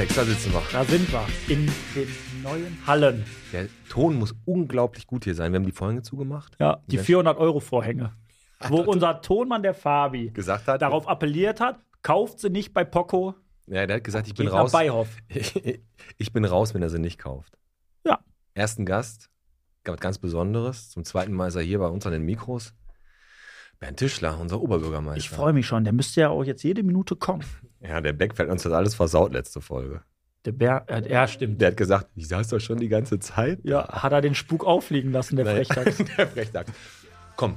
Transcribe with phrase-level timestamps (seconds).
[0.00, 0.62] Alex, da sitzen wir.
[0.72, 1.26] Da sind wir.
[1.48, 2.08] In den
[2.42, 3.22] neuen Hallen.
[3.52, 5.52] Der Ton muss unglaublich gut hier sein.
[5.52, 6.56] Wir haben die Folge zugemacht.
[6.58, 8.14] Ja, die 400-Euro-Vorhänge.
[8.70, 10.80] Wo unser Tonmann, der Fabi, Gesagt hat.
[10.80, 13.34] darauf appelliert hat, kauft sie nicht bei Poco.
[13.66, 14.72] Ja, der hat gesagt, ich bin raus.
[16.16, 17.58] Ich bin raus, wenn er sie nicht kauft.
[18.06, 18.20] Ja.
[18.54, 19.28] Ersten Gast,
[19.84, 20.88] was ganz Besonderes.
[20.88, 22.72] Zum zweiten Mal ist er hier bei uns an den Mikros.
[23.80, 25.18] Bernd Tischler, unser Oberbürgermeister.
[25.18, 25.84] Ich freue mich schon.
[25.84, 27.44] Der müsste ja auch jetzt jede Minute kommen.
[27.80, 30.02] Ja, der Beckfeld uns hat alles versaut letzte Folge.
[30.44, 31.60] Der Bär, äh, ja, stimmt.
[31.62, 33.58] Der hat gesagt, ich saß doch schon die ganze Zeit.
[33.62, 35.46] Ja, hat er den Spuk auffliegen lassen, der.
[35.46, 35.96] Frechdachs.
[36.16, 36.72] der Frechdachs.
[37.36, 37.56] Komm,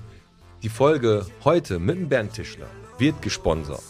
[0.64, 3.84] die Folge heute mit dem Bernd Tischler wird gesponsert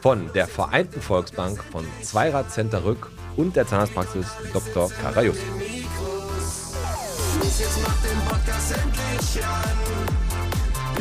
[0.00, 4.90] von der Vereinten Volksbank, von Zweirad Center Rück und der Zahnarztpraxis Dr.
[4.90, 5.38] Karajus.
[7.42, 10.17] Jetzt macht den Podcast endlich an.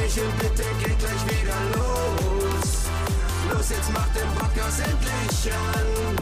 [0.07, 2.87] Michel, bitte geht gleich wieder los.
[3.51, 6.15] Los, jetzt macht den Podcast endlich an.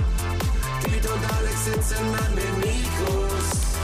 [0.84, 3.78] Piet und Alex sitzen an den Mikros.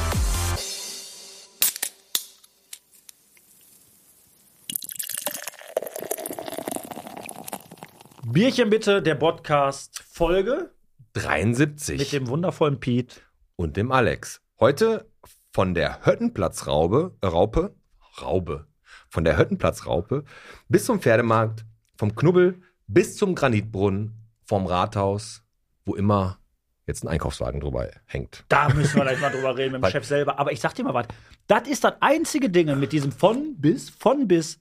[8.25, 10.71] Bierchen bitte, der Podcast-Folge
[11.13, 13.21] 73 mit dem wundervollen Pete.
[13.55, 14.41] und dem Alex.
[14.59, 15.11] Heute
[15.53, 17.75] von der Höttenplatzraube, äh, Raupe,
[18.19, 18.65] Raube,
[19.11, 20.23] von der Höttenplatzraupe
[20.69, 21.65] bis zum Pferdemarkt,
[21.97, 24.13] vom Knubbel bis zum Granitbrunnen,
[24.45, 25.43] vom Rathaus,
[25.85, 26.39] wo immer
[26.87, 28.45] jetzt ein Einkaufswagen drüber hängt.
[28.47, 30.39] Da müssen wir gleich mal drüber reden mit dem Chef selber.
[30.39, 31.07] Aber ich sag dir mal was.
[31.47, 34.59] Das ist das einzige Ding mit diesem von bis, von bis,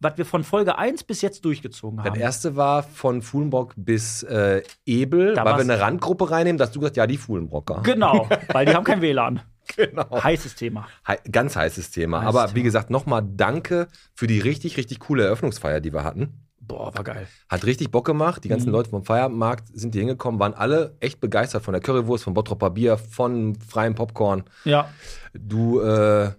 [0.00, 2.20] was wir von Folge 1 bis jetzt durchgezogen Das haben.
[2.20, 6.80] erste war von Fuhlenbrock bis äh, Ebel, Da weil wir eine Randgruppe reinnehmen, dass du
[6.80, 7.80] gesagt ja, die Fuhlenbrocker.
[7.84, 9.40] Genau, weil die haben kein WLAN.
[9.76, 10.22] Genau.
[10.22, 10.88] Heißes Thema.
[11.06, 12.18] Hei- Ganz heißes Thema.
[12.22, 12.56] Heißes Aber Thema.
[12.56, 16.44] wie gesagt, nochmal danke für die richtig, richtig coole Eröffnungsfeier, die wir hatten.
[16.60, 17.26] Boah, war geil.
[17.48, 18.44] Hat richtig Bock gemacht.
[18.44, 18.72] Die ganzen Mhm.
[18.74, 22.70] Leute vom Feiermarkt sind hier hingekommen, waren alle echt begeistert von der Currywurst, von Bottropper
[22.70, 24.44] Bier, von freiem Popcorn.
[24.64, 24.90] Ja.
[25.32, 26.32] Du, äh, ich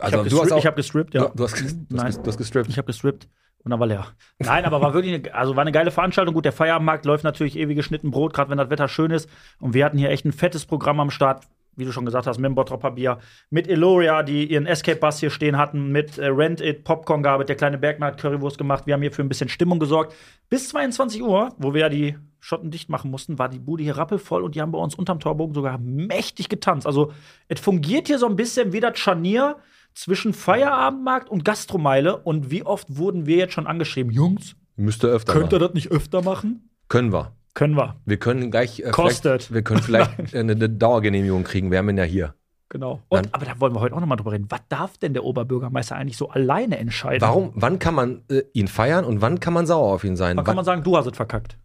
[0.00, 1.26] Also, du hast auch- ich hab gestrippt, ja.
[1.26, 2.12] du, du, hast, du, hast, Nein.
[2.12, 2.68] ges- du hast gestrippt.
[2.70, 3.28] Ich habe gestrippt
[3.64, 4.06] und dann war leer.
[4.38, 6.34] Nein, aber war wirklich, eine, also war eine geile Veranstaltung.
[6.34, 9.28] Gut, der Feierabendmarkt läuft natürlich ewig geschnitten Brot, gerade wenn das Wetter schön ist.
[9.60, 11.44] Und wir hatten hier echt ein fettes Programm am Start,
[11.76, 13.18] wie du schon gesagt hast, mit dem Bottropper Bier,
[13.50, 17.46] mit Eloria, die ihren Escape-Bus hier stehen hatten, mit äh, Rent It, Popcorn gab es,
[17.46, 18.86] der kleine Bergmann hat Currywurst gemacht.
[18.86, 20.14] Wir haben hier für ein bisschen Stimmung gesorgt.
[20.50, 23.96] Bis 22 Uhr, wo wir ja die Schotten dicht machen mussten, war die Bude hier
[23.96, 26.86] rappelvoll und die haben bei uns unterm Torbogen sogar mächtig getanzt.
[26.86, 27.12] Also,
[27.48, 29.56] es fungiert hier so ein bisschen wie das Scharnier
[29.94, 32.18] zwischen Feierabendmarkt und Gastromeile.
[32.18, 34.12] Und wie oft wurden wir jetzt schon angeschrieben?
[34.12, 35.68] Jungs, Müsste öfter könnt ihr machen.
[35.68, 36.70] das nicht öfter machen?
[36.88, 37.32] Können wir.
[37.54, 37.96] Können wir.
[38.06, 38.80] Wir können gleich.
[38.80, 39.44] Äh, Kostet.
[39.44, 41.70] Vielleicht, wir können vielleicht eine, eine Dauergenehmigung kriegen.
[41.70, 42.34] Wir haben ihn ja hier.
[42.70, 43.02] Genau.
[43.10, 44.46] Dann- Und, aber da wollen wir heute auch noch mal drüber reden.
[44.48, 47.20] Was darf denn der Oberbürgermeister eigentlich so alleine entscheiden?
[47.20, 50.36] Warum, wann kann man äh, ihn feiern und wann kann man sauer auf ihn sein?
[50.38, 51.58] Wann kann man sagen, du hast es verkackt?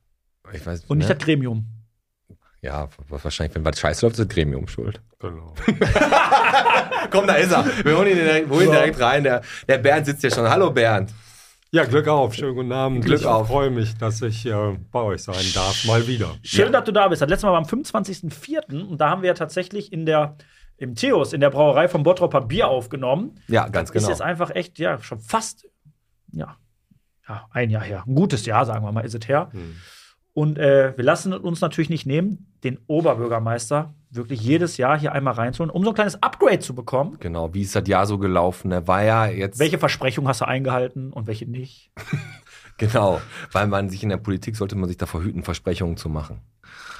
[0.51, 1.15] ich weiß, Und nicht ne?
[1.15, 1.65] das Gremium.
[2.61, 4.99] Ja, wahrscheinlich, wenn was scheiße läuft, ist das Gremium schuld.
[5.19, 5.53] Genau.
[7.11, 7.65] Komm, da ist er.
[7.85, 9.23] Wir holen ihn direkt, holen ihn direkt rein.
[9.23, 10.49] Der, der Bernd sitzt hier schon.
[10.49, 11.13] Hallo Bernd.
[11.77, 12.33] Ja, Glück auf.
[12.33, 13.05] Schönen guten Abend.
[13.05, 13.49] Glück ich auf.
[13.49, 15.85] freue mich, dass ich äh, bei euch sein darf.
[15.85, 16.35] Mal wieder.
[16.41, 17.21] Schön, dass du da bist.
[17.21, 18.81] Das letzte Mal war am 25.04.
[18.81, 20.37] Und da haben wir ja tatsächlich in der,
[20.77, 23.35] im Theos, in der Brauerei vom Bottropper Bier aufgenommen.
[23.47, 24.09] Ja, ganz Ist genau.
[24.09, 25.67] jetzt einfach echt, ja, schon fast,
[26.31, 26.57] ja,
[27.29, 28.03] ja, ein Jahr her.
[28.07, 29.49] Ein gutes Jahr, sagen wir mal, ist es her.
[29.51, 29.75] Hm.
[30.33, 35.33] Und äh, wir lassen uns natürlich nicht nehmen, den Oberbürgermeister wirklich jedes Jahr hier einmal
[35.33, 37.17] reinzuholen, um so ein kleines Upgrade zu bekommen.
[37.19, 38.71] Genau, wie ist das Jahr so gelaufen?
[38.71, 39.59] Er war ja jetzt.
[39.59, 41.91] Welche Versprechungen hast du eingehalten und welche nicht?
[42.79, 43.19] Genau,
[43.51, 46.41] weil man sich in der Politik sollte man sich davor hüten, Versprechungen zu machen.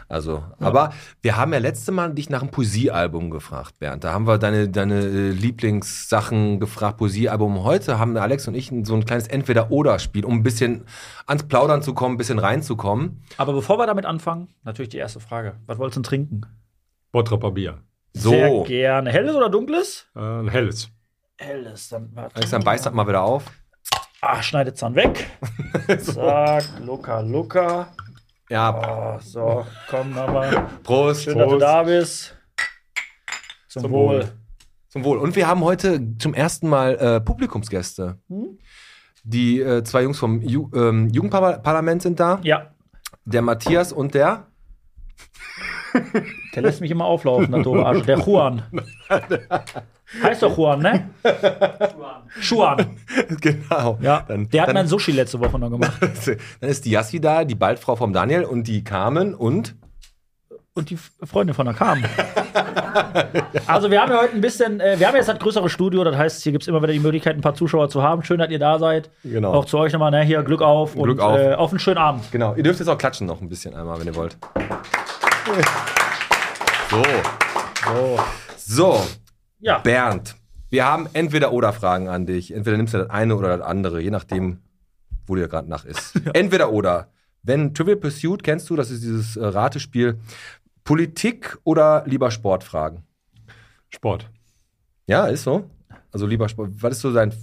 [0.09, 4.05] Also, aber wir haben ja letzte Mal dich nach einem Poesiealbum gefragt, Bernd.
[4.05, 7.63] Da haben wir deine, deine äh, Lieblingssachen gefragt, Poesiealbum.
[7.63, 10.85] Heute haben Alex und ich so ein kleines Entweder-Oder-Spiel, um ein bisschen
[11.25, 13.21] ans Plaudern zu kommen, ein bisschen reinzukommen.
[13.35, 15.57] Aber bevor wir damit anfangen, natürlich die erste Frage.
[15.65, 16.41] Was wolltest du denn trinken?
[17.11, 17.79] Bottroper Bier.
[18.13, 19.11] So, Sehr gerne.
[19.11, 20.07] Helles oder dunkles?
[20.15, 20.89] Äh, helles.
[21.37, 21.89] Helles.
[21.89, 22.35] Dann, warte.
[22.37, 23.43] Alex, dann beißt das mal wieder auf.
[24.21, 25.29] Ah, schneidet Zahn weg.
[25.99, 27.89] Zack, Luca, Luca.
[28.49, 30.67] Ja, Oh, so, komm nochmal.
[30.83, 31.23] Prost.
[31.23, 31.61] Schön, dass du Prost.
[31.63, 32.37] da bist.
[33.67, 34.07] Zum, Zum Wohl.
[34.19, 34.31] Wohl.
[34.89, 35.17] Zum Wohl.
[35.17, 38.17] Und wir haben heute zum ersten Mal äh, Publikumsgäste.
[38.29, 38.57] Hm?
[39.23, 42.39] Die äh, zwei Jungs vom Ju ähm, Jugendparlament sind da.
[42.43, 42.71] Ja,
[43.25, 44.47] Der Matthias und der.
[46.55, 48.05] der lässt mich immer auflaufen, der doofe Arsch.
[48.05, 48.63] Der Juan.
[50.23, 51.09] Heißt doch Juan, ne?
[52.41, 52.97] Juan.
[53.41, 53.97] genau.
[54.01, 55.99] Ja, Dann, der hat dann, mein Sushi letzte Woche noch gemacht.
[56.61, 59.75] dann ist die Yassi da, die Baldfrau vom Daniel und die Carmen und.
[60.75, 62.03] Und die Freundin von der Kam.
[63.65, 66.15] Also, wir haben ja heute ein bisschen, äh, wir haben jetzt das größere Studio, das
[66.15, 68.23] heißt, hier gibt es immer wieder die Möglichkeit, ein paar Zuschauer zu haben.
[68.23, 69.09] Schön, dass ihr da seid.
[69.23, 69.53] Genau.
[69.53, 70.21] Auch zu euch nochmal, ne?
[70.23, 71.37] Hier, Glück auf Glück und auf.
[71.37, 72.31] Äh, auf einen schönen Abend.
[72.31, 72.53] Genau.
[72.55, 74.37] Ihr dürft jetzt auch klatschen noch ein bisschen einmal, wenn ihr wollt.
[76.89, 77.03] So.
[77.85, 78.19] So.
[78.69, 79.01] So,
[79.59, 79.79] Ja.
[79.79, 80.35] Bernd,
[80.69, 82.53] wir haben entweder oder Fragen an dich.
[82.53, 84.59] Entweder nimmst du das eine oder das andere, je nachdem,
[85.25, 86.19] wo dir gerade nach ist.
[86.33, 87.09] Entweder oder.
[87.43, 90.19] Wenn Trivial Pursuit, kennst du, das ist dieses äh, Ratespiel,
[90.83, 93.03] Politik oder lieber Sportfragen?
[93.89, 94.29] Sport.
[95.05, 95.69] Ja, ist so.
[96.11, 96.71] Also lieber Sport.
[96.81, 97.33] Was ist so dein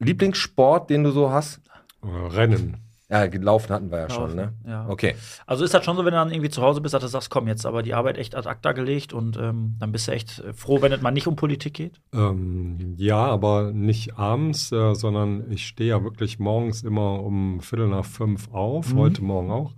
[0.00, 1.60] Lieblingssport, den du so hast?
[2.02, 2.87] Äh, Rennen.
[3.10, 4.52] Ja, gelaufen hatten wir ja schon, ne?
[4.66, 4.86] Ja.
[4.86, 5.14] Okay.
[5.46, 7.30] Also ist das schon so, wenn du dann irgendwie zu Hause bist, dass du sagst,
[7.30, 10.40] komm, jetzt aber die Arbeit echt ad acta gelegt und ähm, dann bist du echt
[10.40, 12.00] äh, froh, wenn es mal nicht um Politik geht?
[12.12, 17.88] Ähm, ja, aber nicht abends, äh, sondern ich stehe ja wirklich morgens immer um Viertel
[17.88, 19.72] nach fünf auf, heute Morgen auch,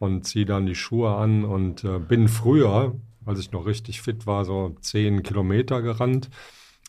[0.00, 4.26] und ziehe dann die Schuhe an und äh, bin früher, als ich noch richtig fit
[4.26, 6.28] war, so zehn Kilometer gerannt.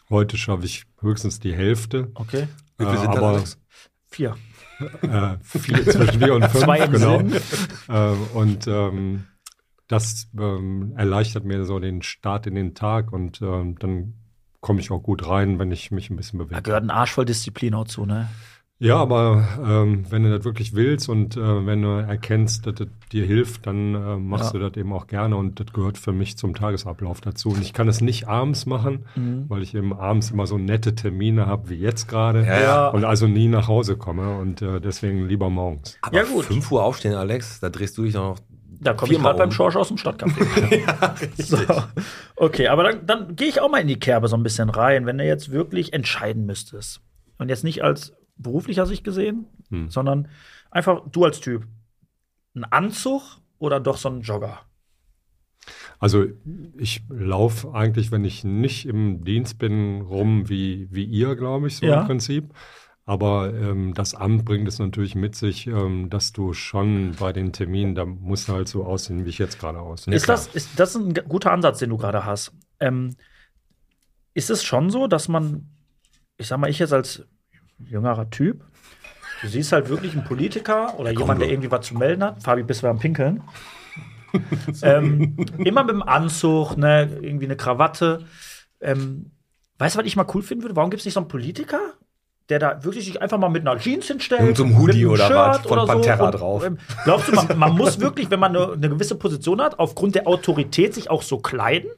[0.09, 2.09] Heute schaffe ich höchstens die Hälfte.
[2.15, 2.47] Okay.
[2.79, 3.43] Wie viel Äh, sind das, aber?
[4.07, 4.35] Vier.
[5.01, 7.17] Äh, vier, zwischen vier und fünf, Zwei im genau.
[7.19, 7.33] Sinn.
[7.89, 9.25] Äh, und ähm,
[9.87, 14.13] das ähm, erleichtert mir so den Start in den Tag und ähm, dann
[14.61, 16.61] komme ich auch gut rein, wenn ich mich ein bisschen Da bewege.
[16.63, 18.27] gehört ein Arsch voll Disziplin auch zu, ne?
[18.85, 22.87] Ja, aber ähm, wenn du das wirklich willst und äh, wenn du erkennst, dass das
[23.11, 24.59] dir hilft, dann äh, machst Ja.
[24.59, 27.49] du das eben auch gerne und das gehört für mich zum Tagesablauf dazu.
[27.49, 29.45] Und ich kann es nicht abends machen, Mhm.
[29.47, 32.87] weil ich eben abends immer so nette Termine habe wie jetzt gerade Ja, ja.
[32.89, 35.97] und also nie nach Hause komme und äh, deswegen lieber morgens.
[36.01, 36.45] Aber Ja, gut.
[36.45, 38.39] 5 Uhr aufstehen, Alex, da drehst du dich doch noch.
[38.81, 39.51] Da komme ich gerade beim um.
[39.51, 40.81] Schorsch aus dem Stadtcafé.
[41.41, 41.57] so.
[42.35, 45.05] Okay, aber dann, dann gehe ich auch mal in die Kerbe so ein bisschen rein,
[45.05, 47.01] wenn du jetzt wirklich entscheiden müsstest.
[47.37, 49.89] Und jetzt nicht als beruflicher Sicht gesehen, Hm.
[49.89, 50.27] sondern
[50.71, 51.67] einfach du als Typ.
[52.55, 53.21] Ein Anzug
[53.59, 54.59] oder doch so ein Jogger?
[55.99, 56.25] Also
[56.77, 61.77] ich laufe eigentlich, wenn ich nicht im Dienst bin, rum wie, wie ihr, glaube ich,
[61.77, 62.01] so Ja.
[62.01, 62.53] im Prinzip.
[63.07, 67.53] Aber ähm, das Amt bringt es natürlich mit sich, ähm, dass du schon bei den
[67.53, 70.13] Terminen, da musst du halt so aussehen, wie ich jetzt gerade aussehe.
[70.13, 72.51] ist, das, ist das ein guter Ansatz, den du gerade hast?
[72.79, 73.15] Ähm,
[74.33, 75.69] ist es schon so, dass man,
[76.37, 77.25] ich sag mal, ich jetzt als
[77.79, 78.63] jüngerer Typ,
[79.41, 82.43] du siehst halt wirklich einen Politiker oder jemand, der irgendwie was zu melden hat.
[82.43, 83.41] Fabi, bist du am Pinkeln?
[84.81, 88.25] ähm, immer mit dem Anzug, ne, irgendwie eine Krawatte.
[88.81, 89.31] Ähm,
[89.77, 90.75] weißt du, was ich mal cool finden würde?
[90.75, 91.79] Warum gibt es nicht so einen Politiker,
[92.49, 94.43] der da wirklich sich einfach mal mit einer Jeans hinstellt?
[94.43, 96.65] Mit so einem Hoodie oder was, von Pantera und, drauf.
[96.65, 100.15] ähm, glaubst du, man, man muss wirklich, wenn man eine, eine gewisse Position hat, aufgrund
[100.15, 101.89] der Autorität sich auch so kleiden?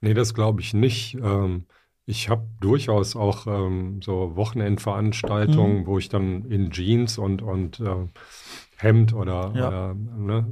[0.00, 1.14] Nee, das glaube ich nicht.
[1.14, 1.66] Ähm,
[2.08, 8.06] ich habe durchaus auch ähm, so Wochenendveranstaltungen, wo ich dann in Jeans und, und äh,
[8.76, 9.68] Hemd oder, Ja.
[9.68, 10.46] oder ne,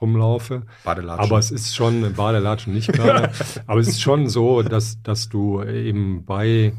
[0.00, 0.62] rumlaufe.
[0.84, 1.24] Badelatschen.
[1.26, 3.30] Aber es ist schon, Badelatschen nicht gerade,
[3.66, 6.72] aber es ist schon so, dass, dass du eben bei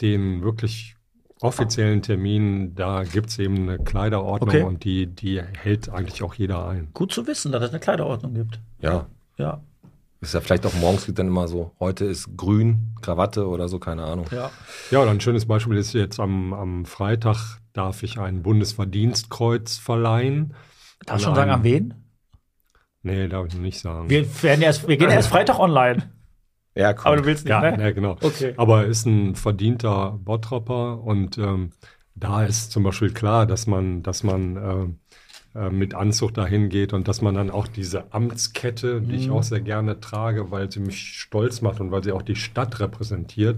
[0.00, 0.94] den wirklich
[1.40, 4.62] offiziellen Terminen, da gibt es eben eine Kleiderordnung Okay.
[4.62, 6.88] und die, die hält eigentlich auch jeder ein.
[6.94, 8.60] Gut zu wissen, dass es eine Kleiderordnung gibt.
[8.80, 9.06] ja.
[9.38, 9.60] Ja,
[10.26, 14.02] Ist ja vielleicht auch morgens dann immer so, heute ist grün, Krawatte oder so, keine
[14.02, 14.26] Ahnung.
[14.32, 14.50] ja.
[14.90, 20.54] Ja, oder ein schönes Beispiel ist jetzt am, am Freitag darf ich ein Bundesverdienstkreuz verleihen.
[21.04, 21.94] Darfst du An schon sagen, an wen?
[23.02, 24.10] Nee, darf ich noch nicht sagen.
[24.10, 26.10] Wir, werden erst, wir gehen erst Freitag online.
[26.74, 27.06] Ja, komm.
[27.06, 27.80] Aber du willst nicht, ja, ne?
[27.80, 28.16] ja, genau.
[28.20, 28.52] Okay.
[28.56, 31.70] Aber ist ein verdienter Bottropper und ähm,
[32.16, 35.14] da ist zum Beispiel klar, dass man, dass man äh,
[35.56, 39.14] äh, mit Anzug dahin geht und dass man dann auch diese Amtskette, die Mhm.
[39.14, 42.36] ich auch sehr gerne trage, weil sie mich stolz macht und weil sie auch die
[42.36, 43.56] Stadt repräsentiert,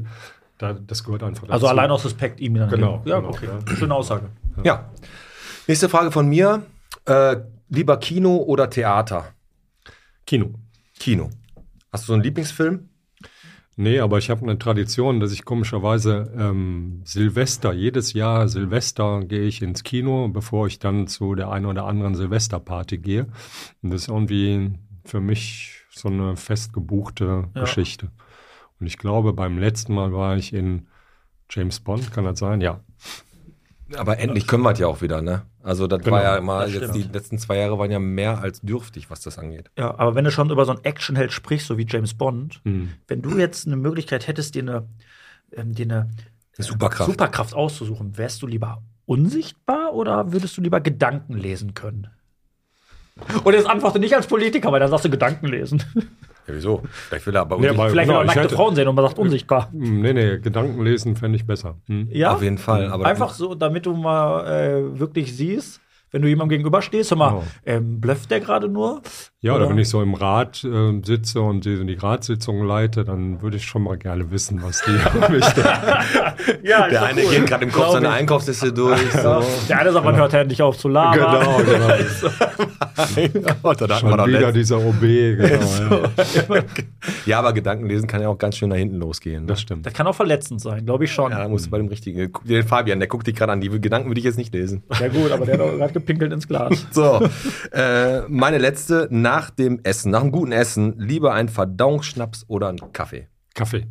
[0.58, 1.52] da, das gehört einfach dazu.
[1.52, 2.68] Also allein aus Respekt ihm dann.
[2.70, 3.46] Genau, Ja, genau, okay.
[3.46, 3.76] ja.
[3.76, 4.28] Schöne Aussage.
[4.64, 4.90] Ja.
[5.66, 6.62] Nächste Frage von mir.
[7.04, 7.36] Äh,
[7.68, 9.26] lieber Kino oder Theater?
[10.26, 10.50] Kino.
[10.98, 11.30] Kino.
[11.92, 12.88] Hast du so einen Lieblingsfilm?
[13.80, 19.42] Nee, aber ich habe eine Tradition, dass ich komischerweise ähm, Silvester, jedes Jahr Silvester gehe
[19.44, 23.28] ich ins Kino, bevor ich dann zu der einen oder anderen Silvesterparty gehe.
[23.80, 24.72] Und das ist irgendwie
[25.04, 27.60] für mich so eine fest gebuchte Ja.
[27.60, 28.10] Geschichte.
[28.80, 30.88] Und ich glaube, beim letzten Mal war ich in
[31.48, 32.60] James Bond, kann das sein?
[32.60, 32.80] Ja.
[33.96, 35.42] Aber endlich können wir es ja auch wieder, ne?
[35.62, 38.38] Also das Genau, war ja immer, das jetzt die letzten zwei Jahre waren ja mehr
[38.40, 39.70] als dürftig, was das angeht.
[39.78, 42.90] Ja, aber wenn du schon über so einen Actionheld sprichst, so wie James Bond, Hm.
[43.06, 44.88] wenn du jetzt eine Möglichkeit hättest, dir eine,
[45.52, 46.10] ähm, dir eine
[46.58, 47.10] äh, Superkraft.
[47.10, 52.08] Superkraft auszusuchen, wärst du lieber unsichtbar oder würdest du lieber Gedanken lesen können?
[53.42, 55.82] Und jetzt antworte nicht als Politiker, weil dann sagst du Gedanken lesen.
[56.48, 56.82] Ja, wieso?
[56.90, 58.88] Vielleicht will er aber Ja, aber- Vielleicht genau, will er ich nackte hätte- Frauen sehen
[58.88, 59.70] und man sagt unsichtbar.
[59.70, 61.76] Hm, Nee, nee, Gedanken lesen fände ich besser.
[61.86, 62.08] Hm?
[62.10, 62.88] Ja, auf jeden Fall.
[62.90, 67.28] Aber einfach so, damit du mal äh, wirklich siehst, wenn du jemandem gegenüberstehst, hör mal,
[67.30, 67.44] Genau.
[67.66, 69.02] ähm, blufft der gerade nur?
[69.40, 69.66] Ja, Oder?
[69.66, 73.56] oder wenn ich so im Rat äh, sitze und die, die Ratssitzung leite, dann würde
[73.56, 74.90] ich schon mal gerne wissen, was die
[75.32, 75.70] mich denken.
[76.64, 77.30] Ja, ist Der eine cool.
[77.30, 78.10] geht gerade im Kopf seine.
[78.10, 79.00] Einkaufsliste durch.
[79.12, 79.40] So.
[79.68, 81.40] Der eine sagt, man hört ja nicht auf zu labern.
[81.40, 81.56] genau,
[83.14, 83.54] genau.
[83.62, 85.02] Gott, da wir Schon wieder letzt- dieser OB.
[85.38, 86.02] Genau,
[86.54, 86.62] ja.
[87.26, 89.42] ja, aber Gedankenlesen kann ja auch ganz schön nach hinten losgehen.
[89.42, 89.46] Ne?
[89.48, 89.86] Das stimmt.
[89.86, 91.30] Das kann auch verletzend sein, glaube ich schon.
[91.30, 92.32] Ja, Ja, da musst du bei dem richtigen.
[92.32, 93.60] Guck dir den Fabian, der guckt dich gerade an.
[93.60, 94.82] Die Gedanken würde ich jetzt nicht lesen.
[95.12, 96.86] gut, aber der hat auch gerade gepinkelt ins Glas.
[96.90, 97.20] So,
[97.72, 102.78] äh, meine letzte nach dem Essen, nach einem guten Essen, lieber ein Verdauungsschnaps oder ein
[102.94, 103.28] Kaffee.
[103.54, 103.86] Kaffee.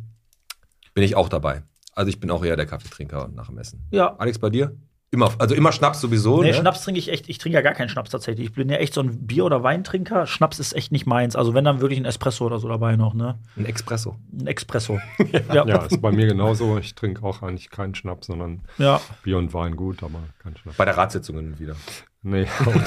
[0.94, 1.62] Bin ich auch dabei.
[1.94, 3.86] Also ich bin auch eher der Kaffeetrinker nach dem Essen.
[3.92, 4.16] Ja.
[4.16, 4.76] Alex, bei dir?
[5.10, 6.42] Immer, also immer Schnaps sowieso.
[6.42, 6.54] Nee, ne?
[6.54, 8.48] Schnaps trinke ich echt, ich trinke ja gar keinen Schnaps tatsächlich.
[8.48, 10.26] Ich bin ja echt so ein Bier- oder Weintrinker.
[10.26, 11.36] Schnaps ist echt nicht meins.
[11.36, 13.38] Also wenn dann wirklich ein Espresso oder so dabei noch, ne?
[13.56, 14.16] Ein Espresso.
[14.32, 14.98] Ein Expresso.
[15.52, 15.64] ja.
[15.66, 16.78] Ja, ist bei mir genauso.
[16.78, 19.00] Ich trinke auch eigentlich keinen Schnaps, sondern ja.
[19.22, 20.76] Bier und Wein gut, aber kein Schnaps.
[20.76, 21.76] Bei der Ratssitzung hin und wieder.
[22.22, 22.46] Nee,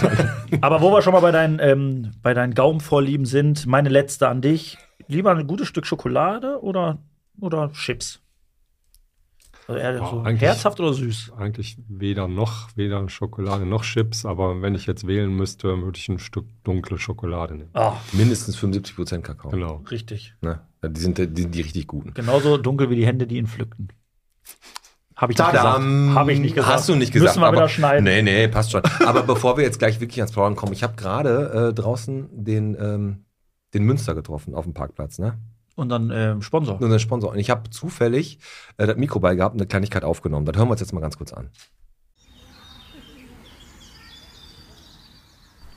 [0.61, 4.41] Aber wo wir schon mal bei deinen, ähm, bei deinen Gaumenvorlieben sind, meine letzte an
[4.41, 4.77] dich.
[5.07, 6.99] Lieber ein gutes Stück Schokolade oder,
[7.39, 8.19] oder Chips?
[9.67, 11.31] Also eher Ja, so herzhaft oder süß?
[11.37, 16.09] eigentlich weder noch, weder Schokolade noch Chips, aber wenn ich jetzt wählen müsste, würde ich
[16.09, 17.69] ein Stück dunkle Schokolade nehmen.
[17.73, 19.51] Ah, Mindestens 75% Kakao.
[19.51, 19.83] Genau.
[19.89, 20.35] richtig.
[20.41, 20.61] Ne?
[20.83, 22.13] Die, sind, die sind die richtig guten.
[22.13, 23.89] Genauso dunkel wie die Hände, die ihn pflückten.
[25.21, 25.83] Habe ich nicht gesagt.
[26.15, 26.73] Habe ich nicht gesagt.
[26.73, 27.29] Hast du nicht gesagt.
[27.29, 28.03] Müssen wir aber, wieder schneiden.
[28.03, 28.81] Nee, nee, passt schon.
[29.05, 32.75] aber bevor wir jetzt gleich wirklich ans Plaudern kommen, ich habe gerade äh, draußen den,
[32.81, 33.25] ähm,
[33.75, 35.37] den Münster getroffen auf dem Parkplatz, ne?
[35.75, 36.81] Und dann ähm, Sponsor.
[36.81, 37.31] Unseren Sponsor.
[37.31, 38.39] Und ich habe zufällig
[38.77, 40.47] äh, das Mikro bei gehabt und eine Kleinigkeit aufgenommen.
[40.47, 41.51] Das hören wir uns jetzt mal ganz kurz an.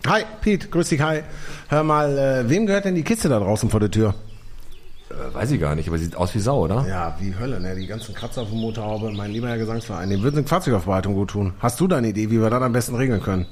[0.07, 1.21] Hi, Pete, grüß dich, hi.
[1.69, 4.15] Hör mal, äh, wem gehört denn die Kiste da draußen vor der Tür?
[5.15, 6.87] Äh, weiß ich gar nicht, aber sieht aus wie Sau, oder?
[6.89, 7.75] Ja, wie Hölle, ne?
[7.75, 11.31] Die ganzen Kratzer auf der Motorhaube, mein lieber Herr Gesangsverein, dem würden eine Fahrzeugaufbereitung gut
[11.31, 11.55] tun.
[11.61, 13.47] Hast du da eine Idee, wie wir das am besten regeln können?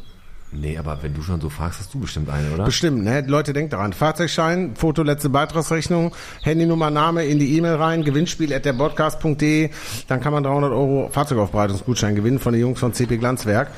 [0.55, 2.65] Nee, aber wenn du schon so fragst, hast du bestimmt eine, oder?
[2.65, 3.23] Bestimmt, ne?
[3.27, 3.95] Leute, denkt daran.
[3.95, 9.71] Fahrzeugschein, Foto, letzte Beitragsrechnung, Handynummer, Name in die E-Mail rein, Gewinnspiel at derpodcast.de.
[10.09, 13.71] Dann kann man 300 Euro Fahrzeugaufbereitungsgutschein gewinnen von den Jungs von CP Glanzwerk.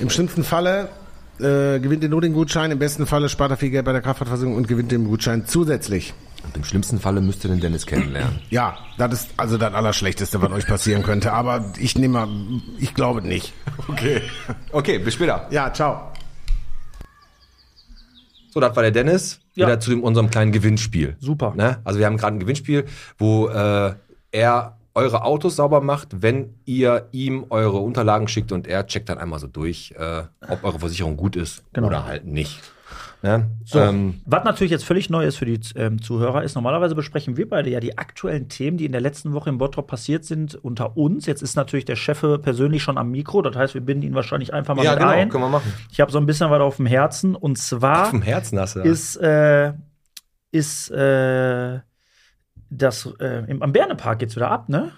[0.00, 0.90] Im schlimmsten Falle
[1.38, 4.02] äh, gewinnt ihr nur den Gutschein, im besten Falle spart er viel Geld bei der
[4.02, 6.12] Kraftfahrtversicherung und gewinnt den Gutschein zusätzlich.
[6.44, 8.40] Und im schlimmsten Falle müsst ihr den Dennis kennenlernen.
[8.50, 11.32] Ja, das ist also das Allerschlechteste, was euch passieren könnte.
[11.32, 12.28] Aber ich nehme mal,
[12.78, 13.52] ich glaube nicht.
[13.88, 14.22] Okay.
[14.72, 15.46] Okay, bis später.
[15.50, 16.10] Ja, ciao.
[18.52, 19.40] So, das war der Dennis.
[19.54, 19.66] Ja.
[19.66, 21.16] Wieder zu dem, unserem kleinen Gewinnspiel.
[21.20, 21.52] Super.
[21.56, 21.80] Ne?
[21.84, 22.86] Also wir haben gerade ein Gewinnspiel,
[23.18, 23.94] wo äh,
[24.32, 29.18] er eure Autos sauber macht, wenn ihr ihm eure Unterlagen schickt und er checkt dann
[29.18, 31.86] einmal so durch, äh, ob eure Versicherung gut ist Genau.
[31.88, 32.60] oder halt nicht.
[33.22, 33.50] Ne?
[33.64, 37.36] So, Ähm, was natürlich jetzt völlig neu ist für die ähm, Zuhörer, ist normalerweise besprechen
[37.36, 40.54] wir beide ja die aktuellen Themen, die in der letzten Woche im Bottrop passiert sind,
[40.54, 41.26] unter uns.
[41.26, 44.54] Jetzt ist natürlich der Chef persönlich schon am Mikro, das heißt, wir binden ihn wahrscheinlich
[44.54, 45.28] einfach mal ja, mit genau, ein.
[45.28, 45.72] können wir machen.
[45.92, 48.76] Ich habe so ein bisschen was auf dem Herzen und zwar Auf dem Herzen hast
[48.76, 48.80] du.
[48.80, 49.72] ist, äh,
[50.50, 51.80] ist äh,
[52.70, 54.92] das äh, im, am Bernepark geht's wieder ab, ne?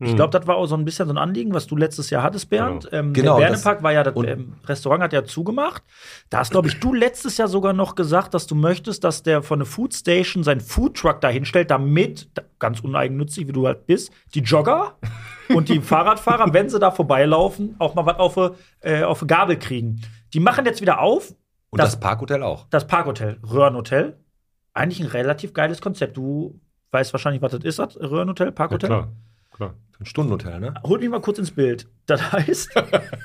[0.00, 0.16] Ich Mhm.
[0.16, 2.50] glaube, das war auch so ein bisschen so ein Anliegen, was du letztes Jahr hattest,
[2.50, 2.88] Bernd.
[2.90, 5.84] Ähm, Genau, der Bernepark war ja, das ähm, Restaurant hat ja zugemacht.
[6.30, 9.42] Da hast, glaube ich, du letztes Jahr sogar noch gesagt, dass du möchtest, dass der
[9.42, 13.86] von der Food Station seinen Foodtruck da hinstellt, damit, da- ganz uneigennützig, wie du halt
[13.86, 14.96] bist, die Jogger
[15.54, 19.56] und die Fahrradfahrer, wenn sie da vorbeilaufen, auch mal was auf, äh, auf die Gabel
[19.58, 20.00] kriegen.
[20.34, 21.30] Die machen jetzt wieder auf,
[21.70, 22.66] und das, das- Parkhotel auch.
[22.70, 24.18] das Parkhotel, Röhrenhotel.
[24.72, 26.16] Eigentlich ein relativ geiles Konzept.
[26.16, 26.58] Du
[26.90, 28.88] weißt wahrscheinlich, was das ist, das Röhrenhotel, Ja, Parkhotel?
[28.88, 29.08] klar,
[29.54, 29.74] klar.
[30.00, 30.74] Ein Stundenhotel, ne?
[30.82, 31.86] Holt mich mal kurz ins Bild.
[32.06, 32.68] Das heißt,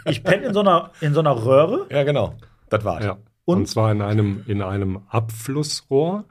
[0.06, 2.36] ich penne in so einer, in so einer Röhre Ja, genau.
[2.70, 3.04] Das war's.
[3.04, 3.18] Ja.
[3.46, 6.26] Und- Und, zwar in einem, in einem Abflussrohr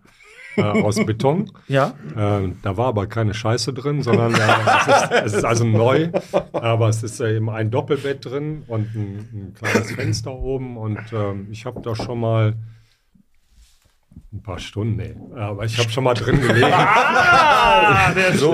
[0.57, 1.51] äh, aus Beton.
[1.69, 1.93] Ja.
[2.17, 6.11] Äh, da war aber keine Scheiße drin, sondern äh, es, ist, es ist also neu.
[6.53, 10.77] Aber es ist eben ein Doppelbett drin und ein, ein kleines Fenster oben.
[10.77, 12.55] Und ähm, ich habe da schon mal
[14.31, 15.17] ein paar Stunden, nee.
[15.35, 16.67] Aber ich habe schon mal drin gelegen.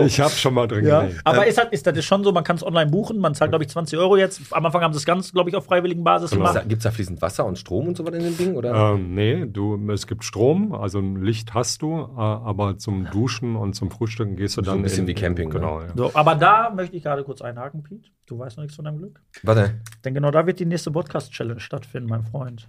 [0.04, 1.02] Ich habe schon mal drin ja.
[1.02, 1.21] gelegen.
[1.25, 3.64] Aber ist, das, ist das schon so, man kann es online buchen, man zahlt, glaube
[3.64, 4.40] ich, 20 Euro jetzt.
[4.52, 6.45] Am Anfang haben sie es ganz, glaube ich, auf freiwilligen Basis Genau.
[6.52, 6.69] gemacht.
[6.69, 8.54] Gibt es da fließend Wasser und Strom und so was in dem Ding?
[8.54, 8.93] Oder?
[8.95, 13.57] Ähm, nee, du, es gibt Strom, also ein Licht hast du, äh, aber zum Duschen
[13.57, 15.54] und zum Frühstücken gehst du So dann ein bisschen wie Camping, ne?
[15.54, 15.88] Genau, ja.
[15.97, 18.11] So, aber da möchte ich gerade kurz einhaken, Pete.
[18.26, 19.21] Du weißt noch nichts von deinem Glück.
[19.43, 19.81] Warte.
[20.04, 22.69] Denn genau da wird die nächste Podcast-Challenge stattfinden, mein Freund.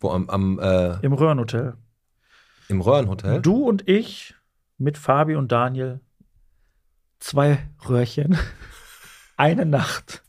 [0.00, 1.74] Wo am, am äh, Im Röhrenhotel.
[2.68, 3.40] Im Röhrenhotel?
[3.40, 4.34] Du und ich
[4.78, 6.00] mit Fabi und Daniel
[7.20, 7.58] zwei
[7.88, 8.36] Röhrchen.
[9.36, 10.22] Eine Nacht.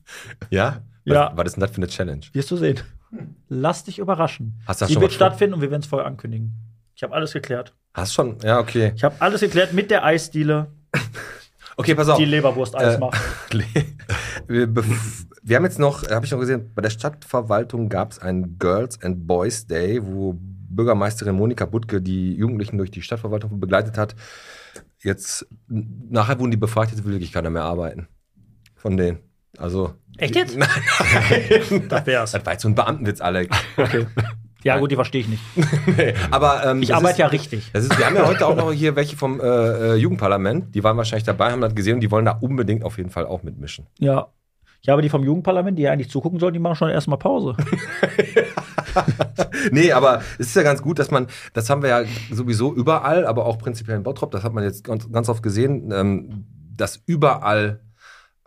[0.49, 0.81] Ja?
[1.05, 1.31] Ja.
[1.31, 2.21] Was, was ist denn das für eine Challenge?
[2.33, 2.79] Wirst du sehen.
[3.47, 4.59] Lass dich überraschen.
[4.67, 6.53] Hast du das Die schon wird stattfinden und wir werden es vorher ankündigen.
[6.95, 7.73] Ich habe alles geklärt.
[7.93, 8.37] Hast schon?
[8.43, 8.91] Ja, okay.
[8.95, 10.67] Ich habe alles geklärt mit der Eisdiele,
[11.79, 12.17] Okay, pass auf.
[12.17, 13.21] die Leberwurst-Eis Äh, macht.
[14.47, 18.57] wir, wir haben jetzt noch, habe ich noch gesehen, bei der Stadtverwaltung gab es einen
[18.57, 20.35] Girls and Boys Day, wo
[20.77, 24.15] Bürgermeisterin Monika Butke die Jugendlichen durch die Stadtverwaltung begleitet hat.
[24.99, 28.07] Jetzt, nachher wurden die befragt, jetzt will wirklich keiner mehr arbeiten.
[28.75, 29.19] Von denen.
[29.57, 29.93] Also.
[30.17, 30.57] Echt jetzt?
[30.57, 30.69] Nein,
[31.69, 31.83] nein.
[31.89, 32.31] Das wär's.
[32.31, 33.55] Das war jetzt so ein Beamtenwitz, Alex.
[34.63, 35.41] Ja, gut, die verstehe ich nicht.
[36.31, 37.69] Aber ähm, Ich arbeite ist, ja richtig.
[37.73, 40.73] Das ist, wir haben ja heute auch noch hier welche vom äh, äh, Jugendparlament.
[40.75, 43.25] Die waren wahrscheinlich dabei, haben das gesehen und die wollen da unbedingt auf jeden Fall
[43.25, 43.87] auch mitmischen.
[43.99, 44.27] Ja.
[44.81, 47.55] Ja, aber die vom Jugendparlament, die ja eigentlich zugucken sollen, die machen schon erstmal Pause.
[49.71, 53.25] Nee, aber es ist ja ganz gut, dass man, das haben wir ja sowieso überall,
[53.25, 57.01] aber auch prinzipiell in Bottrop, das hat man jetzt ganz, ganz oft gesehen, ähm, dass
[57.05, 57.81] überall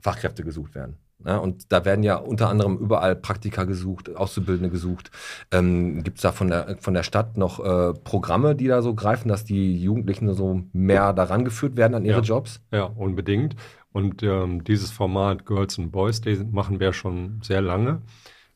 [0.00, 0.96] Fachkräfte gesucht werden.
[1.24, 5.10] Ja, und da werden ja unter anderem überall Praktika gesucht, Auszubildende gesucht.
[5.50, 8.94] Ähm, Gibt es da von der, von der Stadt noch äh, Programme, die da so
[8.94, 12.24] greifen, dass die Jugendlichen so mehr daran geführt werden an ihre Ja.
[12.24, 12.62] Jobs?
[12.72, 13.54] Ja, unbedingt.
[13.92, 18.00] Und ähm, dieses Format Girls and Boys Day machen wir schon sehr lange.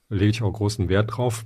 [0.09, 1.45] Lege ich auch großen Wert drauf,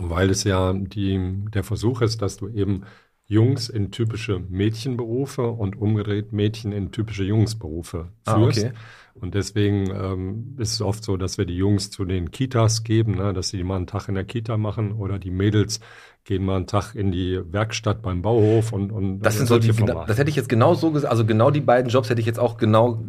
[0.00, 1.18] weil es ja die,
[1.54, 2.82] der Versuch ist, dass du eben
[3.28, 8.64] Jungs in typische Mädchenberufe und umgedreht Mädchen in typische Jungsberufe Ah, führst.
[8.66, 8.72] okay.
[9.14, 13.14] Und deswegen ähm, ist es oft so, dass wir die Jungs zu den Kitas geben,
[13.16, 15.80] ne, dass sie mal einen Tag in der Kita machen oder die Mädels
[16.24, 19.72] gehen mal einen Tag in die Werkstatt beim Bauhof und, und Das sind so die,
[19.72, 20.06] Formate.
[20.06, 22.38] das hätte ich jetzt genau so gesagt, also genau die beiden Jobs hätte ich jetzt
[22.38, 23.02] auch genau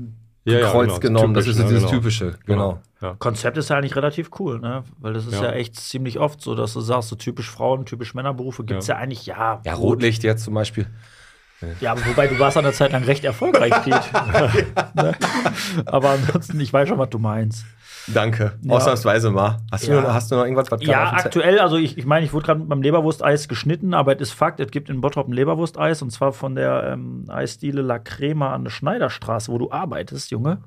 [0.46, 1.34] Ja, ja, gekreuzt genau, genommen.
[1.34, 1.98] Das typisch, ist so ne, dieses genau.
[2.00, 2.82] Typische, genau.
[3.02, 3.16] Ja.
[3.20, 4.84] Konzept ist ja eigentlich relativ cool, ne?
[5.00, 5.52] Weil das ist ja, Ja.
[5.52, 8.96] echt ziemlich oft so, dass du sagst, so typisch Frauen, typisch Männerberufe gibt es ja.
[8.96, 9.02] Ja.
[9.02, 9.62] eigentlich, ja.
[9.66, 9.74] Ja.
[9.76, 10.88] Rotlicht jetzt zum Beispiel.
[11.82, 14.00] Ja, aber wobei du warst an der Zeit lang recht erfolgreich, Pete.
[14.96, 15.16] ne?
[15.86, 17.66] Aber ansonsten, ich weiß schon, was du meinst.
[18.08, 18.58] Danke.
[18.62, 18.74] Ja.
[18.76, 19.58] Ausnahmsweise mal.
[19.72, 19.96] Hast, Ja.
[19.96, 22.46] du, noch- hast du noch irgendwas, was Ja, aktuell, also ich, ich meine, ich wurde
[22.46, 26.02] gerade mit meinem Leberwursteis geschnitten, aber es ist Fakt, es gibt in Bottrop ein Leberwursteis
[26.02, 30.60] und zwar von der ähm, Eisdiele La Crema an der Schneiderstraße, wo du arbeitest, Junge.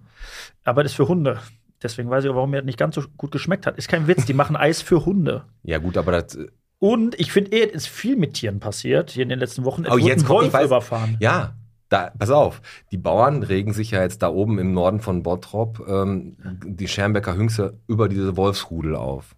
[0.64, 1.38] Aber das ist für Hunde.
[1.82, 3.78] Deswegen weiß ich auch, warum mir das nicht ganz so gut geschmeckt hat.
[3.78, 5.44] Ist kein Witz, die machen Eis für Hunde.
[5.62, 6.38] Ja, gut, aber das.
[6.78, 9.84] Und ich finde, eh, es ist viel mit Tieren passiert hier in den letzten Wochen.
[9.84, 11.16] Es Oh, jetzt kommt, Wolf weiß- überfahren.
[11.20, 11.54] Ja,
[11.88, 12.62] da, pass auf.
[12.92, 17.36] Die Bauern regen sich ja jetzt da oben im Norden von Bottrop, ähm, die Schermbecker
[17.36, 19.34] Hüngse, über diese Wolfsrudel auf.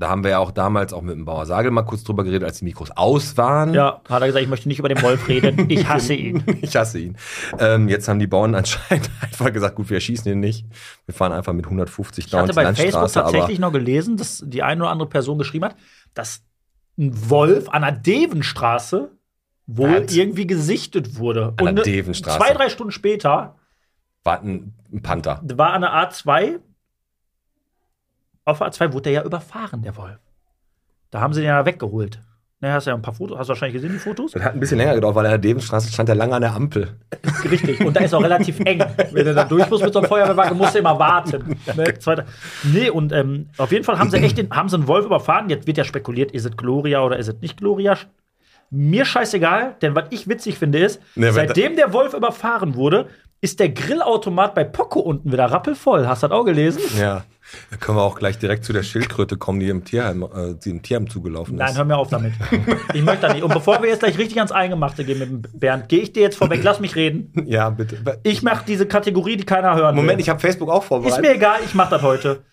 [0.00, 2.44] Da haben wir ja auch damals auch mit dem Bauer Sagel mal kurz drüber geredet,
[2.44, 3.74] als die Mikros aus waren.
[3.74, 5.50] Ja, hat er gesagt, ich möchte nicht über den Wolf reden.
[5.68, 6.42] Ich hasse ihn.
[6.62, 7.18] Ich hasse ihn.
[7.58, 10.64] Ähm, jetzt haben die Bauern anscheinend einfach gesagt, gut, wir erschießen ihn nicht.
[11.04, 14.62] Wir fahren einfach mit 150 Ich hatte bei Landstraße, Facebook tatsächlich noch gelesen, dass die
[14.62, 15.76] eine oder andere Person geschrieben hat,
[16.14, 16.42] dass
[16.98, 19.10] ein Wolf an der Devenstraße
[19.66, 20.16] wohl Was?
[20.16, 21.52] irgendwie gesichtet wurde.
[21.58, 22.38] An der Devenstraße?
[22.38, 23.56] Zwei, drei Stunden später
[24.24, 25.42] war ein Panther.
[25.44, 26.60] war an der A2,
[28.44, 30.18] auf der A2 wurde der ja überfahren, der Wolf.
[31.10, 32.20] Da haben sie den ja weggeholt.
[32.62, 34.32] Ne, hast ja ein paar Fotos, hast du wahrscheinlich gesehen, die Fotos?
[34.32, 36.88] Das hat ein bisschen länger gedauert, weil der Devenstraße stand er lange an der Ampel.
[37.50, 37.80] Richtig.
[37.80, 38.84] Und da ist auch relativ eng.
[39.12, 41.56] Wenn du da durch musst mit so einem Feuerwehrwagen, musst du immer warten.
[41.74, 41.98] Ne?
[41.98, 42.26] Zweiter.
[42.64, 45.48] Nee, und ähm, auf jeden Fall haben sie echt den, haben sie einen Wolf überfahren.
[45.48, 47.96] Jetzt wird ja spekuliert, ist es Gloria oder ist es nicht Gloria?
[48.68, 53.08] Mir scheißegal, denn was ich witzig finde ist, Ne, wenn seitdem der Wolf überfahren wurde,
[53.40, 56.06] ist der Grillautomat bei Poco unten wieder rappelvoll.
[56.06, 56.82] Hast du das auch gelesen?
[57.00, 57.24] Ja.
[57.70, 60.70] Da können wir auch gleich direkt zu der Schildkröte kommen, die im Tierheim, äh, die
[60.70, 61.60] im Tierheim zugelaufen ist.
[61.60, 62.32] Nein, hör mir auf damit.
[62.94, 63.42] Ich möchte da nicht.
[63.42, 66.22] Und bevor wir jetzt gleich richtig ans Eingemachte gehen mit dem Bernd, gehe ich dir
[66.22, 67.32] jetzt vorweg, lass mich reden.
[67.46, 68.20] ja, bitte.
[68.22, 70.20] Ich mache diese Kategorie, die keiner hören Moment, will.
[70.20, 71.22] ich habe Facebook auch Ist vorbereitet.
[71.22, 72.44] mir egal, ich mache das heute.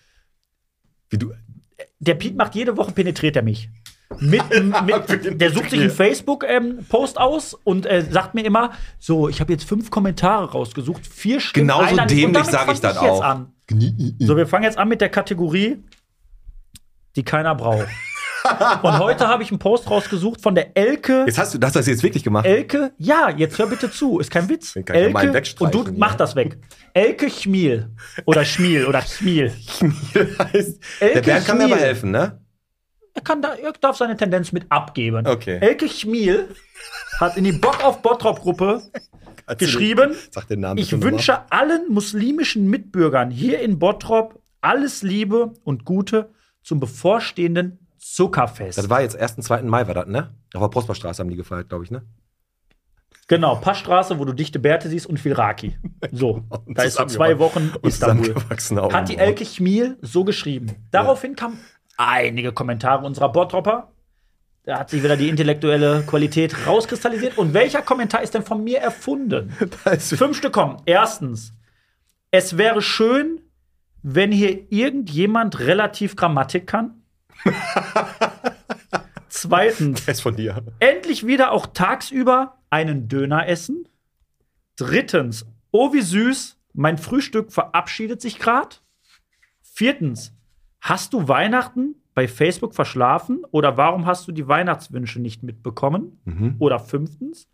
[1.10, 1.32] Wie du,
[1.98, 3.68] Der Piet macht jede Woche penetriert er mich.
[4.20, 4.42] Mit,
[4.86, 9.52] mit, der sucht sich einen Facebook-Post aus und äh, sagt mir immer: So, ich habe
[9.52, 11.68] jetzt fünf Kommentare rausgesucht, vier Stimmen.
[11.68, 13.22] Genauso dämlich damit sag fang ich das auch.
[13.22, 13.52] An.
[14.18, 15.82] So, wir fangen jetzt an mit der Kategorie,
[17.16, 17.88] die keiner braucht.
[18.82, 21.24] und heute habe ich einen Post rausgesucht von der Elke.
[21.26, 22.46] jetzt hast du, hast du das jetzt wirklich gemacht?
[22.46, 24.74] Elke, ja, jetzt hör bitte zu, ist kein Witz.
[24.76, 26.56] Elke, und du mach das weg.
[26.94, 27.90] Elke Schmiel.
[28.24, 29.52] Oder Schmiel oder Schmiel.
[30.38, 31.86] heißt, Elke der Bernd kann mir aber Schmiel.
[31.86, 32.40] helfen, ne?
[33.18, 35.26] Er, kann da, er darf seine Tendenz mit abgeben.
[35.26, 35.58] Okay.
[35.60, 36.54] Elke Schmiel
[37.18, 38.80] hat in die Bock auf Bottrop-Gruppe
[39.58, 40.14] geschrieben,
[40.76, 46.30] ich wünsche allen muslimischen Mitbürgern hier in Bottrop alles Liebe und Gute
[46.62, 48.78] zum bevorstehenden Zuckerfest.
[48.78, 49.34] Das war jetzt 1.
[49.44, 49.62] 2.
[49.62, 50.32] Mai, war das, ne?
[50.54, 52.02] Auf der Prosperstraße haben die gefeiert, glaube ich, ne?
[53.26, 55.76] Genau, Passstraße, wo du dichte Bärte siehst und viel Raki.
[56.12, 58.34] So, da ist zusammengewachsen- zwei Wochen Istanbul.
[58.92, 60.86] Hat die Elke Schmiel so geschrieben.
[60.92, 61.58] Daraufhin kamen
[61.98, 63.92] einige Kommentare unserer Bottropper.
[64.64, 67.38] Da hat sich wieder die intellektuelle Qualität rauskristallisiert.
[67.38, 69.50] Und welcher Kommentar ist denn von mir erfunden?
[69.98, 70.80] Fünf Stück kommen.
[70.86, 71.52] Erstens,
[72.30, 73.40] es wäre schön,
[74.02, 77.02] wenn hier irgendjemand relativ Grammatik kann.
[79.28, 80.62] Zweitens, Der ist von dir.
[80.80, 83.88] endlich wieder auch tagsüber einen Döner essen.
[84.76, 88.82] Drittens, oh wie süß, mein Frühstück verabschiedet sich grad.
[89.62, 90.32] Viertens,
[90.80, 93.44] hast du Weihnachten bei Facebook verschlafen?
[93.50, 96.20] Oder warum hast du die Weihnachtswünsche nicht mitbekommen?
[96.24, 96.56] Mhm.
[96.58, 97.48] Oder fünftens,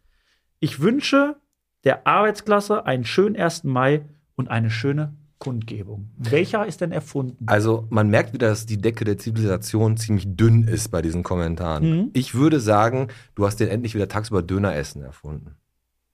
[0.61, 1.37] ich wünsche
[1.85, 3.65] der Arbeitsklasse einen schönen 1.
[3.65, 4.07] Mai
[4.37, 6.11] und eine schöne Kundgebung.
[6.17, 7.45] Welcher ist denn erfunden?
[7.47, 11.91] Also man merkt wieder, dass die Decke der Zivilisation ziemlich dünn ist bei diesen Kommentaren.
[11.91, 12.11] Mhm.
[12.15, 15.57] Ich würde sagen, du hast den endlich wieder tagsüber Döner essen erfunden.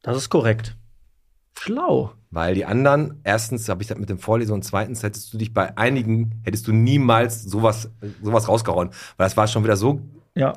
[0.03, 0.77] Das ist korrekt.
[1.59, 2.13] Schlau.
[2.31, 5.53] Weil die anderen, erstens habe ich das mit dem Vorlesen und zweitens hättest du dich
[5.53, 7.91] bei einigen, hättest du niemals sowas,
[8.23, 8.91] sowas rausgehauen.
[9.17, 10.01] Weil das war schon wieder so.
[10.35, 10.55] Ja.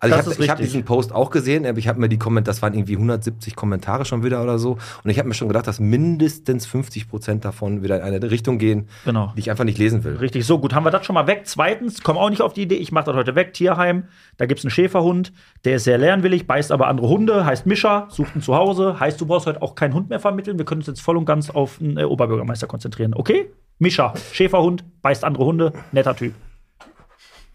[0.00, 2.52] Also Das ich habe hab diesen Post auch gesehen, aber ich habe mir die Kommentare,
[2.54, 4.78] das waren irgendwie 170 Kommentare schon wieder oder so.
[5.04, 8.58] Und ich habe mir schon gedacht, dass mindestens 50 Prozent davon wieder in eine Richtung
[8.58, 9.32] gehen, Genau.
[9.36, 10.16] die ich einfach nicht lesen will.
[10.16, 11.42] Richtig, so gut, haben wir das schon mal weg.
[11.44, 14.04] Zweitens, komm auch nicht auf die Idee, ich mache das heute weg, Tierheim.
[14.36, 15.32] Da gibt es einen Schäferhund,
[15.64, 19.26] der ist sehr lernwillig, beißt aber andere Hunde, heißt Mischa, sucht ein Zuhause, heißt, du
[19.26, 20.58] brauchst heute auch keinen Hund mehr vermitteln.
[20.58, 23.14] Wir können uns jetzt voll und ganz auf einen äh, Oberbürgermeister konzentrieren.
[23.14, 23.50] Okay?
[23.78, 26.32] Mischa, Schäferhund, beißt andere Hunde, netter Typ.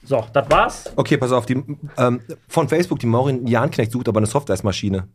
[0.04, 0.92] So, das war's.
[0.96, 1.64] Okay, pass auf, die,
[1.98, 5.08] ähm, von Facebook, die Maurin Jahnknecht sucht aber eine Software-Maschine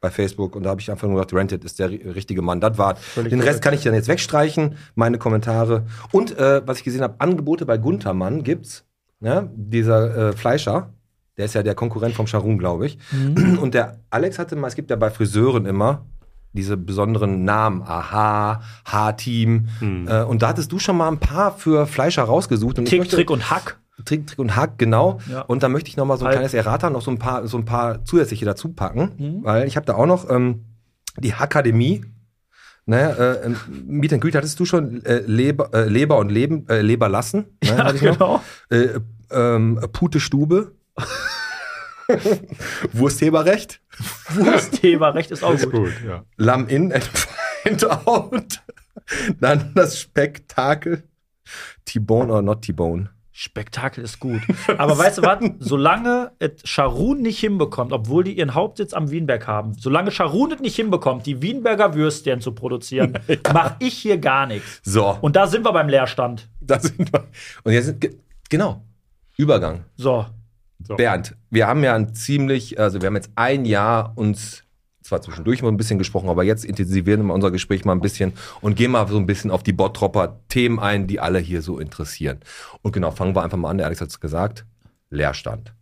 [0.00, 0.54] bei Facebook.
[0.56, 2.60] Und da habe ich einfach nur gedacht, Rented ist der ri- richtige Mann.
[2.60, 2.96] Das war.
[3.16, 5.86] Den Rest kann ich dann jetzt wegstreichen, meine Kommentare.
[6.12, 8.84] Und äh, was ich gesehen habe, Angebote bei Guntermann gibt's.
[9.20, 10.90] Ja, dieser äh, Fleischer,
[11.38, 12.98] der ist ja der Konkurrent vom Charun, glaube ich.
[13.60, 16.04] Und der Alex hatte mal, es gibt ja bei Friseuren immer
[16.52, 19.68] diese besonderen Namen, Aha, H-Team.
[20.06, 22.78] Äh, und da hattest du schon mal ein paar für Fleischer rausgesucht.
[22.78, 23.78] Und Tick, möchte- Trick und Hack.
[24.06, 25.18] Trick, Trick und Hack, genau.
[25.30, 25.42] Ja.
[25.42, 26.36] Und da möchte ich noch mal so ein Halt.
[26.38, 29.44] kleines Errata, noch so ein paar, so ein paar zusätzliche dazu packen, Mhm.
[29.44, 30.64] weil ich habe da auch noch ähm,
[31.18, 32.04] die Hakademie.
[32.88, 33.00] Ne,
[33.44, 33.48] äh,
[33.84, 37.46] Meet and Greet hattest du schon äh, Leber, äh, Leber und Leben, äh, Leber lassen.
[37.64, 38.40] Ne, Ja, genau.
[38.70, 39.00] Äh,
[39.32, 40.70] ähm, Pute Stube.
[42.92, 43.80] Wurstheberrecht.
[44.34, 45.72] Wurstheber, recht ist auch Ist gut.
[45.72, 46.24] gut, ja.
[46.36, 48.62] Lam in and find out.
[49.40, 51.02] Dann das Spektakel.
[51.84, 53.10] T-Bone oder not T-Bone.
[53.38, 54.40] Spektakel ist gut.
[54.78, 55.38] Aber weißt du was?
[55.58, 60.60] Solange es Scharun nicht hinbekommt, obwohl die ihren Hauptsitz am Wienberg haben, solange Scharun es
[60.60, 63.18] nicht hinbekommt, die Wienberger Würstchen zu produzieren,
[63.52, 64.80] mache ich hier gar nichts.
[64.84, 66.48] So, Und da sind wir beim Leerstand.
[66.62, 67.24] da sind wir.
[67.62, 68.16] Und jetzt sind, ge-
[68.48, 68.82] genau,
[69.36, 69.84] Übergang.
[69.96, 70.24] So.
[70.82, 70.94] So.
[70.96, 74.62] Bernd, wir haben ja ein ziemlich, also wir haben jetzt ein Jahr uns
[75.06, 78.32] zwar zwischendurch mal ein bisschen gesprochen, aber jetzt intensivieren wir unser Gespräch mal ein bisschen
[78.60, 81.78] und gehen mal so ein bisschen auf die Bottropper Themen ein, die alle hier so
[81.78, 82.40] interessieren.
[82.82, 83.78] Und genau, fangen wir einfach mal an.
[83.78, 84.64] Der Alex hat es gesagt.
[85.10, 85.72] Leerstand.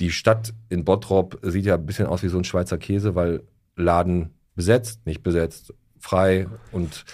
[0.00, 3.42] Die Stadt in Bottrop sieht ja ein bisschen aus wie so ein Schweizer Käse, weil
[3.76, 7.04] Laden besetzt, nicht besetzt, frei und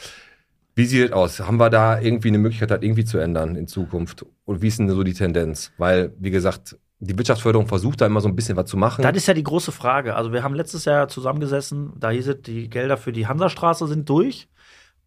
[0.75, 1.41] wie sieht es aus?
[1.41, 4.25] Haben wir da irgendwie eine Möglichkeit, das irgendwie zu ändern in Zukunft?
[4.45, 5.73] Und wie ist denn so die Tendenz?
[5.77, 9.03] Weil, wie gesagt, die Wirtschaftsförderung versucht da immer so ein bisschen was zu machen.
[9.03, 10.17] Das ist ja die große Frage.
[10.17, 14.09] Also, wir haben letztes Jahr zusammengesessen, da hieß es, die Gelder für die Hansastraße sind
[14.09, 14.49] durch.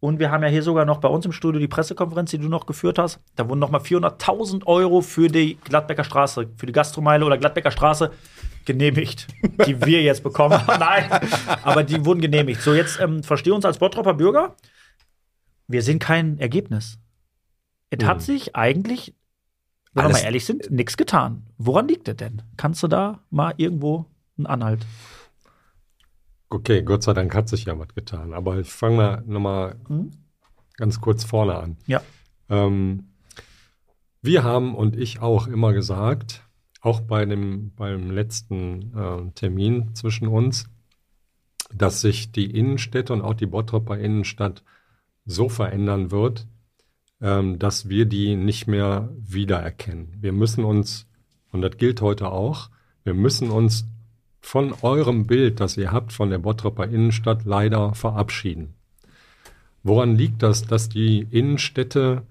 [0.00, 2.48] Und wir haben ja hier sogar noch bei uns im Studio die Pressekonferenz, die du
[2.48, 3.20] noch geführt hast.
[3.36, 7.70] Da wurden noch mal 400.000 Euro für die Gladbecker Straße, für die Gastromeile oder Gladbecker
[7.70, 8.10] Straße
[8.64, 9.28] genehmigt,
[9.66, 10.60] die wir jetzt bekommen.
[10.66, 11.08] Nein,
[11.62, 12.62] aber die wurden genehmigt.
[12.62, 14.56] So, jetzt ähm, versteh uns als Bottropper Bürger.
[15.68, 16.98] Wir sehen kein Ergebnis.
[17.90, 19.14] Es hat sich eigentlich,
[19.94, 21.44] wenn wir Alles- mal ehrlich sind, nichts getan.
[21.58, 22.42] Woran liegt es denn?
[22.56, 24.06] Kannst du da mal irgendwo
[24.38, 24.86] einen Anhalt?
[26.50, 28.32] Okay, Gott sei Dank hat sich ja was getan.
[28.34, 30.10] Aber ich fange mal nochmal Mhm.
[30.76, 31.76] ganz kurz vorne an.
[31.86, 32.02] Ja.
[32.48, 33.08] Ähm,
[34.20, 36.42] wir haben und ich auch immer gesagt,
[36.80, 40.66] auch bei dem, beim letzten äh, Termin zwischen uns,
[41.74, 44.62] dass sich die Innenstädte und auch die Bottropper Innenstadt
[45.24, 46.46] so verändern wird,
[47.22, 50.08] ähm, dass wir die nicht mehr wiedererkennen.
[50.20, 51.06] Wir müssen uns,
[51.52, 52.68] und das gilt heute auch,
[53.04, 53.86] wir müssen uns
[54.40, 58.74] von eurem Bild, das ihr habt von der Bottropper Innenstadt, leider verabschieden.
[59.84, 62.22] Woran liegt das, dass die Innenstädte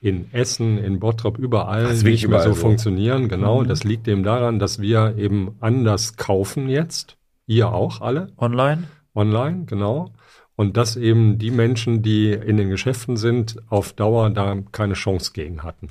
[0.00, 2.60] in Essen, in Bottrop, überall Das nicht mehr so, überall so.
[2.60, 3.28] funktionieren?
[3.28, 7.16] Genau, das liegt eben daran, dass wir eben anders kaufen jetzt.
[7.46, 8.84] Ihr auch alle Online?
[9.14, 10.12] online, genau.
[10.62, 15.32] Und dass eben die Menschen, die in den Geschäften sind, auf Dauer da keine Chance
[15.34, 15.88] gegen hatten.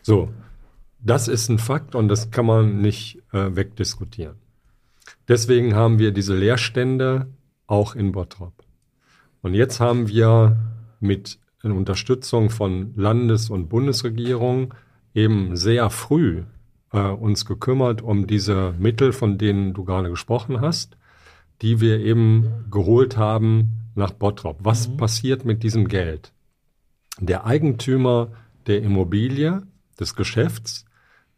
[0.00, 0.28] So,
[1.00, 4.36] das ist ein Fakt und das kann man nicht äh, wegdiskutieren.
[5.26, 7.26] Deswegen haben wir diese Leerstände
[7.66, 8.52] auch in Bottrop.
[9.42, 10.56] Und jetzt haben wir
[11.00, 14.72] mit Unterstützung von Landes- und Bundesregierung
[15.14, 16.44] eben sehr früh
[16.92, 20.96] äh, uns gekümmert um diese Mittel, von denen du gerade gesprochen hast,
[21.62, 24.58] die wir eben geholt haben nach Bottrop.
[24.60, 26.32] Was passiert mit diesem Geld?
[27.20, 28.28] Der Eigentümer
[28.66, 29.62] der Immobilie,
[29.98, 30.84] des Geschäfts,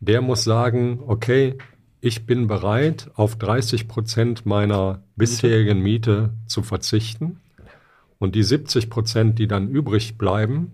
[0.00, 1.56] der muss sagen, okay,
[2.00, 7.40] ich bin bereit, auf 30 Prozent meiner bisherigen Miete zu verzichten.
[8.18, 10.72] Und die 70 Prozent, die dann übrig bleiben,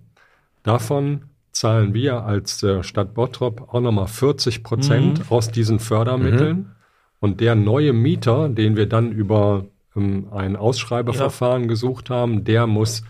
[0.63, 6.73] davon zahlen wir als äh, Stadt Bottrop auch nochmal 40 Prozent aus diesen Fördermitteln.
[7.21, 13.03] Und der neue Mieter, den wir dann über ähm, ein Ausschreibeverfahren gesucht haben, der muss,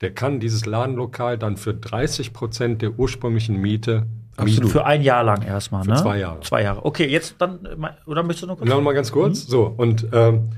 [0.00, 4.06] der kann dieses Ladenlokal dann für 30 Prozent der ursprünglichen Miete
[4.42, 4.68] mieten.
[4.68, 5.96] Für ein Jahr lang erstmal, ne?
[5.96, 6.40] zwei Jahre.
[6.40, 6.84] Zwei Jahre.
[6.84, 7.60] Okay, jetzt dann,
[8.06, 8.68] oder möchtest du noch kurz?
[8.68, 9.46] Noch mal ganz kurz.
[9.46, 10.50] So, und ähm,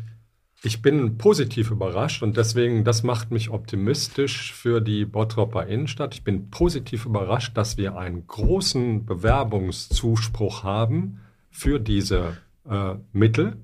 [0.62, 6.14] ich bin positiv überrascht und deswegen, das macht mich optimistisch für die Bottropper Innenstadt.
[6.14, 12.36] Ich bin positiv überrascht, dass wir einen großen Bewerbungszuspruch haben für diese
[12.70, 13.56] äh, Mittel.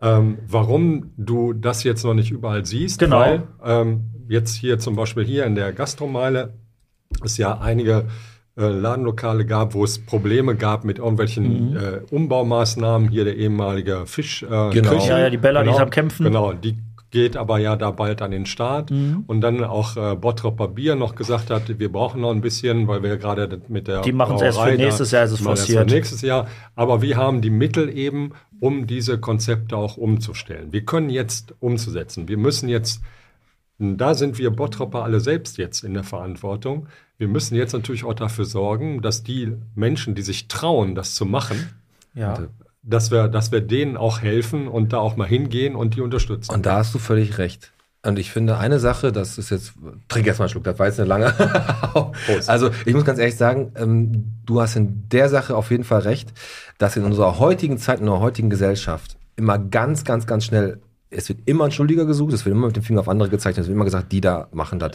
[0.00, 3.18] Ähm, warum du das jetzt noch nicht überall siehst, Genau.
[3.18, 6.54] weil ähm, jetzt hier zum Beispiel hier in der Gastromeile
[7.24, 8.06] es ja einige
[8.56, 13.08] äh, Ladenlokale gab, wo es Probleme gab mit irgendwelchen äh, Umbaumaßnahmen.
[13.08, 14.42] Hier der ehemalige Fisch.
[14.44, 14.90] Äh, Genau.
[14.90, 15.08] Küche.
[15.10, 16.24] Ja, ja, die Bella, die ist am Kämpfen.
[16.24, 16.76] Genau, die
[17.10, 18.90] geht aber ja da bald an den Start.
[18.90, 19.24] Mhm.
[19.26, 23.02] Und dann auch äh, Bottropper Bier noch gesagt hat, wir brauchen noch ein bisschen, weil
[23.02, 25.88] wir gerade mit der Die machen's erst für nächstes Jahr, ist es machen erst forciert.
[25.88, 26.48] für nächstes Jahr.
[26.74, 30.72] Aber wir haben die Mittel eben, um diese Konzepte auch umzustellen.
[30.72, 32.28] Wir können jetzt umzusetzen.
[32.28, 33.00] Wir müssen jetzt
[33.80, 36.88] da sind wir Bottropper alle selbst jetzt in der Verantwortung.
[37.16, 41.24] Wir müssen jetzt natürlich auch dafür sorgen, dass die Menschen, die sich trauen, das zu
[41.24, 41.68] machen,
[42.14, 42.48] Ja.
[42.82, 46.52] Dass wir, dass wir denen auch helfen und da auch mal hingehen und die unterstützen.
[46.52, 47.72] Und da hast du völlig recht.
[48.06, 49.74] Und ich finde eine Sache, das ist jetzt,
[50.06, 51.34] trink erst mal einen Schluck, das war jetzt eine lange.
[52.46, 56.00] also ich muss ganz ehrlich sagen, ähm, du hast in der Sache auf jeden Fall
[56.00, 56.32] recht,
[56.78, 60.80] dass in unserer heutigen Zeit, in unserer heutigen Gesellschaft immer ganz, ganz, ganz schnell,
[61.10, 63.62] es wird immer ein Schuldiger gesucht, es wird immer mit dem Finger auf andere gezeichnet,
[63.62, 64.92] es wird immer gesagt, die da machen das.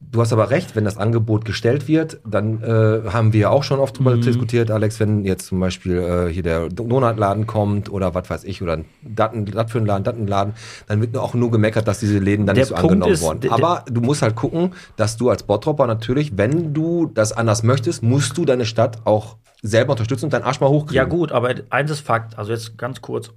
[0.00, 3.80] Du hast aber recht, wenn das Angebot gestellt wird, dann äh, haben wir auch schon
[3.80, 8.30] oft drüber diskutiert, Alex, wenn jetzt zum Beispiel äh, hier der Donutladen kommt oder was
[8.30, 9.30] weiß ich, oder das
[9.70, 10.54] für ein Laden, das ein Laden,
[10.86, 13.22] dann wird auch nur gemeckert, dass diese Läden dann Der nicht so Punkt angenommen ist,
[13.22, 13.50] wurden.
[13.50, 18.02] Aber du musst halt gucken, dass du als Bottropper natürlich, wenn du das anders möchtest,
[18.02, 20.96] musst du deine Stadt auch selber unterstützen und deinen Arsch mal hochkriegen.
[20.96, 22.38] Ja, gut, aber eins ist Fakt.
[22.38, 23.32] Also jetzt ganz kurz,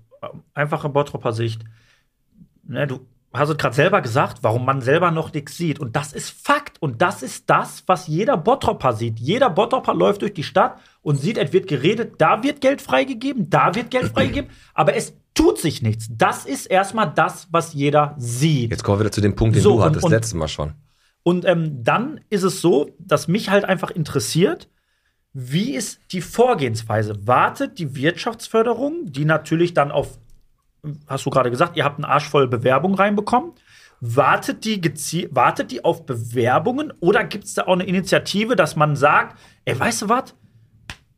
[0.54, 1.64] einfache Bottropper Sicht.
[2.66, 3.02] Ne, du
[3.34, 5.80] hast es gerade selber gesagt, warum man selber noch nichts sieht.
[5.80, 6.82] Und das ist Fakt.
[6.82, 9.20] Und das ist das, was jeder Bottropper sieht.
[9.20, 13.50] Jeder Bottropper läuft durch die Stadt und sieht, es wird geredet, da wird Geld freigegeben,
[13.50, 16.08] da wird Geld freigegeben, aber es tut sich nichts.
[16.12, 18.70] Das ist erstmal das, was jeder sieht.
[18.72, 20.74] Jetzt kommen wir wieder zu dem Punkt, den So, du hattest, und- letztes Mal schon.
[21.24, 24.70] Und ähm, dann ist es so, dass mich halt einfach interessiert,
[25.32, 27.26] wie ist die Vorgehensweise?
[27.26, 30.20] Wartet die Wirtschaftsförderung, die natürlich dann auf,
[31.08, 33.54] hast du gerade gesagt, ihr habt einen Arsch voll Bewerbung reinbekommen.
[34.02, 34.82] Wartet die,
[35.32, 39.80] wartet die auf Bewerbungen oder gibt es da auch eine Initiative, dass man sagt, ey,
[39.80, 40.36] weißt du was?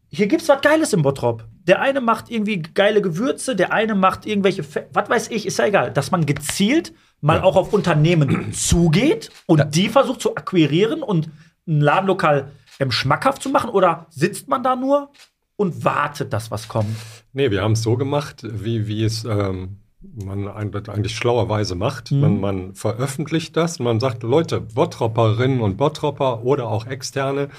[0.10, 1.46] Hier gibt's was Geiles im Bottrop.
[1.68, 5.58] Der eine macht irgendwie geile Gewürze, der eine macht irgendwelche, Fe was weiß ich, ist
[5.58, 5.92] ja egal.
[5.92, 11.30] Dass man gezielt mal auch auf Unternehmen zugeht und die versucht zu akquirieren und
[11.68, 15.12] ein Ladenlokal ähm, schmackhaft zu machen oder sitzt man da nur
[15.56, 16.96] und wartet, dass was kommt?
[17.36, 22.12] Nee, wir haben es so gemacht, wie, wie es ähm, man eigentlich schlauerweise macht.
[22.14, 27.50] Man, man veröffentlicht das, man sagt, Leute, Bottropperinnen und Bottropper oder auch Externe,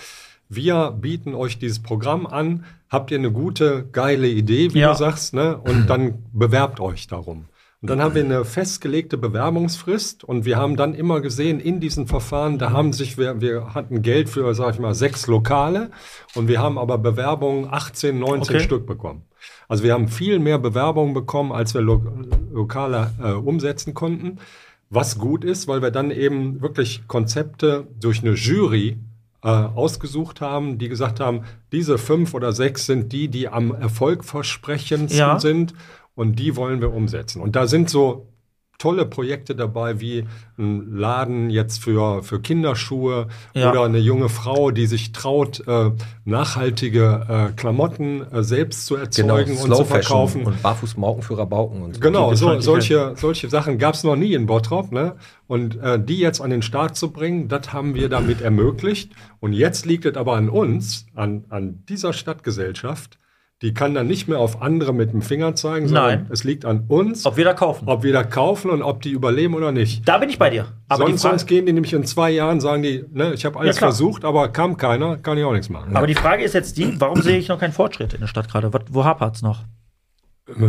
[0.48, 2.64] wir bieten euch dieses Programm an.
[2.88, 4.92] Habt ihr eine gute, geile Idee, wie Ja.
[4.92, 5.58] du sagst, ne?
[5.58, 7.44] Und dann bewerbt euch darum.
[7.82, 12.06] Und dann haben wir eine festgelegte Bewerbungsfrist und wir haben dann immer gesehen, in diesen
[12.06, 15.90] Verfahren, da haben sich, wir, wir hatten Geld für, sag ich mal, sechs Lokale
[16.34, 18.64] und wir haben aber Bewerbungen 18, 19 Okay.
[18.64, 19.25] Stück bekommen.
[19.68, 22.02] Also wir haben viel mehr Bewerbungen bekommen, als wir Lo
[22.52, 24.38] Lokale äh, umsetzen konnten.
[24.88, 28.98] Was gut ist, weil wir dann eben wirklich Konzepte durch eine Jury
[29.42, 35.18] äh, ausgesucht haben, die gesagt haben, diese fünf oder sechs sind die, die am erfolgversprechendsten
[35.18, 35.38] Ja.
[35.40, 35.74] sind
[36.14, 37.42] und die wollen wir umsetzen.
[37.42, 38.26] Und da sind so
[38.78, 40.24] tolle Projekte dabei, wie
[40.58, 43.70] ein Laden jetzt für, für Kinderschuhe Ja.
[43.70, 45.90] oder eine junge Frau, die sich traut, äh,
[46.24, 50.44] nachhaltige äh, Klamotten äh, selbst zu erzeugen und Slow zu Fashion verkaufen.
[50.46, 52.00] und Barfußmauken für Rabauken und so.
[52.00, 54.92] Genau, so, solche, solche Sachen gab es noch nie in Bottrop.
[54.92, 55.14] Ne?
[55.46, 59.12] Und äh, die jetzt an den Start zu bringen, das haben wir damit ermöglicht.
[59.40, 63.18] Und jetzt liegt es aber an uns, an, an dieser Stadtgesellschaft.
[63.62, 66.26] Die kann dann nicht mehr auf andere mit dem Finger zeigen, sondern Nein.
[66.30, 67.88] es liegt an uns, Ob wir da kaufen?
[67.88, 70.06] ob wir da kaufen und ob die überleben oder nicht.
[70.06, 70.66] da bin ich bei dir.
[70.88, 73.46] Aber, sonst, die Frage, sonst gehen die nämlich in zwei Jahren, sagen die, ne, ich
[73.46, 73.90] habe alles Ja, klar.
[73.92, 75.96] versucht, aber kam keiner, kann ich auch nichts machen.
[75.96, 78.50] aber die Frage ist jetzt die, warum sehe ich noch keinen Fortschritt in der Stadt
[78.50, 78.74] gerade?
[78.74, 79.64] Was- Wo hapert's noch?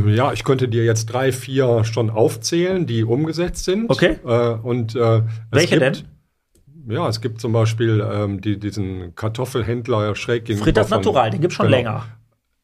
[0.08, 3.89] Ja, ich könnte dir jetzt drei, vier schon aufzählen, die umgesetzt sind.
[3.91, 4.17] Okay.
[4.26, 6.95] Äh, und äh, es Welche gibt, denn?
[6.95, 10.63] Ja, es gibt zum Beispiel ähm, die, diesen Kartoffelhändler schräg gegenüber.
[10.63, 11.78] Fritters von- Natural, den gibt's schon Genau.
[11.78, 12.06] länger.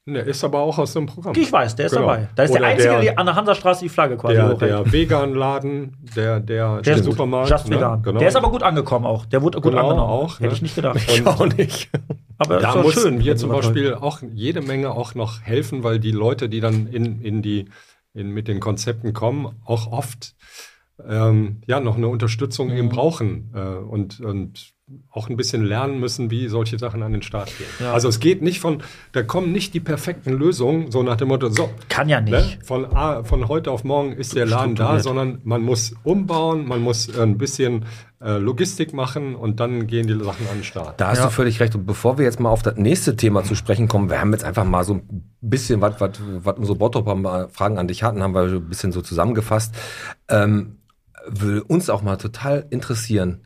[0.06, 1.34] Der ist aber auch aus dem Programm.
[1.38, 2.08] Ich weiß, der ist Genau.
[2.08, 2.28] dabei.
[2.36, 5.96] Da ist Oder der Einzige, der- an der Hansastraße die Flagge quasi Der, der Vegan-Laden,
[6.16, 7.02] der, der, Der.
[7.02, 7.50] Supermarkt.
[7.50, 7.78] Just ne?
[7.78, 8.04] vegan.
[8.04, 8.20] Genau.
[8.20, 9.26] Der ist aber gut angekommen auch.
[9.26, 10.10] Der wurde gut Genau, angenommen.
[10.12, 10.54] auch, Hätte ne?
[10.56, 10.98] ich nicht gedacht.
[11.08, 11.90] Ich auch nicht.
[12.38, 13.20] Aber da ist mussten schön.
[13.24, 17.22] wir zum Beispiel auch jede Menge auch noch helfen, weil die Leute, die dann in,
[17.22, 17.70] in die,
[18.14, 20.36] in, mit den Konzepten kommen, auch oft
[21.08, 22.78] ähm, ja noch eine Unterstützung Mhm.
[22.78, 24.74] eben brauchen äh, und, und
[25.10, 27.68] auch ein bisschen lernen müssen, wie solche Sachen an den Start gehen.
[27.80, 27.94] Ja.
[27.94, 31.50] Also es geht nicht von, da kommen nicht die perfekten Lösungen, so nach dem Motto,
[31.50, 32.32] so, Kann ja Ne?
[32.42, 32.66] nicht.
[32.66, 36.82] Von, A- von heute auf morgen ist der Laden da, sondern man muss umbauen, man
[36.82, 37.86] muss äh, ein bisschen
[38.22, 41.00] äh, Logistik machen und dann gehen die Sachen an den Start.
[41.02, 41.26] Da hast Ja.
[41.26, 41.76] du völlig recht.
[41.76, 44.46] Und bevor wir jetzt mal auf das nächste Thema zu sprechen kommen, wir haben jetzt
[44.46, 47.06] einfach mal so ein bisschen, was, was, was unsere Bottrop
[47.52, 49.76] Fragen an dich hatten, haben wir ein bisschen so zusammengefasst.
[50.30, 50.78] Ähm,
[51.28, 53.42] würde uns auch mal total interessieren.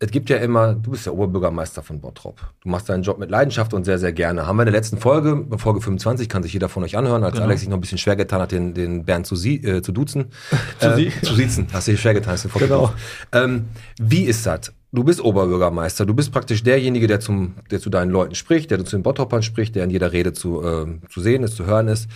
[0.00, 2.40] Es gibt ja immer, du bist ja Oberbürgermeister von Bottrop.
[2.62, 4.46] Du machst deinen Job mit Leidenschaft und sehr, sehr gerne.
[4.46, 7.40] Haben wir in der letzten Folge, Folge 25, kann sich jeder von euch anhören, als
[7.40, 9.90] Alex sich noch ein bisschen schwer getan hat, den, den Bernd zu, sie, äh, zu
[9.90, 10.26] duzen.
[10.78, 11.66] zu, sie- zu siezen.
[11.72, 12.92] Hast du dir schwer getan, hast du genau.
[13.32, 13.64] ähm,
[14.00, 14.72] Wie ist das?
[14.92, 18.82] Du bist Oberbürgermeister, du bist praktisch derjenige, der, zum, der zu deinen Leuten spricht, der
[18.84, 21.88] zu den Bottropern spricht, der in jeder Rede zu, ähm, zu sehen ist, zu hören
[21.88, 22.08] ist.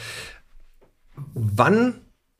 [1.34, 1.94] Wann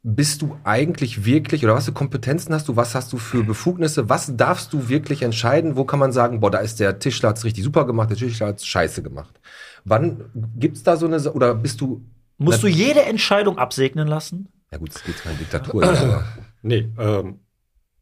[0.05, 4.09] bist du eigentlich wirklich oder was für Kompetenzen hast du, was hast du für Befugnisse,
[4.09, 7.45] was darfst du wirklich entscheiden, wo kann man sagen, boah, da ist der Tischler hat's
[7.45, 9.41] richtig super gemacht, der Tischler hat's scheiße gemacht.
[9.85, 10.25] Wann
[10.57, 12.05] gibt's da so eine, oder bist du,
[12.39, 14.49] Musst du jede Entscheidung absegnen lassen?
[14.73, 16.25] ja gut, es geht keine Diktatur, aber
[16.63, 17.41] Nee, ähm,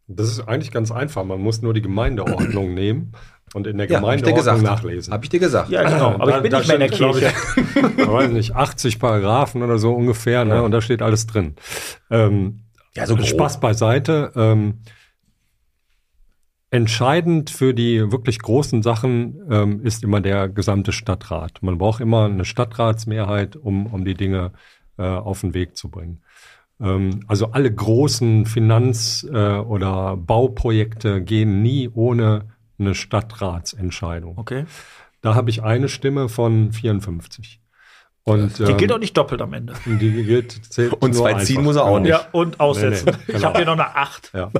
[0.06, 1.24] das ist eigentlich ganz einfach.
[1.24, 3.12] Man muss nur die Gemeindeordnung nehmen
[3.54, 4.62] und in der ja, Gemeindeordnung gesagt.
[4.62, 5.12] nachlesen.
[5.12, 5.70] Hab ich dir gesagt.
[5.70, 6.14] Ja, genau.
[6.14, 7.32] Aber Da- ich bin da nicht mehr in der Kirche.
[7.96, 10.62] Ich, weiß nicht, 80 Paragraphen oder so ungefähr, ne?
[10.62, 11.56] Und da steht alles drin.
[12.10, 12.60] Ähm,
[12.94, 13.26] Ja, so grob.
[13.26, 14.32] Spaß beiseite.
[14.36, 14.80] Ähm,
[16.70, 21.58] entscheidend für die wirklich großen Sachen ähm, ist immer der gesamte Stadtrat.
[21.62, 24.52] Man braucht immer eine Stadtratsmehrheit, um, um die Dinge
[24.98, 26.22] äh, auf den Weg zu bringen.
[26.80, 32.44] Ähm, also alle großen Finanz- äh, oder Bauprojekte gehen nie ohne
[32.80, 34.38] eine Stadtratsentscheidung.
[34.38, 34.64] Okay.
[35.20, 37.60] Da habe ich eine Stimme von 54.
[38.22, 39.72] Und, Die ähm, gilt auch nicht doppelt am Ende.
[39.86, 42.10] die gilt, zählt Und zwei ziehen muss er auch nicht.
[42.10, 43.06] Ja, und aussetzen.
[43.06, 43.48] Nee, nee, Ich genau.
[43.48, 44.32] habe hier noch eine 8.
[44.34, 44.50] Ja.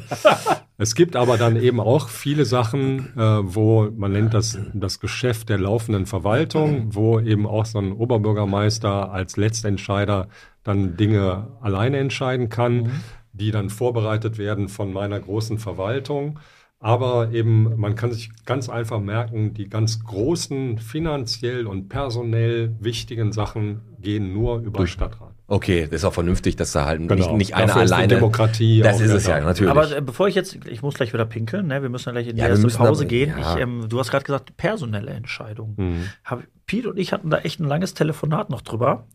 [0.78, 5.50] es gibt aber dann eben auch viele Sachen, äh, wo man nennt das das Geschäft
[5.50, 10.28] der laufenden Verwaltung, wo eben auch so ein Oberbürgermeister als Letztentscheider
[10.64, 13.02] dann Dinge alleine entscheiden kann,
[13.32, 16.40] die dann vorbereitet werden von meiner großen Verwaltung.
[16.82, 23.32] Aber eben, man kann sich ganz einfach merken, die ganz großen finanziell und personell wichtigen
[23.32, 25.34] Sachen gehen nur über den Stadtrat.
[25.46, 27.36] Okay, das ist auch vernünftig, dass da halt nicht, Genau.
[27.36, 28.08] nicht einer ist die alleine.
[28.08, 29.44] Demokratie das ist ja es ja, da.
[29.44, 29.70] natürlich.
[29.70, 31.82] Aber äh, bevor ich jetzt, ich muss gleich wieder pinkeln, ne?
[31.82, 33.34] wir müssen ja gleich in die Ja, erste Pause aber- gehen.
[33.38, 33.56] ja.
[33.56, 35.74] Ich, ähm, du hast gerade gesagt, personelle Entscheidungen.
[35.76, 36.04] Mhm.
[36.24, 39.06] Hab, Piet und ich hatten da echt ein langes Telefonat noch drüber,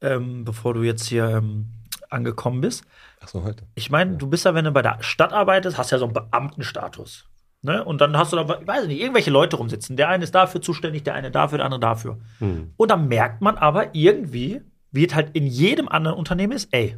[0.00, 1.70] ähm, bevor du jetzt hier ähm,
[2.08, 2.84] angekommen bist.
[3.20, 3.64] Ach so, heute.
[3.74, 6.14] Ich meine, du bist ja, wenn du bei der Stadt arbeitest, hast ja so einen
[6.14, 7.26] Beamtenstatus.
[7.62, 7.84] Ne?
[7.84, 9.96] Und dann hast du da, ich weiß nicht, irgendwelche Leute rumsitzen.
[9.96, 12.18] Der eine ist dafür zuständig, der eine dafür, der andere dafür.
[12.38, 12.72] Hm.
[12.76, 16.96] Und dann merkt man aber irgendwie, wie es halt in jedem anderen Unternehmen ist, ey,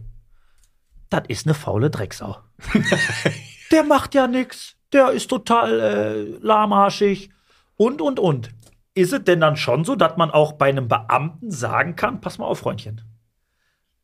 [1.11, 2.39] das ist eine faule Drecksau.
[3.73, 7.31] der macht ja nichts, der ist total äh, lahmarschig
[7.77, 8.51] und, und, und.
[8.95, 12.39] Ist es denn dann schon so, dass man auch bei einem Beamten sagen kann, pass
[12.39, 13.01] mal auf, Freundchen.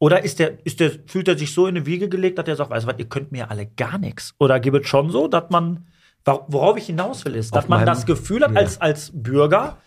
[0.01, 2.57] Oder ist der, ist der, fühlt er sich so in eine Wiege gelegt, dass er
[2.57, 4.35] sagt, weißt du was, ihr könnt mir alle gar nichts?
[4.39, 5.87] Oder gibt es schon so, dass man,
[6.25, 8.59] wor- worauf ich hinaus will, ist, dass Auf man meinem- das Gefühl hat, Ja.
[8.61, 9.79] als, als Bürger,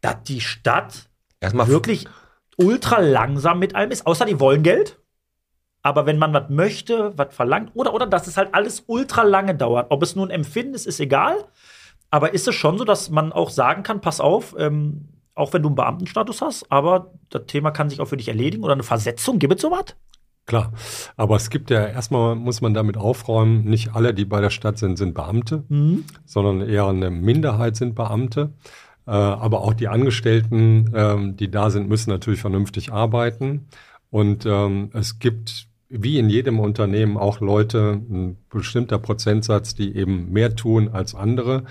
[0.00, 1.08] dass die Stadt
[1.40, 2.06] Erstmal wirklich
[2.56, 5.00] ultra langsam mit allem ist, außer die wollen Geld.
[5.82, 9.54] Aber wenn man was möchte, was verlangt, oder, oder dass es halt alles ultra lange
[9.54, 9.88] dauert.
[9.90, 11.36] Ob es nun Empfinden ist, ist egal.
[12.10, 15.62] Aber ist es schon so, dass man auch sagen kann, pass auf, ähm, auch wenn
[15.62, 18.82] du einen Beamtenstatus hast, aber das Thema kann sich auch für dich erledigen oder eine
[18.82, 19.96] Versetzung, gibt es sowas?
[20.46, 20.72] Klar,
[21.16, 24.78] aber es gibt ja erstmal muss man damit aufräumen, nicht alle, die bei der Stadt
[24.78, 25.64] sind, sind Beamte,
[26.26, 28.52] sondern eher eine Minderheit sind Beamte.
[29.06, 33.68] Äh, aber auch die Angestellten, ähm, die da sind, müssen natürlich vernünftig arbeiten.
[34.10, 40.32] Und ähm, es gibt wie in jedem Unternehmen auch Leute, ein bestimmter Prozentsatz, die eben
[40.32, 41.64] mehr tun als andere.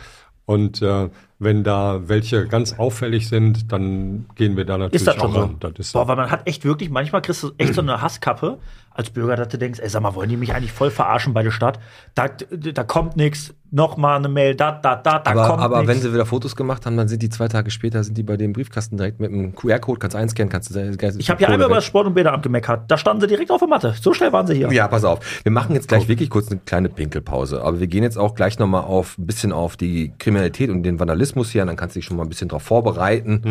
[0.45, 1.09] Und äh,
[1.43, 5.33] wenn da welche ganz auffällig sind, dann gehen wir da natürlich Ist das schon auch
[5.33, 5.39] so?
[5.41, 5.55] ran.
[5.59, 5.93] Das ist.
[5.93, 8.57] Boah, weil man hat echt wirklich, manchmal kriegst du echt so eine Hasskappe
[8.93, 11.43] als Bürger, dass du denkst, ey, sag mal, wollen die mich eigentlich voll verarschen bei
[11.43, 11.79] der Stadt?
[12.15, 15.77] Da, da kommt nichts, noch mal eine Mail, da, da, da, da aber, kommt aber
[15.79, 15.87] nix.
[15.89, 18.37] wenn sie wieder Fotos gemacht haben, dann sind die zwei Tage später, sind die bei
[18.37, 20.79] dem Briefkasten direkt mit einem QR-Code, kannst du einscannen, kannst du
[21.17, 22.83] Ich habe hier einmal über das Sport- und Bäderamt gemeckert.
[22.87, 23.95] Da standen sie direkt auf der Matte.
[23.99, 24.71] So schnell waren sie hier.
[24.71, 25.19] Ja, pass auf.
[25.43, 27.63] Wir machen jetzt gleich wirklich kurz eine kleine Pinkelpause.
[27.63, 30.99] Aber wir gehen jetzt auch gleich nochmal auf ein bisschen auf die Kriminalität und den
[30.99, 31.63] Vandalismus hier.
[31.63, 33.41] Und dann kannst du dich schon mal ein bisschen drauf vorbereiten.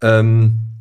[0.00, 0.75] Ähm,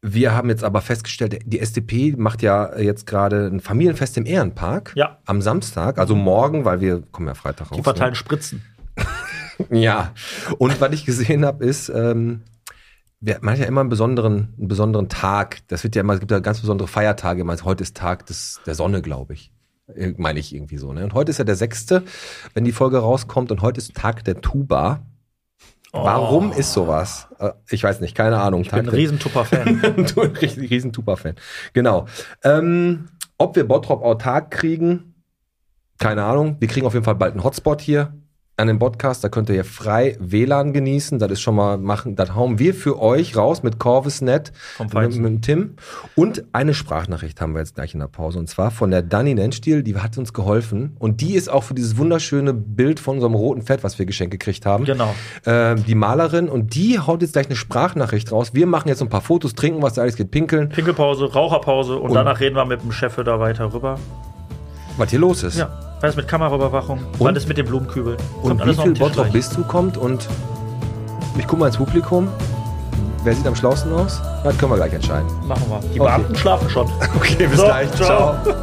[0.00, 4.92] Wir haben jetzt aber festgestellt, die SDP macht ja jetzt gerade ein Familienfest im Ehrenpark
[4.94, 5.18] Ja.
[5.26, 7.76] am Samstag, also morgen, weil wir kommen ja Freitag raus.
[7.76, 8.62] Die verteilen Spritzen.
[8.96, 9.04] Ne?
[9.70, 10.12] Ja.
[10.58, 12.42] Und was ich gesehen habe, ist, ähm,
[13.20, 15.66] man hat ja immer einen besonderen, einen besonderen Tag.
[15.66, 17.40] Das wird ja immer, es gibt ja ganz besondere Feiertage.
[17.40, 19.50] Immer, heute ist Tag des, der Sonne, glaube ich.
[20.16, 20.92] Meine ich irgendwie so.
[20.92, 21.02] Ne?
[21.02, 22.04] Und heute ist ja der sechste,
[22.54, 23.50] wenn die Folge rauskommt.
[23.50, 25.00] Und heute ist Tag der Tuba.
[25.92, 27.28] Warum ist sowas?
[27.38, 28.62] Äh, Ich weiß nicht, keine Ahnung.
[28.62, 30.06] Ich bin ein Riesentupper-Fan.
[30.14, 31.36] du ein riesen, riesen Tuba-Fan.
[31.72, 32.06] Genau.
[32.44, 33.08] Ähm,
[33.38, 35.14] ob wir Bottrop autark kriegen,
[35.98, 36.56] keine Ahnung.
[36.60, 38.12] Wir kriegen auf jeden Fall bald einen Hotspot hier
[38.58, 39.24] an dem Podcast.
[39.24, 41.18] Da könnt ihr ja frei WLAN genießen.
[41.18, 42.16] Das ist schon mal machen.
[42.16, 45.74] Das hauen wir für euch raus mit Corvusnet, Vom mit, mit Tim.
[46.16, 48.38] Und eine Sprachnachricht haben wir jetzt gleich in der Pause.
[48.38, 49.82] Und zwar von der Dani Nennstiel.
[49.82, 50.96] Die hat uns geholfen.
[50.98, 54.32] Und die ist auch für dieses wunderschöne Bild von unserem roten Fett, was wir geschenkt
[54.32, 55.14] gekriegt haben genau.
[55.44, 58.54] äh, die Malerin und die haut jetzt gleich eine Sprachnachricht raus.
[58.54, 62.14] Wir machen jetzt ein paar Fotos, trinken was, alles geht pinkeln, Pinkelpause, Raucherpause und, Und-
[62.14, 63.98] danach reden wir mit dem Chef da weiter rüber.
[64.98, 65.56] Was hier los ist.
[65.56, 65.68] Ja.
[66.00, 67.00] Was ist mit Kameraüberwachung?
[67.18, 68.16] Was ist mit den Blumenkübeln?
[68.42, 69.32] Und Kommt wie alles noch viel Bottrop gleich.
[69.32, 70.28] bist du kommt und
[71.38, 72.28] ich gucke mal ins Publikum.
[73.24, 74.20] Wer sieht am schlausten aus?
[74.44, 75.26] Das können wir gleich entscheiden.
[75.46, 75.80] Machen wir.
[75.92, 76.08] Die Okay.
[76.10, 76.86] Beamten schlafen schon.
[77.16, 77.90] Okay, bis So, gleich.
[77.92, 78.34] ciao.
[78.36, 78.54] Hallöli,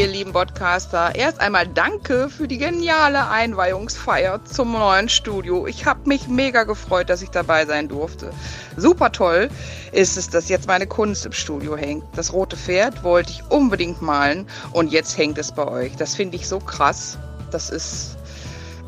[0.00, 1.14] ihr lieben Podcaster.
[1.14, 5.66] Erst einmal danke für die geniale Einweihungsfeier zum neuen Studio.
[5.66, 8.32] Ich habe mich mega gefreut, dass ich dabei sein durfte.
[8.78, 9.50] Super toll
[9.92, 12.02] ist es, dass jetzt meine Kunst im Studio hängt.
[12.16, 15.94] Das rote Pferd wollte ich unbedingt malen und jetzt hängt es bei euch.
[15.96, 17.18] Das finde ich so krass.
[17.50, 18.16] Das ist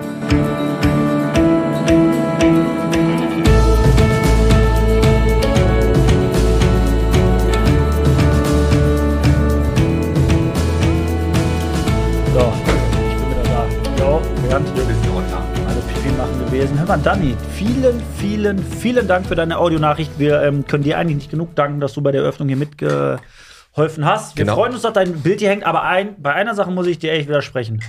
[16.57, 16.79] Gewesen.
[16.79, 20.17] Hör mal, Dani, vielen, vielen, vielen Dank für deine Audionachricht.
[20.17, 24.05] Wir ähm, können dir eigentlich nicht genug danken, dass du bei der Eröffnung hier mitgeholfen
[24.05, 24.35] hast.
[24.35, 24.55] Wir Genau.
[24.55, 27.11] freuen uns, dass dein Bild hier hängt, aber ein, bei einer Sache muss ich dir
[27.11, 27.83] echt widersprechen.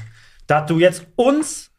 [0.47, 1.71] Dass du jetzt uns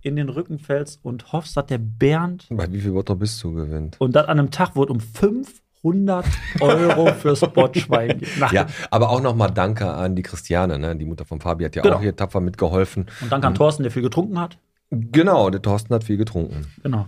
[0.00, 3.52] in den Rücken fällst und hoffst, dass der Bernd Bei wie viel Bottrop bist du
[3.52, 3.96] gewinnt?
[4.00, 6.24] und das an einem Tag wird um 500
[6.60, 8.22] Euro fürs Botschwein.
[8.50, 10.96] Ja, aber auch nochmal Danke an die Christiane, ne?
[10.96, 11.96] die Mutter von Fabi hat ja Genau.
[11.96, 13.06] auch hier tapfer mitgeholfen.
[13.20, 14.56] Und danke an Thorsten, der viel getrunken hat.
[14.94, 16.66] Genau, der Thorsten hat viel getrunken.
[16.82, 17.06] Genau.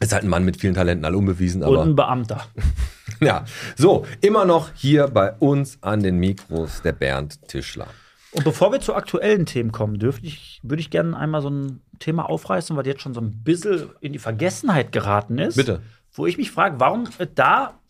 [0.00, 2.42] Ist halt ein Mann mit vielen Talenten, alle unbewiesen, Und aber ein Beamter.
[3.20, 3.44] ja.
[3.76, 7.86] So, immer noch hier bei uns an den Mikros der Bernd Tischler.
[8.32, 11.80] Und bevor wir zu aktuellen Themen kommen, dürfte ich, würde ich gerne einmal so ein
[11.98, 15.56] Thema aufreißen, weil jetzt schon so ein bisschen in die Vergessenheit geraten ist.
[15.56, 15.80] Bitte.
[16.12, 17.80] Wo ich mich frage, warum es da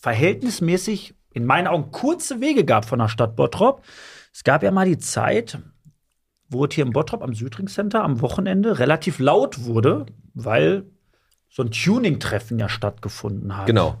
[0.00, 3.82] verhältnismäßig in meinen Augen kurze Wege gab von der Stadt Bottrop.
[4.32, 5.58] Es gab ja mal die Zeit,
[6.50, 10.84] wo es hier im Bottrop am Südring Center am Wochenende relativ laut wurde, weil
[11.48, 13.96] so ein Tuning-Treffen ja stattgefunden hat Genau.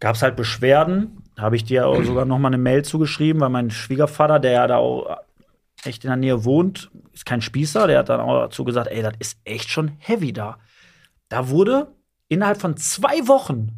[0.00, 1.22] gab es halt Beschwerden.
[1.36, 4.52] Da habe ich dir auch sogar noch mal eine Mail zugeschrieben, weil mein Schwiegervater, der
[4.52, 5.18] ja da auch
[5.84, 9.02] echt in der Nähe wohnt, ist kein Spießer, der hat dann auch dazu gesagt, ey,
[9.02, 10.58] das ist echt schon heavy da.
[11.28, 11.92] Da wurde
[12.28, 13.70] innerhalb von zwei Wochen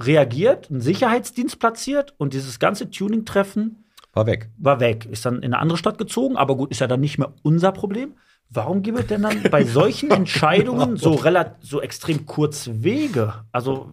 [0.00, 3.79] reagiert, ein Sicherheitsdienst platziert und dieses ganze Tuning-Treffen
[4.12, 4.50] War weg.
[4.58, 5.06] war weg.
[5.06, 7.72] Ist dann in eine andere Stadt gezogen, aber gut, ist ja dann nicht mehr unser
[7.72, 8.16] Problem.
[8.48, 11.22] Warum gibt es denn dann bei solchen Entscheidungen so,
[11.60, 13.44] so extrem kurze Wege?
[13.52, 13.92] Also,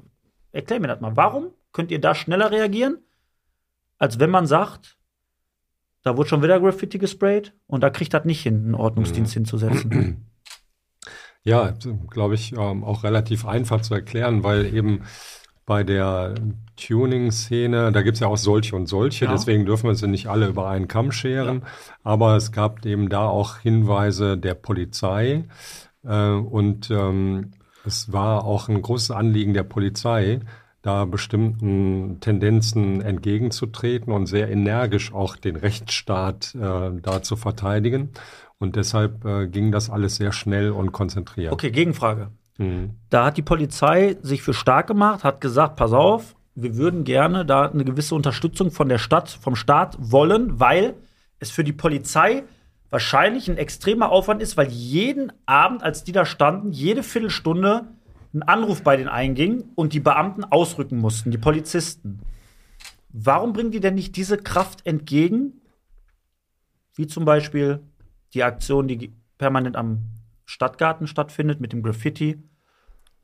[0.52, 1.16] erklär mir das mal.
[1.16, 2.98] Warum könnt ihr da schneller reagieren,
[4.00, 4.98] als wenn man sagt,
[6.02, 10.26] da wurde schon wieder Graffiti gesprayt und da kriegt das nicht hin, einen Ordnungsdienst hinzusetzen?
[11.44, 11.76] Ja,
[12.10, 15.04] glaube ich, ähm, auch relativ einfach zu erklären, weil eben
[15.68, 16.34] bei der
[16.78, 19.32] Tuning-Szene, da gibt es ja auch solche und solche, Ja.
[19.32, 21.64] deswegen dürfen wir sie nicht alle über einen Kamm scheren.
[22.04, 25.44] Aber es gab eben da auch Hinweise der Polizei
[26.04, 27.52] äh, und ähm,
[27.86, 30.40] es war auch ein großes Anliegen der Polizei,
[30.82, 38.10] da bestimmten Tendenzen entgegenzutreten und sehr energisch auch den Rechtsstaat äh, da zu verteidigen.
[38.58, 41.52] Und deshalb äh, ging das alles sehr schnell und konzentriert.
[41.52, 42.30] Okay, Gegenfrage.
[42.58, 42.92] Mhm.
[43.10, 47.46] Da hat die Polizei sich für stark gemacht, hat gesagt, pass auf, wir würden gerne
[47.46, 50.96] da eine gewisse Unterstützung von der Stadt, vom Staat wollen, weil
[51.40, 52.44] es für die Polizei
[52.90, 57.88] wahrscheinlich ein extremer Aufwand ist, weil jeden Abend, als die da standen, jede Viertelstunde
[58.34, 62.22] ein Anruf bei denen einging und die Beamten ausrücken mussten, die Polizisten.
[63.10, 65.62] Warum bringen die denn nicht diese Kraft entgegen?
[66.96, 67.82] Wie zum Beispiel
[68.34, 70.17] die Aktion, die permanent am
[70.48, 72.42] Stadtgarten stattfindet mit dem Graffiti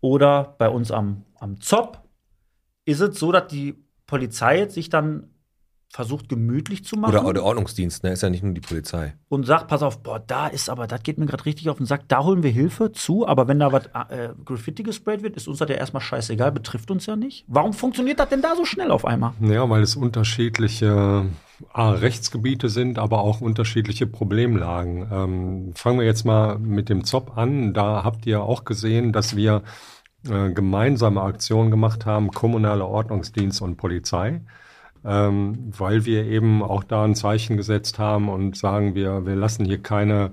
[0.02, 2.04] oder bei uns am, am Zopp.
[2.86, 5.30] Ist es so, dass die Polizei sich dann
[5.90, 7.16] versucht, gemütlich zu machen?
[7.16, 8.12] Oder, oder Ordnungsdienst, ne?
[8.12, 9.14] Ist ja nicht nur die Polizei.
[9.30, 11.86] und sagt, pass auf, boah, da ist aber, das geht mir gerade richtig auf den
[11.86, 15.48] Sack, da holen wir Hilfe zu, aber wenn da was äh, Graffiti gesprayt wird, ist
[15.48, 17.46] uns das ja erstmal scheißegal, betrifft uns ja nicht.
[17.48, 19.32] Warum funktioniert das denn da so schnell auf einmal?
[19.40, 21.26] Ja, weil es unterschiedliche
[21.72, 25.08] A, Rechtsgebiete sind, aber auch unterschiedliche Problemlagen.
[25.12, 27.74] Ähm, fangen wir jetzt mal mit dem ZOP an.
[27.74, 29.64] Da habt ihr auch gesehen, dass wir
[30.30, 34.42] äh, gemeinsame Aktionen gemacht haben, kommunaler Ordnungsdienst und Polizei,
[35.06, 39.66] ähm, weil wir eben auch da ein Zeichen gesetzt haben und sagen, wir, wir lassen
[39.66, 40.32] hier keine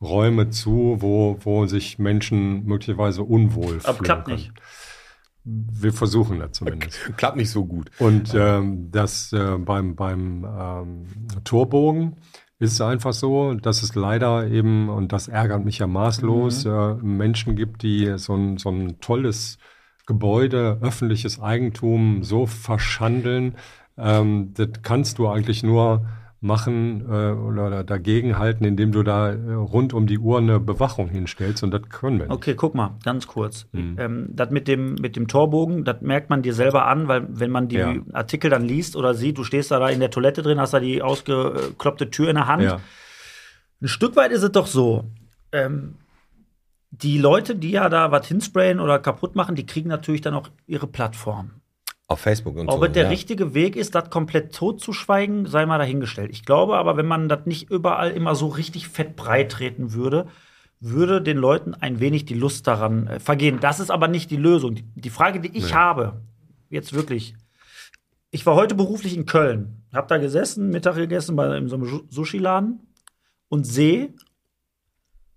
[0.00, 3.86] Räume zu, wo, wo sich Menschen möglicherweise unwohl fühlen.
[3.86, 4.36] Aber klappt können.
[4.36, 4.52] nicht.
[5.44, 6.98] Wir versuchen das zumindest.
[7.16, 7.90] Klappt nicht so gut.
[7.98, 11.06] Und ähm, das äh, beim, beim ähm,
[11.44, 12.16] Torbogen
[12.58, 16.94] ist es einfach so, dass es leider eben, und das ärgert mich ja maßlos, äh,
[16.94, 19.58] Menschen gibt, die so ein, so ein tolles
[20.06, 23.54] Gebäude, öffentliches Eigentum so verschandeln.
[23.96, 26.06] Ähm, das kannst du eigentlich nur
[26.40, 31.08] machen äh, oder dagegen halten, indem du da äh, rund um die Uhr eine Bewachung
[31.08, 32.34] hinstellst und das können wir nicht.
[32.34, 33.66] Okay, guck mal, ganz kurz.
[33.72, 33.96] Mhm.
[33.98, 37.50] Ähm, das mit dem, mit dem Torbogen, das merkt man dir selber an, weil wenn
[37.50, 37.94] man die Ja.
[38.12, 40.80] Artikel dann liest oder sieht, du stehst da, da in der Toilette drin, hast da
[40.80, 42.62] die ausgekloppte Tür in der Hand.
[42.62, 42.80] Ja.
[43.80, 45.04] Ein Stück weit ist es doch so.
[45.50, 45.96] Ähm,
[46.90, 50.48] die Leute, die ja da was hinsprayen oder kaputt machen, die kriegen natürlich dann auch
[50.66, 51.50] ihre Plattform.
[52.10, 52.84] Auf Facebook und Ob so.
[52.86, 53.08] es der ja.
[53.10, 56.30] richtige Weg ist, das komplett totzuschweigen, sei mal dahingestellt.
[56.30, 60.26] Ich glaube aber, wenn man das nicht überall immer so richtig fett breit treten würde,
[60.80, 63.58] würde den Leuten ein wenig die Lust daran äh, vergehen.
[63.60, 64.74] Das ist aber nicht die Lösung.
[64.74, 65.72] Die, die Frage, die ich Nee.
[65.74, 66.22] habe,
[66.70, 67.34] jetzt wirklich,
[68.30, 72.04] ich war heute beruflich in Köln, habe da gesessen, Mittag gegessen bei in so einem
[72.08, 72.80] Sushi-Laden
[73.50, 74.14] und sehe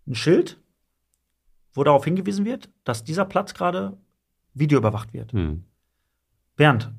[0.07, 0.57] ein Schild,
[1.73, 3.97] wo darauf hingewiesen wird, dass dieser Platz gerade
[4.53, 5.33] videoüberwacht wird.
[5.33, 5.65] Hm.
[6.61, 6.91] Bernd.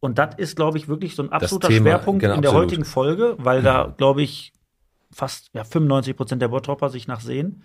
[0.00, 2.66] Und das ist, glaube ich, wirklich so ein absoluter Thema, Schwerpunkt genau, in der absolut.
[2.66, 4.52] heutigen Folge, weil da, glaube ich,
[5.10, 7.62] fast ja, 95 Prozent der Bottropper sich nachsehen.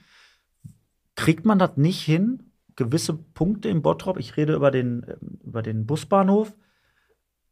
[1.15, 2.43] Kriegt man das nicht hin,
[2.77, 6.55] gewisse Punkte im Bottrop, ich rede über den, ähm, über den Busbahnhof,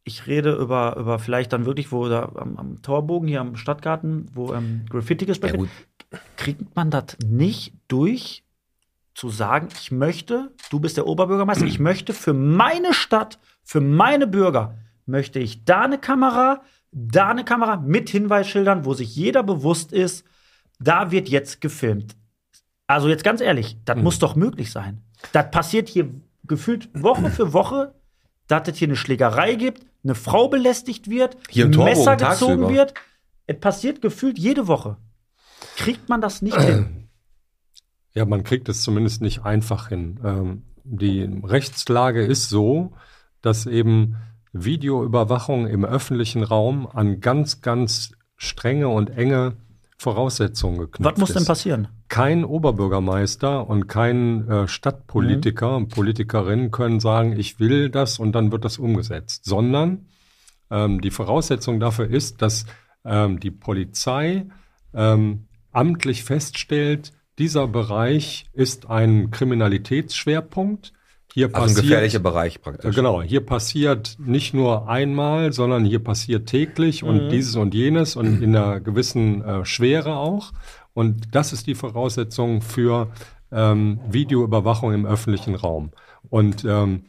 [0.06, 4.28] ich rede über, über vielleicht dann wirklich, wo da am, am Torbogen hier am Stadtgarten,
[4.34, 8.43] wo ähm, Graffiti gesprayt Ja, kriegt man das nicht durch,
[9.16, 14.28] zu sagen, ich möchte, du bist der Oberbürgermeister, ich möchte für meine Stadt, für meine
[14.28, 16.62] Bürger, möchte ich da eine Kamera,
[16.92, 20.26] da eine Kamera mit Hinweisschildern, wo sich jeder bewusst ist,
[20.80, 22.16] da wird jetzt gefilmt.
[22.88, 25.02] Also jetzt ganz ehrlich, das muss doch möglich sein.
[25.32, 26.10] Das passiert hier
[26.46, 27.96] gefühlt Woche für Woche,
[28.48, 32.70] dass es hier eine Schlägerei gibt, eine Frau belästigt wird, Hier ein Messer gezogen tagsüber.
[32.70, 32.94] wird.
[33.48, 34.98] Es passiert gefühlt jede Woche.
[35.78, 37.03] Kriegt man das nicht hin?
[38.16, 40.20] Ja, man kriegt es zumindest nicht einfach hin.
[40.24, 42.94] Ähm, die Rechtslage ist so,
[43.42, 44.18] dass eben
[44.52, 49.56] Videoüberwachung im öffentlichen Raum an ganz, ganz strenge und enge
[49.98, 51.36] Voraussetzungen geknüpft Was muss ist.
[51.40, 51.88] denn passieren?
[52.10, 55.88] Kein Oberbürgermeister und kein äh, Stadtpolitiker, Mhm.
[55.88, 60.08] Politikerin können sagen, ich will das und dann wird das umgesetzt, sondern
[60.70, 62.66] ähm, die Voraussetzung dafür ist, dass
[63.06, 64.48] ähm, die Polizei
[64.94, 70.94] ähm, amtlich feststellt, dieser Bereich ist ein Kriminalitätsschwerpunkt.
[71.34, 72.96] Hier Also ein passiert, gefährlicher Bereich äh, praktisch.
[72.96, 78.44] Genau, hier passiert nicht nur einmal, sondern hier passiert täglich und dieses und jenes und
[78.44, 80.52] in einer gewissen äh, Schwere auch.
[80.94, 83.12] Und das ist die Voraussetzung für
[83.52, 85.92] ähm, Videoüberwachung im öffentlichen Raum.
[86.30, 87.06] Und ähm,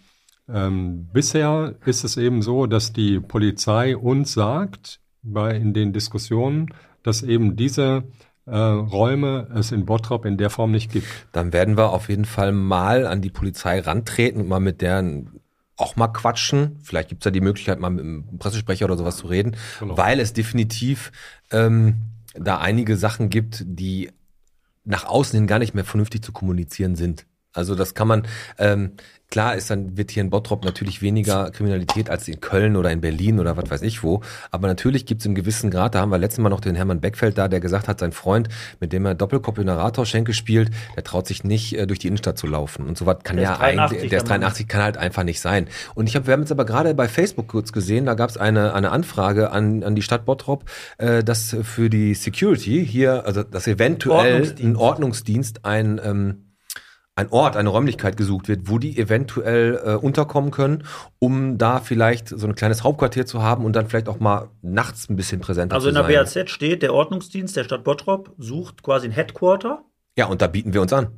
[0.49, 6.69] ähm, bisher ist es eben so, dass die Polizei uns sagt, bei, in den Diskussionen,
[7.03, 8.05] dass eben diese
[8.47, 11.07] äh, Räume es in Bottrop in der Form nicht gibt.
[11.33, 15.41] Dann werden wir auf jeden Fall mal an die Polizei rantreten und mal mit deren
[15.77, 16.79] auch mal quatschen.
[16.83, 19.97] Vielleicht gibt es ja die Möglichkeit, mal mit einem Pressesprecher oder sowas zu reden, Genau.
[19.99, 21.11] weil es definitiv
[21.51, 21.97] ähm,
[22.35, 24.11] da einige Sachen gibt, die
[24.85, 27.27] nach außen hin gar nicht mehr vernünftig zu kommunizieren sind.
[27.55, 28.27] Also das kann man,
[28.59, 28.93] ähm,
[29.31, 33.01] klar ist dann, wird hier in Bottrop natürlich weniger Kriminalität als in Köln oder in
[33.01, 34.21] Berlin oder was weiß ich wo.
[34.51, 37.01] Aber natürlich gibt es im gewissen Grad, da haben wir letztes Mal noch den Hermann
[37.01, 38.49] Beckfeld da, der gesagt hat, sein Freund,
[38.81, 42.09] mit dem er Doppelkopf in der Rathausschenke spielt, der traut sich nicht, äh, durch die
[42.09, 42.87] Innenstadt zu laufen.
[42.87, 44.41] Und sowas kann Der ja ist 83, eigentlich, der ist der Mann.
[44.43, 45.69] 83, kann halt einfach nicht sein.
[45.95, 48.37] Und ich hab, wir haben jetzt aber gerade bei Facebook kurz gesehen, da gab es
[48.37, 50.65] eine, eine Anfrage an, an die Stadt Bottrop,
[50.99, 54.63] äh, dass für die Security hier, also dass eventuell Ordnungsdienst.
[54.63, 56.54] ein Ordnungsdienst ein ähm,
[57.17, 60.85] ein Ort, eine Räumlichkeit gesucht wird, wo die eventuell äh, unterkommen können,
[61.19, 65.09] um da vielleicht so ein kleines Hauptquartier zu haben und dann vielleicht auch mal nachts
[65.09, 66.43] ein bisschen präsenter Also zu in der sein.
[66.45, 69.85] BAZ steht, der Ordnungsdienst der Stadt Bottrop sucht quasi ein Headquarter.
[70.17, 71.09] Ja, und da bieten wir uns an.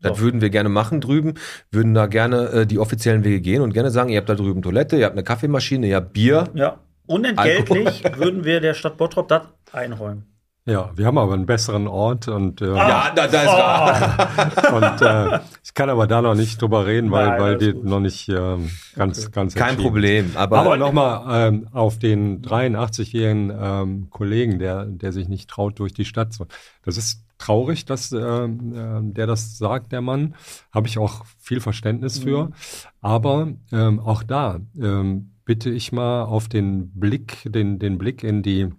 [0.00, 1.34] Das würden wir gerne machen drüben,
[1.70, 4.60] würden da gerne äh, die offiziellen Wege gehen und gerne sagen, ihr habt da drüben
[4.60, 6.48] Toilette, ihr habt eine Kaffeemaschine, ihr habt Bier.
[6.54, 6.80] Ja.
[7.06, 10.31] Unentgeltlich würden wir der Stadt Bottrop das einräumen.
[10.64, 15.40] Ja, wir haben aber einen besseren Ort und, äh, Ja, da, da ist und äh,
[15.64, 17.84] ich kann aber da noch nicht drüber reden, weil, Nein, weil die gut.
[17.84, 20.30] noch nicht ähm, ganz, ganz kein Problem.
[20.36, 25.94] Aber, Aber nochmal ähm, auf den 83-jährigen ähm, Kollegen, der, der sich nicht traut, durch
[25.94, 26.46] die Stadt zu.
[26.84, 30.36] Das ist traurig, dass ähm, ähm, der das sagt, der Mann.
[30.70, 32.52] Habe ich auch viel Verständnis für.
[33.00, 38.44] Aber ähm, auch da ähm, bitte ich mal auf den Blick, den, den Blick in
[38.44, 38.70] die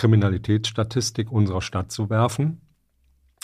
[0.00, 2.62] Kriminalitätsstatistik unserer Stadt zu werfen.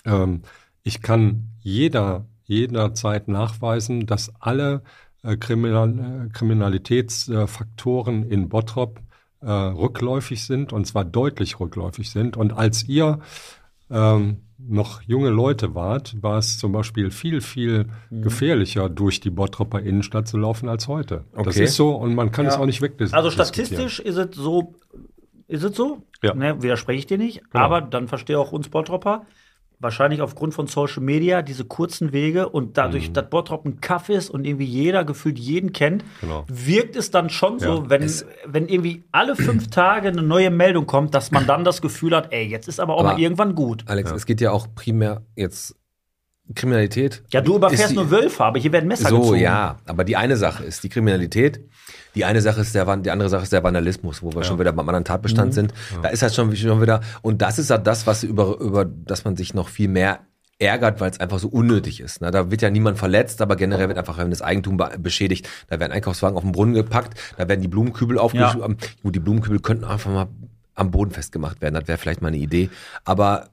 [0.07, 0.41] Ähm,
[0.83, 4.83] ich kann jeder, jederzeit nachweisen, dass alle
[5.23, 9.01] äh, Kriminal, äh, Kriminalitätsfaktoren in Bottrop
[9.43, 12.37] äh, rückläufig sind und zwar deutlich rückläufig sind.
[12.39, 13.19] Und als ihr
[13.91, 18.23] ähm, noch junge Leute wart, war es zum Beispiel viel, viel Mhm.
[18.23, 21.25] gefährlicher, durch die Bottropper Innenstadt zu laufen als heute.
[21.35, 21.65] Das Okay.
[21.65, 22.61] ist so und man kann es Ja.
[22.61, 23.25] auch nicht wegdiskutieren.
[23.25, 24.75] Also statistisch ist es so,
[25.49, 26.03] ist es so?
[26.23, 26.35] Ja.
[26.35, 27.43] Ne, widerspreche ich dir nicht.
[27.51, 27.65] Genau.
[27.65, 29.27] Aber dann verstehe auch uns Bottropper.
[29.79, 32.73] Wahrscheinlich aufgrund von Social Media, diese kurzen Wege und Mhm.
[32.73, 36.47] dadurch, dass Bottrop ein Kaff ist und irgendwie jeder gefühlt jeden kennt, Genau.
[36.49, 37.91] wirkt es dann schon so, Ja.
[37.91, 38.11] wenn,
[38.47, 42.33] wenn irgendwie alle fünf Tage eine neue Meldung kommt, dass man dann das Gefühl hat,
[42.33, 43.85] ey, jetzt ist aber auch Aber- mal irgendwann gut.
[43.87, 45.77] Alex, es geht ja auch primär jetzt
[46.55, 47.23] Kriminalität.
[47.33, 49.41] Ja, du überfährst die- nur Wölfe, aber hier werden Messer So, gezogen.
[49.41, 49.77] ja.
[49.87, 51.61] Aber die eine Sache ist die Kriminalität.
[52.15, 54.73] Die eine Sache ist der, die andere Sache ist der Vandalismus, wo wir schon wieder
[54.73, 55.07] beim anderen Mhm.
[55.07, 55.75] Tatbestand sind.
[56.03, 59.25] Da ist halt schon, schon wieder, und das ist halt das, was über, über, dass
[59.25, 60.21] man sich noch viel mehr
[60.59, 62.23] ärgert, weil es einfach so unnötig ist.
[62.23, 62.31] Ne?
[62.31, 65.47] Da wird ja niemand verletzt, aber generell wird einfach das Eigentum be- beschädigt.
[65.69, 68.79] Da werden Einkaufswagen auf den Brunnen gepackt, da werden die Blumenkübel aufgeschrieben.
[69.03, 70.29] Gut, die Blumenkübel könnten einfach mal
[70.75, 71.75] am Boden festgemacht werden.
[71.75, 72.71] Das wäre vielleicht mal eine Idee.
[73.05, 73.49] Aber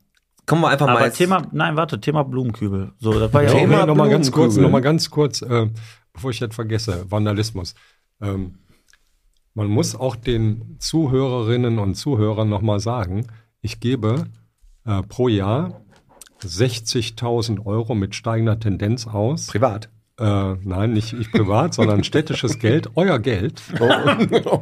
[0.45, 1.17] kommen wir einfach mal Aber jetzt.
[1.17, 2.91] Thema, nein, warte, Thema Blumenkübel.
[2.99, 5.41] So, das war ja Thema auch Ja, noch mal ganz kurz, noch mal ganz kurz,
[5.41, 5.69] äh,
[6.13, 7.75] bevor ich das vergesse, Vandalismus.
[8.21, 8.59] Ähm,
[9.53, 13.27] man muss auch den Zuhörerinnen und Zuhörern noch mal sagen,
[13.61, 14.25] ich gebe
[14.85, 15.81] äh, pro Jahr
[16.41, 19.47] 60.000 Euro mit steigender Tendenz aus.
[19.47, 19.89] Privat.
[20.19, 23.61] Äh, nein, nicht ich privat, sondern städtisches Geld, euer Geld.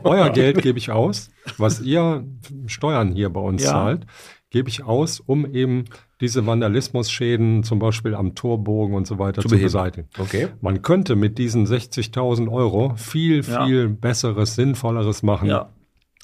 [0.03, 2.23] euer Geld gebe ich aus, was ihr
[2.67, 3.71] Steuern hier bei uns Ja.
[3.71, 4.05] zahlt,
[4.51, 5.85] gebe ich aus, um eben
[6.19, 9.63] diese Vandalismusschäden zum Beispiel am Torbogen und so weiter zu, beheben.
[9.65, 10.07] beseitigen.
[10.19, 10.49] Okay.
[10.61, 13.65] Man könnte mit diesen 60.000 Euro viel, Ja.
[13.65, 15.47] viel besseres, sinnvolleres machen.
[15.49, 15.69] Ja.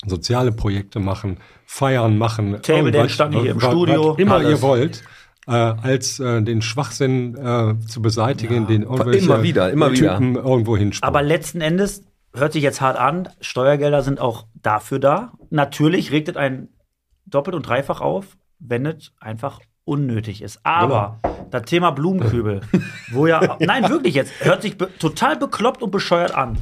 [0.06, 2.62] Soziale Projekte machen, Feiern machen.
[2.62, 4.50] Table Dance stand hier im Studio, Was immer alles.
[4.52, 5.04] ihr wollt.
[5.48, 10.18] Äh, als äh, den Schwachsinn äh, zu beseitigen, den irgendwelche Immer wieder, immer wieder.
[10.18, 11.08] Typen irgendwo hinspulen.
[11.08, 12.04] Aber letzten Endes
[12.36, 13.30] hört sich jetzt hart an.
[13.40, 15.32] Steuergelder sind auch dafür da.
[15.50, 16.68] Natürlich regt es einen
[17.28, 20.60] doppelt und dreifach auf, wenn es einfach unnötig ist.
[20.64, 21.20] Aber
[21.52, 22.62] das Thema Blumenkübel,
[23.12, 26.58] wo ja, nein, wirklich jetzt, hört sich be total bekloppt und bescheuert an.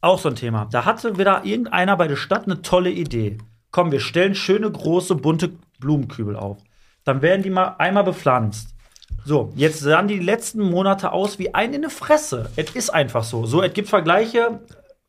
[0.00, 0.66] Auch so ein Thema.
[0.70, 3.38] Da hatte wieder irgendeiner bei der Stadt eine tolle Idee.
[3.70, 6.58] Komm, wir stellen schöne, große, bunte Blumenkübel auf.
[7.04, 8.74] Dann werden die mal einmal bepflanzt.
[9.24, 12.50] So, jetzt sahen die letzten Monate aus wie ein in eine Fresse.
[12.56, 13.46] Es ist einfach so.
[13.46, 14.60] So, es gibt Vergleiche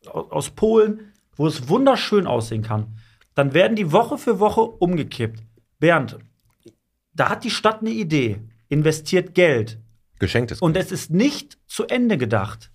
[0.06, 2.96] au- aus Polen, wo es wunderschön aussehen kann.
[3.36, 5.44] Dann werden die Woche für Woche umgekippt.
[5.78, 6.18] Bernd,
[7.12, 9.78] da hat die Stadt eine Idee, investiert Geld
[10.18, 10.60] Geschenktes.
[10.60, 12.72] und es ist nicht zu Ende gedacht.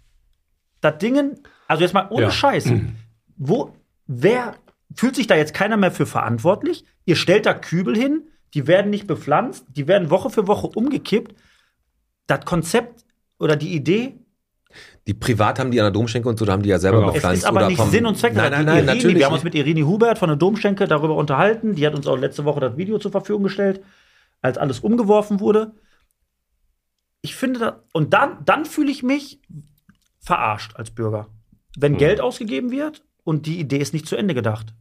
[0.80, 2.32] Das Dingen, also jetzt mal ohne Ja.
[2.32, 2.72] Scheiß,
[3.38, 4.56] wo, wer
[4.96, 6.86] fühlt sich da jetzt keiner mehr für verantwortlich?
[7.06, 11.36] Ihr stellt da Kübel hin, die werden nicht bepflanzt, die werden Woche für Woche umgekippt.
[12.28, 13.04] Das Konzept
[13.40, 14.20] oder die Idee,
[15.08, 17.10] Die privat haben die an der Domschenke und so, da haben die ja selber Genau.
[17.10, 17.38] es bepflanzt.
[17.44, 18.34] ist aber oder nicht Sinn und Zweck.
[18.34, 19.18] Nein, nein, nein, Irini, natürlich.
[19.18, 21.76] Wir haben uns mit Irini Hubert von der Domschenke darüber unterhalten.
[21.76, 23.82] Die hat uns auch letzte Woche das Video zur Verfügung gestellt,
[24.42, 25.74] als alles umgeworfen wurde.
[27.22, 29.40] Ich finde das, und dann, dann fühle ich mich
[30.20, 31.28] verarscht als Bürger.
[31.78, 34.74] Wenn Geld ausgegeben wird und die Idee ist nicht zu Ende gedacht.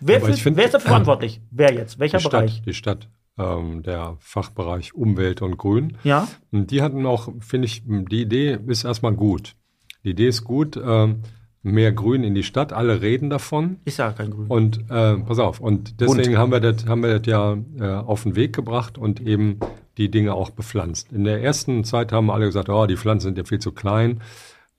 [0.00, 1.40] Wer, fühlt, find- wer ist dafür verantwortlich?
[1.50, 1.98] Wer jetzt?
[1.98, 2.52] Welcher die Bereich?
[2.52, 3.08] Stadt, die Stadt.
[3.38, 5.98] Ähm, der Fachbereich Umwelt und Grün.
[6.04, 6.28] Ja.
[6.50, 9.56] Und die hatten auch, finde ich, die Idee ist erstmal gut.
[10.04, 11.22] Die Idee ist gut, ähm,
[11.62, 12.72] mehr Grün in die Stadt.
[12.72, 13.78] Alle reden davon.
[13.84, 14.46] Ist ja kein Grün.
[14.46, 18.22] Und äh, pass auf, und deswegen haben wir das, haben wir das ja äh, auf
[18.22, 19.58] den Weg gebracht und eben
[19.98, 21.12] die Dinge auch bepflanzt.
[21.12, 24.20] In der ersten Zeit haben alle gesagt, oh, die Pflanzen sind ja viel zu klein.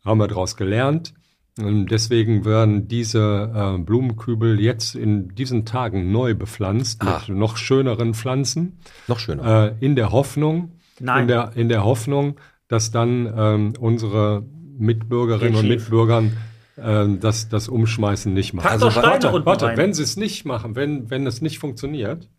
[0.06, 1.14] Haben wir daraus gelernt.
[1.60, 7.22] Und deswegen werden diese äh, Blumenkübel jetzt in diesen Tagen neu bepflanzt Ah.
[7.28, 9.74] mit noch schöneren Pflanzen Noch schöner.
[9.80, 11.24] äh, in der Hoffnung, Nein.
[11.24, 14.46] in der, in der Hoffnung, dass dann ähm, unsere
[14.78, 15.68] Mitbürgerinnen und.
[15.68, 16.38] Mitbürgern
[16.78, 18.66] ähm, das, das Umschmeißen nicht machen.
[18.66, 19.78] Pack Also warte, warte, rein.
[19.78, 22.30] wenn sie es nicht machen, wenn, wenn es nicht funktioniert,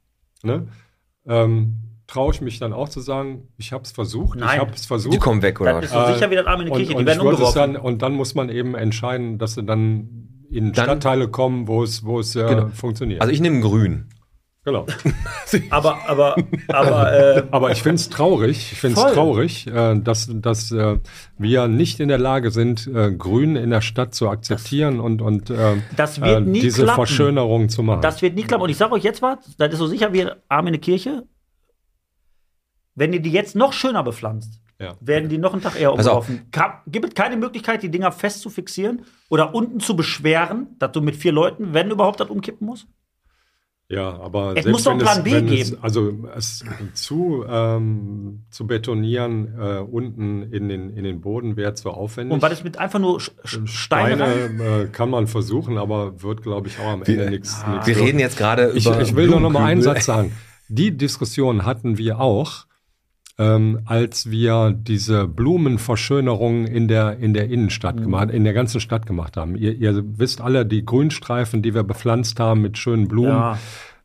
[0.44, 0.68] ne,
[1.26, 1.74] ähm,
[2.08, 4.48] traue ich mich dann auch zu sagen, ich habe es versucht, Nein.
[4.54, 5.14] ich habe es versucht.
[5.14, 5.84] Die kommen weg, oder das was?
[5.90, 6.94] ist so Äh, sicher wie das Arm in die und, Kirche.
[6.94, 7.54] und Die werden umgeworfen.
[7.74, 10.08] dann, und dann muss man eben entscheiden, dass sie dann
[10.50, 12.68] in Dann- Stadtteile kommen, wo es, wo es äh, Genau.
[12.68, 13.20] funktioniert.
[13.20, 14.06] Also ich nehme grün.
[14.64, 14.86] genau.
[15.70, 16.36] aber, aber,
[16.68, 20.98] aber, äh, Aber ich finde es traurig, ich finde es traurig, äh, dass, dass äh,
[21.38, 25.50] wir nicht in der Lage sind, äh, Grün in der Stadt zu akzeptieren und, und
[25.50, 26.96] äh, Das wird äh, nie diese klappen.
[27.06, 28.00] Verschönerung zu machen.
[28.00, 28.64] das wird nie klappen.
[28.64, 31.24] Und ich sage euch jetzt was, das ist so sicher wie Arm in die Kirche.
[32.98, 34.94] Wenn ihr die jetzt noch schöner bepflanzt, Ja.
[35.00, 36.48] werden die noch einen Tag eher umgeworfen.
[36.86, 41.00] Gibt es keine Möglichkeit, die Dinger fest zu fixieren oder unten zu beschweren, dass du
[41.00, 42.86] mit vier Leuten, wenn überhaupt, das umkippen musst?
[43.90, 45.78] Ja, aber Es selbst muss doch wenn einen Plan B geben.
[45.78, 51.72] Es, also es zu, ähm, zu betonieren äh, unten in den, in den Boden wäre
[51.72, 52.34] zu aufwendig.
[52.34, 53.30] Und weil das mit einfach nur Sch-
[53.66, 54.50] Steine, rein?
[54.58, 57.64] Steine äh, kann man versuchen, aber wird, glaube ich, auch am Ende nichts.
[57.66, 57.98] Wir wird.
[58.06, 59.80] reden jetzt gerade Ich, über ich will nur noch mal einen.
[59.80, 60.32] Satz sagen.
[60.68, 62.66] Die Diskussion hatten wir auch,
[63.38, 68.02] ähm, als wir diese Blumenverschönerung in der, in der Innenstadt Mhm.
[68.02, 69.56] gemacht, in der ganzen Stadt gemacht haben.
[69.56, 73.30] Ihr, ihr wisst alle, die Grünstreifen, die wir bepflanzt haben mit schönen Blumen.
[73.30, 73.58] Ja.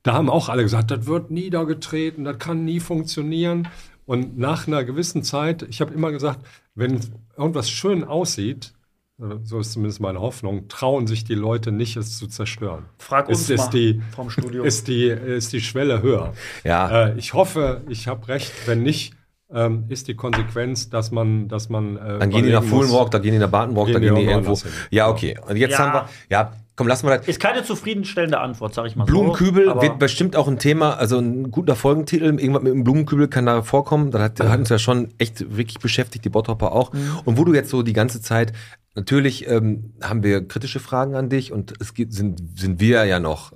[0.04, 3.68] Da haben auch alle gesagt, das wird niedergetreten, das kann nie funktionieren.
[4.06, 6.40] Und nach einer gewissen Zeit, ich habe immer gesagt,
[6.76, 7.00] wenn
[7.38, 8.74] irgendwas schön aussieht,
[9.20, 12.86] äh, so ist zumindest meine Hoffnung, trauen sich die Leute nicht, es zu zerstören.
[12.98, 14.64] Frag uns ist, ist mal die, vom Studio.
[14.64, 16.34] Ist die, ist die Schwelle höher.
[16.66, 17.08] Ja.
[17.08, 18.52] Äh, ich hoffe, ich habe recht.
[18.66, 19.14] Wenn nicht,
[19.54, 21.98] ähm, ist die Konsequenz, dass man, dass man.
[21.98, 24.02] Äh, Dann gehen die nach überlegen muss- Fullenrock, da gehen die nach Badenbrock, da Gehen
[24.02, 24.58] die gehen die irgendwo.
[24.92, 25.38] Ja, okay.
[25.48, 25.80] Und jetzt Ja.
[25.80, 27.28] haben wir, ja, komm, lassen wir das.
[27.28, 29.82] ist keine zufriedenstellende Antwort, sag ich mal Blumenkübel so.
[29.82, 33.62] wird bestimmt auch ein Thema, also ein guter Folgentitel, irgendwas mit einem Blumenkübel kann da
[33.62, 34.12] vorkommen.
[34.12, 36.92] Das hat, hat uns ja schon echt wirklich beschäftigt, die Bottropper auch.
[36.94, 37.20] Mhm.
[37.26, 38.54] Und wo du jetzt so die ganze Zeit,
[38.96, 43.20] natürlich ähm, haben wir kritische Fragen an dich und es gibt, sind, sind wir ja
[43.20, 43.54] noch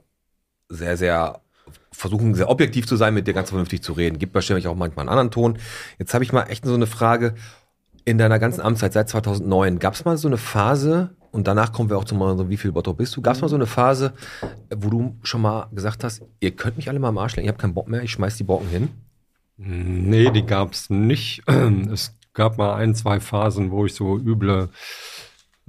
[0.69, 1.41] sehr, sehr
[1.97, 4.19] versuchen sehr objektiv zu sein, mit dir ganz vernünftig zu reden.
[4.19, 5.57] Gibt wahrscheinlich auch manchmal einen anderen Ton.
[5.97, 7.33] Jetzt habe ich mal echt so eine Frage.
[8.05, 11.89] In deiner ganzen Amtszeit seit 2009, gab es mal so eine Phase, und danach kommen
[11.89, 14.13] wir auch zum so, wie viel Bottrop bist du, gab es mal so eine Phase,
[14.73, 17.49] wo du schon mal gesagt hast, ihr könnt mich alle mal am Arsch lecken, ich
[17.49, 18.89] habe keinen Bock mehr, ich schmeiß die Brocken hin?
[19.57, 21.43] Nee, die gab's nicht.
[21.91, 24.69] Es gab mal ein, zwei Phasen, wo ich so üble,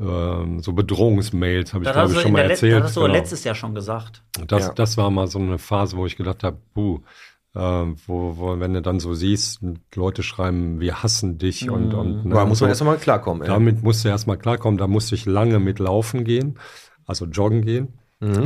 [0.00, 2.74] ähm, so Bedrohungsmails, habe ich glaube ich du schon mal erzählt.
[2.76, 3.12] das hast du genau.
[3.12, 4.22] letztes Jahr schon gesagt.
[4.46, 4.72] Das, Ja.
[4.74, 7.00] das war mal so eine Phase, wo ich gedacht habe, puh,
[7.54, 9.60] äh, wo, wo, wenn du dann so siehst,
[9.94, 12.72] Leute schreiben, wir hassen dich und, und ne, Da muss man so.
[12.72, 13.42] erst mal klarkommen.
[13.42, 13.48] Ey.
[13.48, 16.58] Damit musste ich erstmal klarkommen, da musste ich lange mit laufen gehen,
[17.06, 17.94] also joggen gehen.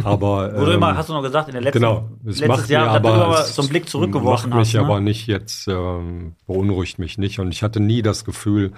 [0.05, 2.49] Aber Wo du ähm, immer, hast du noch gesagt, in der letzten, Genau, es letztes
[2.49, 4.85] macht Jahr, mir dass du aber, aber es so einen Blick zurückgeworfen macht mich hast.
[4.85, 5.05] aber Ne?
[5.07, 8.73] nicht jetzt, ähm, beunruhigt mich nicht und ich hatte nie das Gefühl,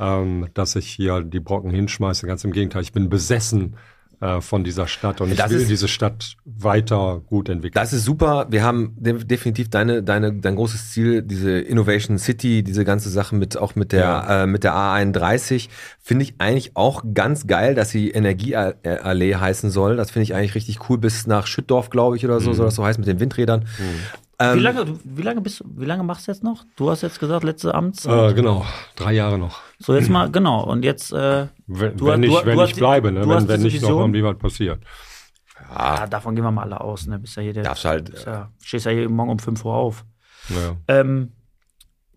[0.00, 2.26] ähm, dass ich hier die Brocken hinschmeiße.
[2.26, 3.76] Ganz im Gegenteil, ich bin besessen
[4.20, 7.80] äh, von dieser Stadt und ich Das will ist- diese Stadt weiter gut entwickeln.
[7.80, 8.46] Das ist super.
[8.50, 13.36] Wir haben de definitiv deine, deine, dein großes Ziel, diese Innovation City, diese ganze Sache
[13.36, 14.42] mit auch mit der Ja.
[14.42, 15.68] äh, mit der A31
[16.00, 19.96] finde ich eigentlich auch ganz geil, dass sie Energieallee heißen soll.
[19.96, 22.74] Das finde ich eigentlich richtig cool bis nach Schüttdorf, glaube ich, oder so soll das
[22.74, 23.66] so heißen mit den Windrädern.
[24.40, 26.64] Ähm, Wie lange, du- wie lange bist du, wie lange machst du jetzt noch?
[26.76, 28.30] Du hast jetzt gesagt, letzte Amtszeit.
[28.30, 28.64] Äh, genau,
[28.94, 29.60] drei Jahre noch.
[29.80, 30.62] so, jetzt mal, genau.
[30.64, 33.20] Und jetzt, äh, Wenn, Du wenn hast- ich, du- wenn du ich hast bleibe, ne?
[33.22, 34.80] du wenn, wenn nicht noch irgendwie was passiert.
[35.70, 37.18] ja, davon gehen wir mal alle aus, ne?
[37.18, 39.74] Bist ja hier der, Darfst halt, bist ja, stehst ja hier morgen um 5 Uhr
[39.74, 40.04] auf.
[40.50, 40.76] Ja.
[40.86, 41.32] Ähm,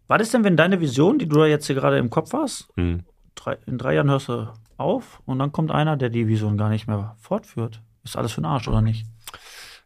[0.07, 2.67] was ist denn, wenn deine Vision, die du da jetzt hier gerade im Kopf hast,
[2.75, 3.03] Hm.
[3.33, 6.69] drei, in drei Jahren hörst du auf und dann kommt einer, der die Vision gar
[6.69, 7.81] nicht mehr fortführt?
[8.03, 9.05] Ist alles für den Arsch, oder nicht?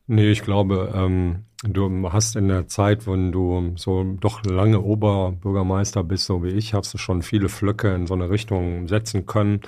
[0.08, 6.04] Nee, ich glaube, ähm, du hast in der Zeit, wenn du so doch lange Oberbürgermeister
[6.04, 9.62] bist, so wie ich, hast du schon viele Flöcke in so eine Richtung setzen können.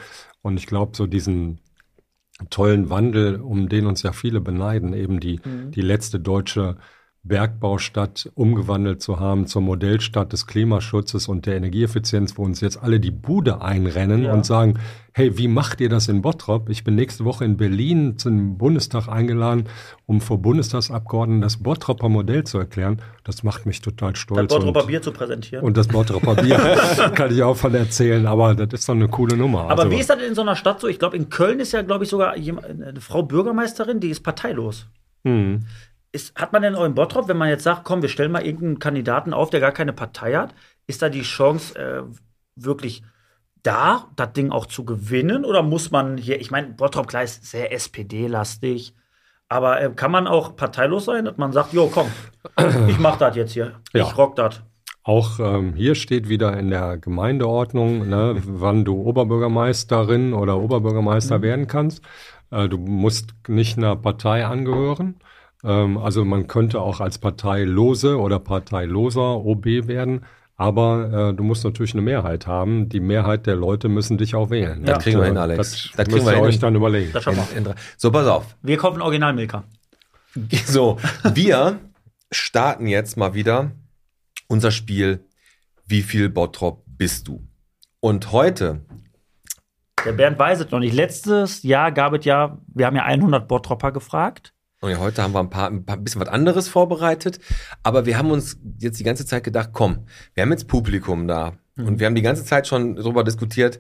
[0.44, 1.60] Und ich glaube, so diesen
[2.52, 5.42] tollen Wandel, um den uns ja viele beneiden, eben die,
[5.74, 6.78] die letzte deutsche
[7.24, 13.00] Bergbaustadt umgewandelt zu haben zur Modellstadt des Klimaschutzes und der Energieeffizienz, wo uns jetzt alle
[13.00, 14.34] die Bude einrennen Ja.
[14.34, 14.80] und sagen,
[15.14, 16.70] hey, wie macht ihr das in Bottrop?
[16.70, 19.66] Ich bin nächste Woche in Berlin zum Bundestag eingeladen,
[20.06, 23.02] um vor Bundestagsabgeordneten das Bottroper Modell zu erklären.
[23.24, 24.54] Das macht mich total Das stolz.
[24.54, 25.66] Bottroper und, Bier zu präsentieren.
[25.66, 26.58] und das Bottroper Bier
[27.14, 29.64] kann ich auch von erzählen, aber das ist doch eine coole Nummer.
[29.70, 30.88] aber Also, wie ist das in so einer Stadt so?
[30.88, 34.22] Ich glaube, in Köln ist ja, glaube ich, sogar jemand, eine Frau Bürgermeisterin, die ist
[34.22, 34.88] parteilos.
[35.26, 35.66] Hm.
[36.12, 38.46] Ist, hat man denn auch in Bottrop, wenn man jetzt sagt, komm, wir stellen mal
[38.46, 40.56] irgendeinen Kandidaten auf, der gar keine Partei hat,
[40.88, 42.04] ist da die Chance äh,
[42.56, 43.04] wirklich
[43.64, 45.44] da, das Ding auch zu gewinnen?
[45.44, 48.94] Oder muss man hier, ich meine, Bottrop klar ist sehr SPD-lastig,
[49.50, 52.08] aber äh, kann man auch parteilos sein, dass man sagt, jo, komm,
[52.88, 54.04] ich mach das jetzt hier, Ja.
[54.04, 54.62] ich rock das.
[55.04, 61.68] Auch ähm, hier steht wieder in der Gemeindeordnung, ne, wann du Oberbürgermeisterin oder Oberbürgermeister werden
[61.68, 62.02] kannst.
[62.52, 65.16] Äh, du musst nicht einer Partei angehören.
[65.64, 70.26] Ähm, also man könnte auch als Parteilose oder Parteiloser OB werden.
[70.60, 72.90] Aber äh, du musst natürlich eine Mehrheit haben.
[72.90, 74.84] Die Mehrheit der Leute müssen dich auch wählen.
[74.84, 75.58] Das kriegen wir hin, Alex.
[75.58, 76.46] Das, Das müsst wir ihr hin.
[76.46, 77.12] euch dann überlegen.
[77.14, 77.48] Das schauen wir.
[77.52, 78.56] In, in, drei- so, pass auf.
[78.64, 79.64] Wir kaufen Originalmilka.
[80.66, 80.98] So,
[81.34, 81.80] wir
[82.32, 83.72] starten jetzt mal wieder
[84.48, 85.26] unser Spiel
[85.88, 87.42] Wie viel Bottrop bist du?
[88.00, 88.82] Und heute,
[90.06, 90.94] Der Bernd weiß es noch nicht.
[90.94, 94.54] Letztes Jahr gab es ja, wir haben ja 100 Bottropper gefragt.
[94.82, 97.40] Und ja, heute haben wir ein paar, ein paar ein bisschen was anderes vorbereitet,
[97.84, 101.54] aber wir haben uns jetzt die ganze Zeit gedacht, komm, wir haben jetzt Publikum da
[101.78, 103.80] und wir haben die ganze Zeit schon darüber diskutiert,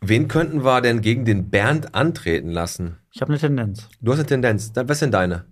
[0.00, 2.98] wen könnten wir denn gegen den Bernd antreten lassen?
[3.12, 3.88] Ich habe eine Tendenz.
[4.00, 4.72] Du hast eine Tendenz.
[4.74, 5.46] Was ist denn deine?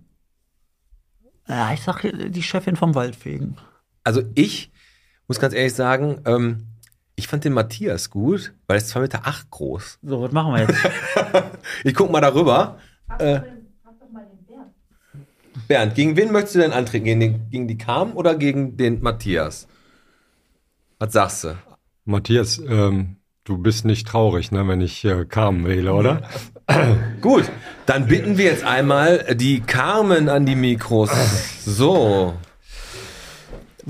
[1.47, 3.57] Ja, ich sag die Chefin vom Waldfegen.
[4.03, 4.71] Also ich
[5.27, 6.67] muss ganz ehrlich sagen, ähm,
[7.15, 9.99] ich fand den Matthias gut, weil er ist 2,8 Meter acht groß.
[10.03, 10.77] So, was machen wir jetzt?
[11.83, 12.77] Ich guck mal darüber.
[13.17, 13.41] Äh,
[15.67, 17.05] Bernd, gegen wen möchtest du denn antreten?
[17.05, 19.67] Gegen, den, gegen die Carmen oder gegen den Matthias?
[20.99, 21.57] Was sagst du?
[22.05, 26.21] Matthias, ähm, du bist nicht traurig, ne, wenn ich äh, Carmen wähle, oder?
[27.21, 27.49] Gut,
[27.85, 31.09] dann bitten wir jetzt einmal die Carmen an die Mikros.
[31.65, 32.35] So.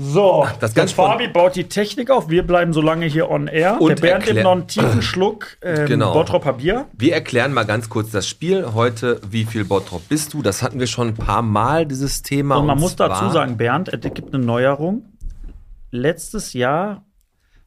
[0.02, 2.30] So, Das ganz Fabi baut die Technik auf.
[2.30, 3.78] Wir bleiben so lange hier on air.
[3.78, 6.14] Und der Bernd nimmt noch einen tiefen Schluck ähm, Genau.
[6.14, 6.86] Bottropper Bier.
[6.94, 8.72] Wir erklären mal ganz kurz das Spiel.
[8.72, 10.40] Heute, wie viel Bottrop bist du?
[10.40, 12.56] Das hatten wir schon ein paar Mal, dieses Thema.
[12.56, 15.04] Und man muss zwar- dazu sagen, Bernd, es gibt eine Neuerung.
[15.90, 17.04] Letztes Jahr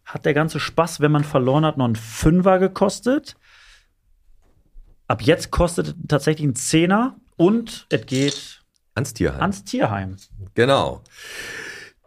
[0.03, 3.35] hat der ganze Spaß, wenn man verloren hat, noch einen Fünfer gekostet.
[5.07, 8.61] Ab jetzt kostet es tatsächlich einen Zehner und es geht
[8.95, 9.41] Ans Tierheim.
[9.41, 10.15] ans Tierheim.
[10.55, 11.01] Genau.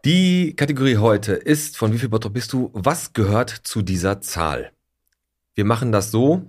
[0.06, 2.70] Die Kategorie heute ist von wie viel Bottrop bist du?
[2.74, 4.70] Was gehört zu dieser Zahl?
[5.56, 6.42] Wir machen das so.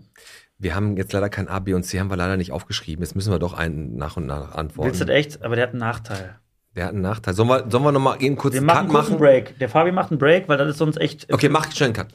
[0.59, 3.03] Wir haben jetzt leider kein A, B und C, haben wir leider nicht aufgeschrieben.
[3.03, 4.89] Jetzt müssen wir doch einen nach und nach antworten.
[4.89, 5.41] Willst du das echt?
[5.41, 6.39] Aber der hat einen Nachteil.
[6.75, 7.33] Der hat einen Nachteil.
[7.33, 9.17] Sollen wir, sollen wir noch mal eben kurz Wir einen machen Cut machen?
[9.17, 9.57] Break.
[9.57, 11.33] Der Fabi macht einen Break, weil das ist sonst echt.
[11.33, 12.09] Okay, mach schnell einen Cut.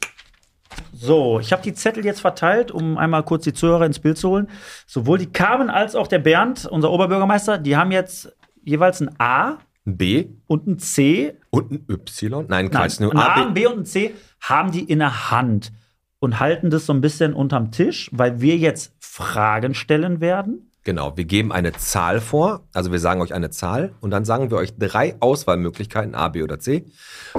[0.93, 4.29] So, ich habe die Zettel jetzt verteilt, um einmal kurz die Zuhörer ins Bild zu
[4.29, 4.49] holen.
[4.87, 8.33] Sowohl die Carmen als auch der Bernd, unser Oberbürgermeister, die haben jetzt
[8.63, 11.35] jeweils ein A Ein B und ein C.
[11.49, 12.31] und ein Y.
[12.47, 12.99] Nein, Nein, Quatsch.
[12.99, 13.61] nur ein A, A, ein B.
[13.61, 15.71] B und ein C haben die in der Hand
[16.19, 20.71] und halten das so ein bisschen unterm Tisch, weil wir jetzt Fragen stellen werden.
[20.85, 22.63] Genau, wir geben eine Zahl vor.
[22.73, 26.43] Also wir sagen euch eine Zahl und dann sagen wir euch drei Auswahlmöglichkeiten, A, B
[26.43, 26.85] oder C,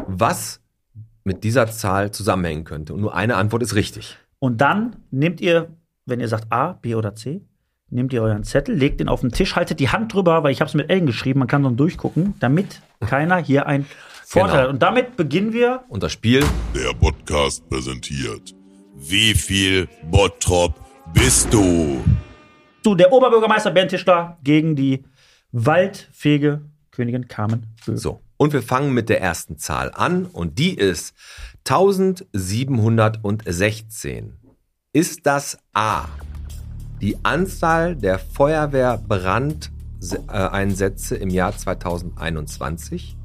[0.06, 0.60] was
[1.24, 2.92] mit dieser Zahl zusammenhängen könnte.
[2.94, 4.16] Und nur eine Antwort ist richtig.
[4.38, 5.70] Und dann nehmt ihr,
[6.04, 7.42] wenn ihr sagt A, B oder C,
[7.94, 10.60] nehmt ihr euren Zettel, legt den auf den Tisch, haltet die Hand drüber, weil ich
[10.60, 13.86] habe es mit L geschrieben, man kann so durchgucken, damit keiner hier einen
[14.24, 14.62] Vorteil Genau.
[14.64, 14.68] hat.
[14.70, 15.84] Und damit beginnen wir.
[15.88, 18.54] Und das Spiel Der Podcast präsentiert.
[18.96, 20.74] Wie viel Bottrop
[21.12, 22.02] bist du?
[22.82, 25.04] zu der Oberbürgermeister Bernd Tischler gegen die
[25.52, 27.96] waldfähige Königin Carmen Böhm.
[27.96, 31.14] So, und wir fangen mit der ersten Zahl an und die ist
[31.66, 34.32] 1716.
[34.92, 36.04] Ist das A,
[37.00, 43.16] die Anzahl der Feuerwehrbrandeinsätze im Jahr 2021?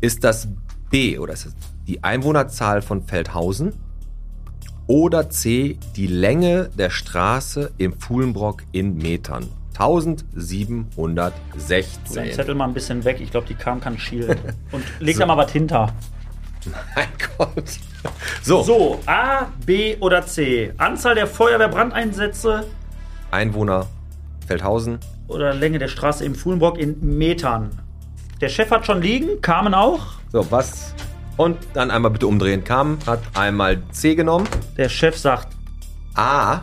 [0.00, 0.48] Ist das
[0.90, 1.54] B oder ist es
[1.86, 3.72] die Einwohnerzahl von Feldhausen?
[4.88, 9.48] Oder C, die Länge der Straße im Fuhlenbrock in Metern?
[9.76, 12.32] Dein 1716.
[12.32, 14.38] Zettel mal ein bisschen weg, ich glaube, die Carmen kann schielen.
[14.72, 15.92] Und leg da mal was hinter.
[16.94, 17.64] Mein Gott.
[18.42, 20.72] So, So, A, B oder C.
[20.78, 22.66] Anzahl der Feuerwehrbrandeinsätze
[23.36, 23.86] Einwohner
[24.46, 24.98] Feldhausen.
[25.28, 27.70] oder Länge der Straße im Fuhlenbrock in Metern.
[28.40, 30.00] Der Chef hat schon liegen, Carmen auch.
[30.32, 30.94] So, was?
[31.36, 32.64] Und dann einmal bitte umdrehen.
[32.64, 34.46] Kam, hat einmal C genommen.
[34.76, 35.48] Der Chef sagt
[36.14, 36.62] A.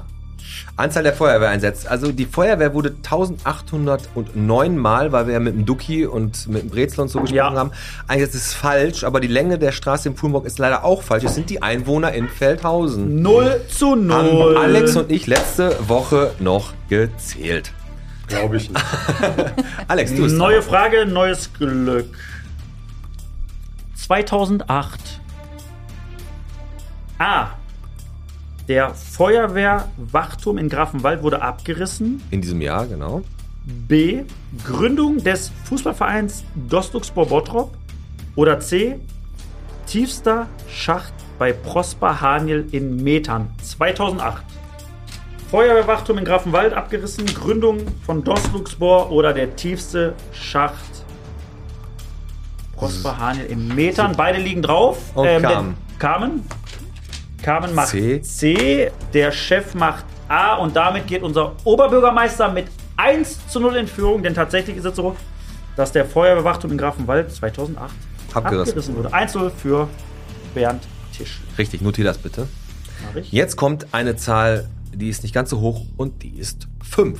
[0.75, 1.89] Anzahl der Feuerwehreinsätze.
[1.89, 6.69] Also die Feuerwehr wurde 1809 Mal, weil wir ja mit dem Duki und mit dem
[6.71, 7.53] Brezel und so gesprochen Ja.
[7.53, 7.71] haben.
[8.07, 11.25] Eigentlich ist es falsch, aber die Länge der Straße in Fulmburg ist leider auch falsch.
[11.25, 13.21] Es sind die Einwohner in Feldhausen.
[13.21, 14.57] 0 zu Haben 0.
[14.57, 17.71] Alex und ich letzte Woche noch gezählt.
[18.27, 18.83] Glaube ich nicht.
[19.87, 20.63] Alex, du bist Neue dran.
[20.69, 22.07] Frage, neues Glück.
[23.95, 24.99] 2008.
[27.19, 27.47] A.
[28.67, 32.21] Der Feuerwehrwachturm in Grafenwald wurde abgerissen.
[32.31, 33.21] In diesem Jahr, genau.
[33.65, 34.23] B.
[34.65, 37.73] Gründung des Fußballvereins Dostluxspor Bottrop.
[38.35, 38.99] Oder C.
[39.85, 44.43] Tiefster Schacht bei Prosper Haniel in Metern 2008.
[45.51, 47.25] Feuerwehrwachturm in Grafenwald abgerissen.
[47.25, 51.05] Gründung von Dostluxspor oder der tiefste Schacht.
[52.75, 54.13] Prosper Haniel in Metern.
[54.17, 54.97] Beide liegen drauf.
[55.15, 55.75] Und der- Carmen.
[55.99, 56.43] Carmen.
[57.43, 58.21] Carmen macht C.
[58.21, 58.91] C.
[59.13, 60.55] Der Chef macht A.
[60.55, 62.67] Und damit geht unser Oberbürgermeister mit
[62.97, 64.23] 1 zu 0 in Führung.
[64.23, 65.15] Denn tatsächlich ist es so,
[65.75, 67.93] dass der Feuerwehrwachturm in Grafenwald 2008
[68.33, 68.69] Abgerissen.
[68.69, 69.13] abgerissen wurde.
[69.13, 69.87] 1 zu 0 für
[70.55, 70.81] Bernd
[71.15, 71.41] Tisch.
[71.57, 72.47] Richtig, notier das bitte.
[73.29, 77.19] Jetzt kommt eine Zahl, die ist nicht ganz so hoch und die ist 5.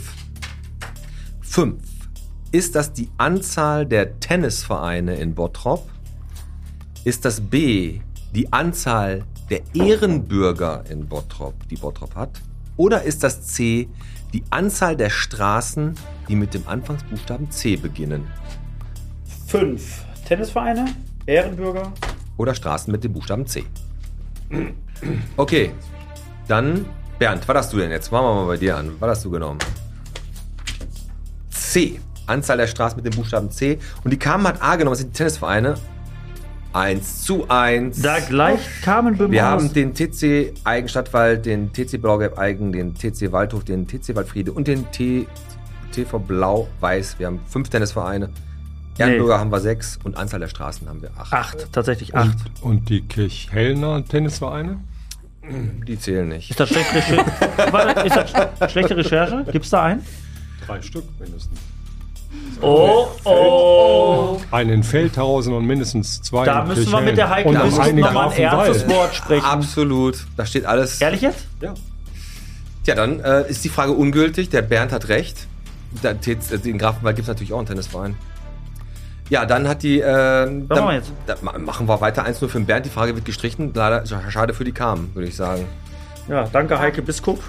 [1.42, 1.84] 5.
[2.52, 5.88] Ist das die Anzahl der Tennisvereine in Bottrop?
[7.04, 8.00] Ist das B
[8.34, 12.42] die Anzahl der Ehrenbürger in Bottrop, die Bottrop hat?
[12.76, 13.88] Oder ist das C
[14.34, 15.94] die Anzahl der Straßen,
[16.28, 18.28] die mit dem Anfangsbuchstaben C beginnen?
[19.46, 20.06] 5.
[20.28, 20.86] Tennisvereine,
[21.28, 21.94] Ehrenbürger.
[22.38, 23.64] Oder Straßen mit dem Buchstaben C?
[25.38, 25.72] Okay,
[26.48, 26.88] dann
[27.20, 28.12] Bernd, was hast du denn jetzt?
[28.12, 28.96] Machen wir mal bei dir an.
[29.00, 29.60] Was hast du genommen?
[31.52, 32.00] C.
[32.26, 33.78] Anzahl der Straßen mit dem Buchstaben C.
[34.04, 35.76] Und die Kamen hat A genommen, das sind die Tennisvereine.
[36.74, 38.02] 1 zu 1.
[38.02, 39.52] Da gleicht Carmen Böhm Wir aus.
[39.52, 44.52] haben den TC Eigen Stadtwald, den TC Blau-Gelb Eigen, den TC Waldhof, den TC Waldfriede
[44.52, 45.28] und den T
[45.92, 47.20] TV Blau-Weiß.
[47.20, 48.30] Wir haben fünf Tennisvereine.
[48.98, 51.34] Ehrenbürger haben wir sechs und Anzahl der Straßen haben wir acht.
[51.34, 51.72] 8.
[51.72, 52.30] Tatsächlich 8.
[52.62, 54.80] Und, und die Kirchhellner Tennisvereine?
[55.88, 56.50] Die zählen nicht.
[56.52, 57.26] Ist das schlechte Recherche?
[57.72, 58.16] Warte, ist
[58.60, 59.46] das schlechte Recherche?
[59.52, 60.06] Gibt's da einen?
[60.66, 61.60] Drei Stück mindestens.
[62.62, 64.42] Oh, oh.
[64.52, 67.98] Einen in Feldhausen und mindestens zwei Da müssen wir mit der Heike Und Biskup einen
[67.98, 69.46] in nochmal ein ernstes Wort sprechen.
[69.46, 70.26] Absolut.
[70.38, 71.02] Da steht alles.
[71.02, 71.46] Ehrlich jetzt?
[71.62, 71.74] Ja.
[72.86, 74.50] Tja, dann äh, ist die Frage ungültig.
[74.50, 75.48] Der Bernd hat recht.
[76.02, 78.16] Da, Tez- in Grafenwald gibt es natürlich auch einen Tennisverein.
[79.30, 80.00] Ja, dann hat die.
[80.00, 81.12] Äh, dann, machen wir jetzt?
[81.60, 82.86] Machen wir weiter 1-0 für den Bernd.
[82.86, 83.72] Die Frage wird gestrichen.
[83.74, 85.66] Leider sch- schade für die Kamen, würde ich sagen.
[86.30, 87.40] Ja, danke Heike Biskup.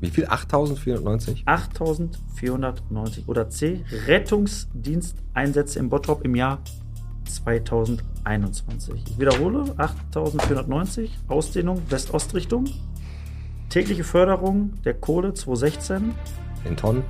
[0.01, 0.27] Wie viel?
[0.27, 1.43] 8490?
[1.47, 3.29] 8490.
[3.29, 3.83] Oder C.
[4.07, 6.59] Rettungsdiensteinsätze im Bottrop im Jahr
[7.25, 9.03] 2021.
[9.09, 9.65] Ich wiederhole.
[9.77, 11.11] 8490.
[11.29, 12.67] Ausdehnung West-Ost-Richtung.
[13.69, 16.15] Tägliche Förderung der Kohle 2016.
[16.65, 17.03] In Tonnen?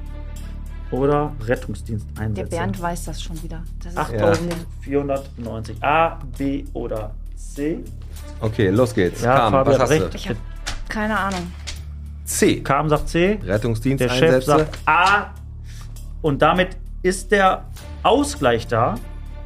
[0.92, 2.48] Oder Der Rettungsdiensteinsätze.
[2.50, 3.62] Bernd weiß das schon wieder.
[3.82, 5.82] Das ist 8490.
[5.82, 7.80] A, B oder C.
[8.40, 9.22] Okay, los geht's.
[9.22, 10.12] Ja, Kam, Fabian was hast recht.
[10.12, 10.16] du?
[10.16, 10.38] ich habe
[10.88, 11.52] keine Ahnung.
[12.24, 12.60] C.
[12.60, 13.36] Kam sagt C.
[13.36, 14.46] Der Chef Rettungsdiensteinsätze.
[14.46, 15.26] sagt A.
[16.22, 17.64] Und damit ist der
[18.02, 18.96] Ausgleich da.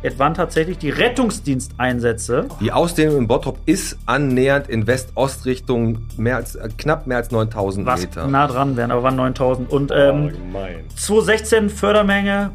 [0.02, 2.48] Es waren tatsächlich die Rettungsdiensteinsätze.
[2.60, 7.84] Die Ausdehnung in Bottrop ist annähernd in West-Ost-Richtung mehr als, äh, knapp mehr als 9000
[7.86, 8.26] Was Meter.
[8.26, 9.70] nah dran wären, aber waren 9000.
[9.70, 10.84] Und ähm, Allgemein.
[10.96, 12.52] 2016 Fördermenge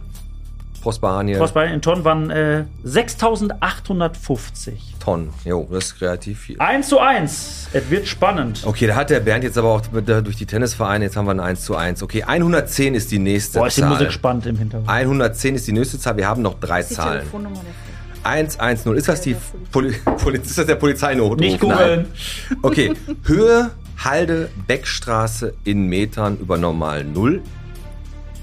[0.86, 1.40] Prosper Haniel.
[1.40, 4.94] Prosper in Tonnen waren äh, 6850.
[5.00, 5.34] Tonnen.
[5.44, 6.60] Jo, das ist relativ viel.
[6.60, 7.70] 1 zu 1.
[7.74, 8.62] Es wird spannend.
[8.64, 11.40] Okay, da hat der Bernd jetzt aber auch durch die Tennisvereine, jetzt haben wir ein
[11.40, 12.04] 1 zu 1.
[12.04, 13.90] Okay, 110 ist die nächste Boah, ist die Zahl.
[13.90, 14.88] Musik spannend im Hintergrund.
[14.88, 17.22] 110 ist die nächste Zahl, wir haben noch drei die Zahlen.
[17.22, 17.62] Telefonnummer
[18.24, 19.36] der 110, ist das die
[19.72, 21.40] Poli Poliz ist das der Polizeinotruf?
[21.40, 22.10] Nicht googeln.
[22.62, 27.42] Okay, Höhe, Halde, Beckstraße in Metern über normal Null.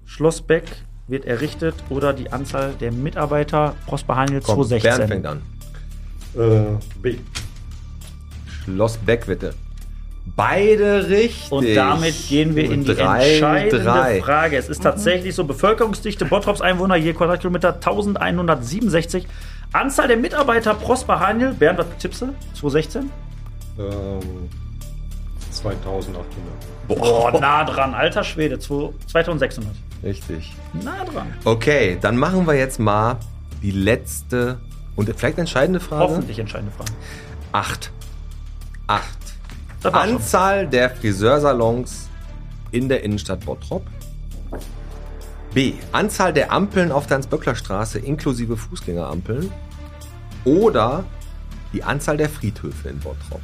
[0.05, 0.65] Schloss Beck
[1.09, 4.83] wird errichtet oder die Anzahl der Mitarbeiter Prosper Komm, 2016.
[4.83, 5.41] Bernd fängt an.
[6.37, 7.17] Äh, B.
[8.47, 9.55] Schloss Beck, bitte.
[10.37, 11.53] Beide richtig.
[11.53, 14.23] Und damit gehen wir in die Drei, entscheidende drei.
[14.23, 14.57] Frage.
[14.57, 19.27] Es ist tatsächlich so, Bevölkerungsdichte Bottrops Einwohner je Quadratkilometer 1167.
[19.75, 21.53] Anzahl der Mitarbeiter Prosper Haniel.
[21.53, 22.27] Bernd, was tippst du?
[22.55, 23.11] 2016?
[23.77, 24.21] Ähm,
[25.51, 26.25] 2800.
[26.87, 27.93] Boah, nah dran.
[27.93, 29.75] Alter Schwede, 2600.
[30.05, 30.55] Richtig.
[30.75, 31.27] Nah dran.
[31.45, 33.17] Okay, dann machen wir jetzt mal
[33.63, 34.61] die letzte
[34.95, 36.05] und vielleicht entscheidende Frage.
[36.05, 36.93] Hoffentlich entscheidende Frage.
[37.51, 37.91] Acht.
[38.87, 39.19] Acht.
[39.83, 40.17] War schon.
[40.17, 42.09] Anzahl der Friseursalons
[42.71, 43.85] in der Innenstadt Bottrop.
[45.55, 45.75] B.
[45.93, 49.53] Anzahl der Ampeln auf der Hans-Böckler-Straße inklusive Fußgängerampeln.
[50.45, 51.05] Oder
[51.73, 53.41] die Anzahl der Friedhöfe in Bottrop.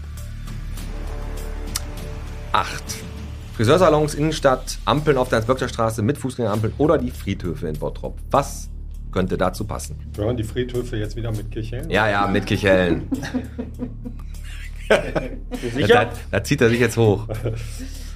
[2.51, 2.83] 8.
[3.57, 8.19] Friseursalons, Innenstadt, Ampeln auf der Hans-Böckler-Straße mit Fußgängerampeln oder die Friedhöfe in Bottrop.
[8.33, 8.69] Was
[9.13, 9.97] könnte dazu passen?
[10.17, 11.89] Gehören die Friedhöfe jetzt wieder mit Kirchhellen?
[11.91, 13.09] Ja, ja, mit Kichellen.
[15.73, 16.07] Sicher?
[16.11, 17.29] Da, da zieht er sich jetzt hoch.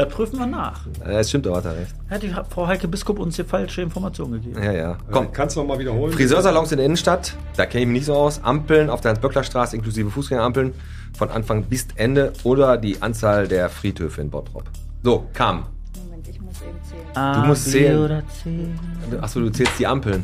[0.00, 0.80] Das prüfen wir nach.
[1.04, 1.94] Das stimmt, aber hat er recht.
[2.08, 4.62] Hat die Frau Heike Biskup uns hier falsche Informationen gegeben.
[4.62, 4.98] Ja, ja.
[5.10, 6.10] Komm, Komm, kannst du noch mal wiederholen?
[6.14, 8.42] Friseursalons in der Innenstadt, da kenne ich mich nicht so aus.
[8.42, 10.72] Ampeln auf der Hans-Böckler-Straße inklusive Fußgängerampeln
[11.18, 14.64] von Anfang bis Ende oder die Anzahl der Friedhöfe in Bottrop.
[15.02, 15.64] So, kam.
[16.06, 17.16] Moment, ich muss eben zählen.
[17.16, 17.98] A, musst B zählen.
[17.98, 19.18] oder C?
[19.20, 20.22] Achso, du zählst die Ampeln.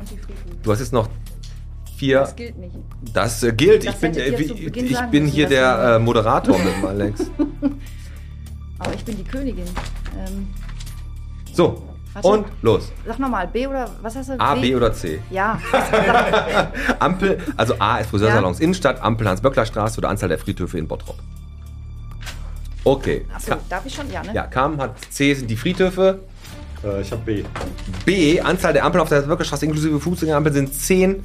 [0.00, 0.56] Und die Friedhöfe.
[0.62, 1.10] Du hast jetzt noch
[1.98, 2.20] vier.
[2.20, 2.74] Das gilt nicht.
[3.12, 3.86] Das äh, gilt.
[3.86, 7.30] Das Ich bin, äh, ich sagen bin müssen, hier der äh, Moderator mit dem Alex.
[8.82, 9.66] Aber ich bin die Königin.
[10.18, 10.48] Ähm,
[11.52, 11.82] So,
[12.14, 12.28] Warte.
[12.28, 12.90] und los.
[13.06, 14.40] sag nochmal, B oder was hast du?
[14.40, 15.20] A, B oder C?
[15.30, 15.58] Ja.
[16.98, 21.16] Ampel, also A ist Friseursalons Innenstadt, Ampel Hans-Böckler-Straße oder Anzahl der Friedhöfe in Bottrop.
[22.84, 23.24] Okay.
[23.32, 24.10] achso, darf ich schon?
[24.10, 24.34] Ja, ne?
[24.34, 26.20] Ja, Kam hat C sind die Friedhöfe.
[26.84, 27.44] Äh, ich habe B.
[28.04, 31.22] B, Anzahl der Ampeln auf der Bürgerstraße inklusive Fußgängerampeln sind 10.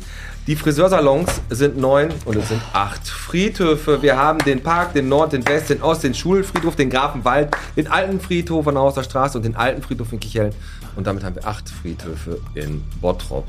[0.47, 4.01] Die Friseursalons sind 9 und es sind 8 Friedhöfe.
[4.01, 7.88] Wir haben den Park, den Nord, den West, den Ost, den Schulfriedhof, den Grafenwald, den
[7.88, 10.53] alten Friedhof an der Hauser Straße und den alten Friedhof in Kichellen.
[10.95, 13.47] Und damit haben wir 8 Friedhöfe in Bottrop.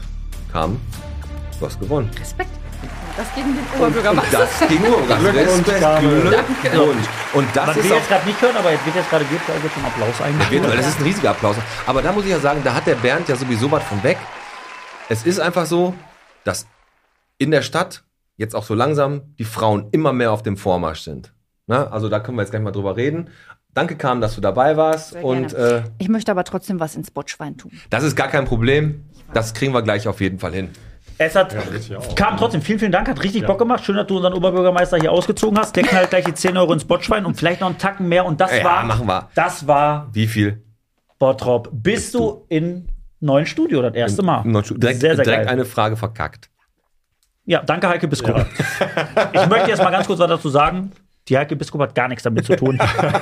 [0.53, 0.81] Kam,
[1.61, 2.11] du hast gewonnen.
[2.19, 2.51] Respekt.
[3.17, 4.39] Das gegen den Oberbürgermeister.
[4.39, 5.03] Das nur.
[5.09, 6.07] Das Respekt, Gabe.
[6.07, 7.07] Glückwunsch.
[7.33, 9.25] Und das Was ist wir auch jetzt gerade nicht hören, aber jetzt wird jetzt gerade
[9.29, 9.43] wird
[9.75, 10.51] zum Applaus eingeführt.
[10.63, 11.57] Virtuell, das ist ein riesiger Applaus.
[11.87, 14.19] Aber da muss ich ja sagen, da hat der Bernd ja sowieso was von weg.
[15.09, 15.95] Es ist einfach so,
[16.45, 16.67] dass
[17.39, 18.05] in der Stadt
[18.37, 21.33] jetzt auch so langsam die Frauen immer mehr auf dem Vormarsch sind.
[21.67, 23.31] Na, also da können wir jetzt gleich mal drüber reden.
[23.75, 25.11] Danke, Kam, dass du dabei warst.
[25.11, 25.85] Sehr Und gerne.
[25.87, 27.73] äh, Ich möchte aber trotzdem was ins Botschwein tun.
[27.91, 29.05] das ist gar kein Problem.
[29.35, 30.71] Das kriegen wir gleich auf jeden Fall hin.
[31.19, 31.55] Es hat,
[31.97, 32.15] auch.
[32.15, 33.85] kam trotzdem, vielen, vielen Dank, hat richtig Bock gemacht.
[33.85, 35.75] Schön, dass du unseren Oberbürgermeister hier ausgezogen hast.
[35.75, 38.25] Der knallt gleich die 10 Euro ins Botschwein und vielleicht noch einen Tacken mehr.
[38.25, 39.29] Und das Ja, war, machen wir.
[39.35, 40.63] das war Wie viel?
[41.19, 41.71] Bottrop.
[41.73, 42.89] Bist du in
[43.21, 44.43] neuen Studio das erste Mal?
[44.45, 45.49] Direkt, sehr, sehr direkt geil.
[45.49, 46.49] eine Frage verkackt.
[47.47, 48.47] Ja, danke Heike Biskup.
[49.33, 50.93] Ich möchte jetzt mal ganz kurz was dazu sagen.
[51.29, 52.79] Die Heike Biskup hat gar nichts damit zu tun.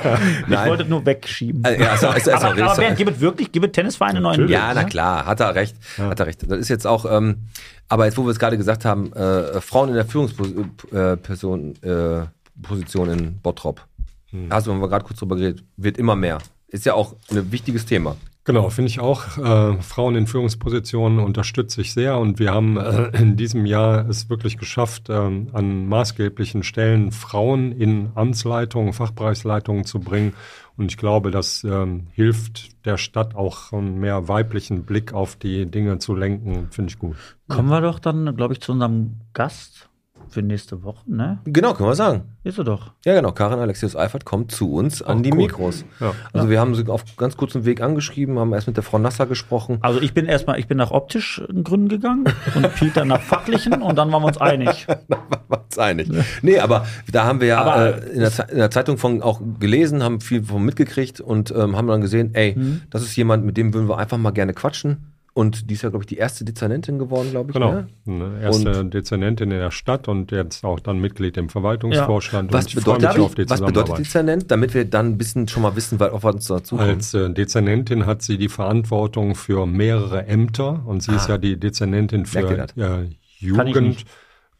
[0.47, 1.63] ich wollte nur wegschieben.
[1.65, 4.47] Also, ja, ist auch- aber, aber Bernd, gibt es wirklich, gibt es Tennisvereine neuen?
[4.47, 5.75] Ja, na klar, hat er recht.
[5.97, 6.49] Hat er recht.
[6.49, 7.47] Das ist jetzt auch, ähm,
[7.89, 12.25] aber jetzt, wo wir es gerade gesagt haben, äh, Frauen in der Führungsposition äh,
[12.61, 13.85] Position in Bottrop.
[14.31, 14.47] Hm.
[14.49, 16.39] Hast du haben wir gerade kurz drüber geredet, wird immer mehr.
[16.69, 18.15] Ist ja auch ein wichtiges Thema.
[18.47, 19.37] Genau, finde ich auch.
[19.37, 24.29] Äh, Frauen in Führungspositionen unterstütze ich sehr und wir haben äh, in diesem Jahr es
[24.29, 30.33] wirklich geschafft, ähm, an maßgeblichen Stellen Frauen in Amtsleitungen, Fachbereichsleitungen zu bringen.
[30.77, 35.65] Und ich glaube, das ähm, hilft der Stadt auch einen mehr weiblichen Blick auf die
[35.65, 36.69] Dinge zu lenken.
[36.71, 37.17] Finde ich gut.
[37.49, 39.89] Kommen wir doch dann, glaube ich, zu unserem Gast
[40.29, 41.39] für nächste Woche, ne?
[41.45, 42.23] Genau, können wir sagen.
[42.43, 42.91] Ist er doch.
[43.05, 43.31] Ja, genau.
[43.31, 45.37] Karin Alexius Eifert kommt zu uns an Ach, die cool.
[45.37, 45.83] Mikros.
[45.99, 46.13] Ja.
[46.33, 49.25] Also wir haben sie auf ganz kurzem Weg angeschrieben, haben erst mit der Frau Nasser
[49.25, 49.79] gesprochen.
[49.81, 52.25] Also ich bin erstmal, ich bin nach optischen Gründen gegangen
[52.55, 54.87] und Peter nach fachlichen und dann waren wir uns einig.
[55.49, 56.09] War's einig.
[56.41, 59.41] Nee, aber da haben wir ja Aber- äh, in, der, in der Zeitung von auch
[59.59, 62.81] gelesen, haben viel von mitgekriegt und ähm, haben dann gesehen, ey, Mhm.
[62.89, 65.13] das ist jemand, mit dem würden wir einfach mal gerne quatschen.
[65.37, 67.53] Und die ist ja, glaube ich, die erste Dezernentin geworden, glaube ich.
[67.53, 67.71] Genau.
[67.71, 67.87] Ne?
[68.07, 72.51] Eine erste Dezernentin in der Stadt und jetzt auch dann Mitglied im Verwaltungsvorstand.
[72.51, 73.99] Was und ich freue bedeutet, die was bedeutet.
[73.99, 76.89] Dezernent, damit wir dann ein bisschen schon mal wissen, was auf uns dazu kommt?
[76.89, 81.33] Als äh, Dezernentin hat sie die Verantwortung für mehrere Ämter und sie ist Ah.
[81.33, 84.05] ja die Dezernentin für äh, ich Jugend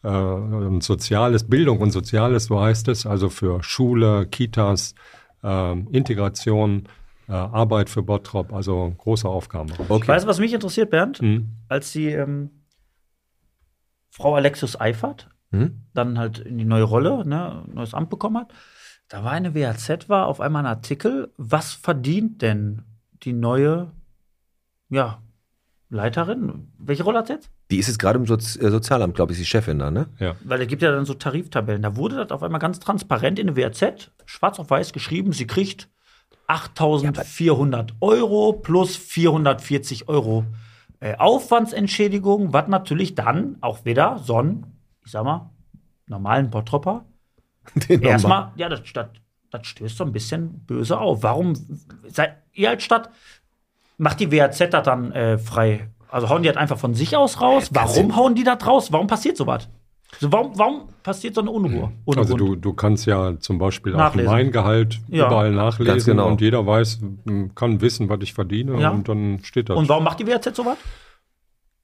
[0.03, 4.93] äh, und Soziales, Bildung und Soziales, so heißt es, also für Schule, Kitas,
[5.43, 6.83] äh, Integration,
[7.33, 9.71] Arbeit für Bottrop, also große Aufgaben.
[9.89, 10.07] Okay.
[10.07, 11.21] Weißt du, was mich interessiert, Bernd?
[11.21, 11.49] Mhm.
[11.67, 12.51] Als die ähm,
[14.09, 15.83] Frau Alexius Eifert Hm?
[15.93, 18.53] dann halt in die neue Rolle, ne, neues Amt bekommen hat,
[19.07, 22.83] da war eine WAZ, war auf einmal ein Artikel, was verdient denn
[23.23, 23.93] die neue,
[24.89, 25.21] ja,
[25.89, 26.73] Leiterin?
[26.77, 27.49] Welche Rolle hat sie jetzt?
[27.71, 30.07] Die ist jetzt gerade im Sozi äh, Sozialamt, glaube ich, die Chefin da, ne?
[30.43, 31.81] Weil es gibt ja dann so Tariftabellen.
[31.81, 35.47] Da wurde das auf einmal ganz transparent in der WAZ, schwarz auf weiß geschrieben, sie
[35.47, 35.89] kriegt
[36.47, 40.45] 8.400 Euro plus 440 Euro
[40.99, 44.65] äh, Aufwandsentschädigung, was natürlich dann auch wieder so ein,
[45.05, 45.49] ich sag mal,
[46.07, 47.05] normalen Bottropper
[48.01, 49.07] erstmal, ja, das, das,
[49.51, 51.23] das stößt so ein bisschen böse auf.
[51.23, 51.53] Warum
[52.07, 53.09] seid ihr als Stadt,
[53.97, 55.89] macht die WAZ das dann äh, frei?
[56.09, 57.69] Also hauen die das einfach von sich aus raus?
[57.71, 58.91] Warum hauen die das raus?
[58.91, 59.67] Warum passiert sowas?
[60.19, 61.91] So, warum, warum passiert so eine Unruhe?
[62.05, 64.27] Ohne Also du, du kannst ja zum Beispiel Nachlesen.
[64.29, 65.27] auch mein Gehalt Ja.
[65.27, 66.27] überall nachlesen Ganz genau.
[66.27, 66.99] und jeder weiß,
[67.55, 68.89] kann wissen, was ich verdiene Ja.
[68.91, 69.77] und dann steht das.
[69.77, 70.77] Und warum macht die WAZ sowas?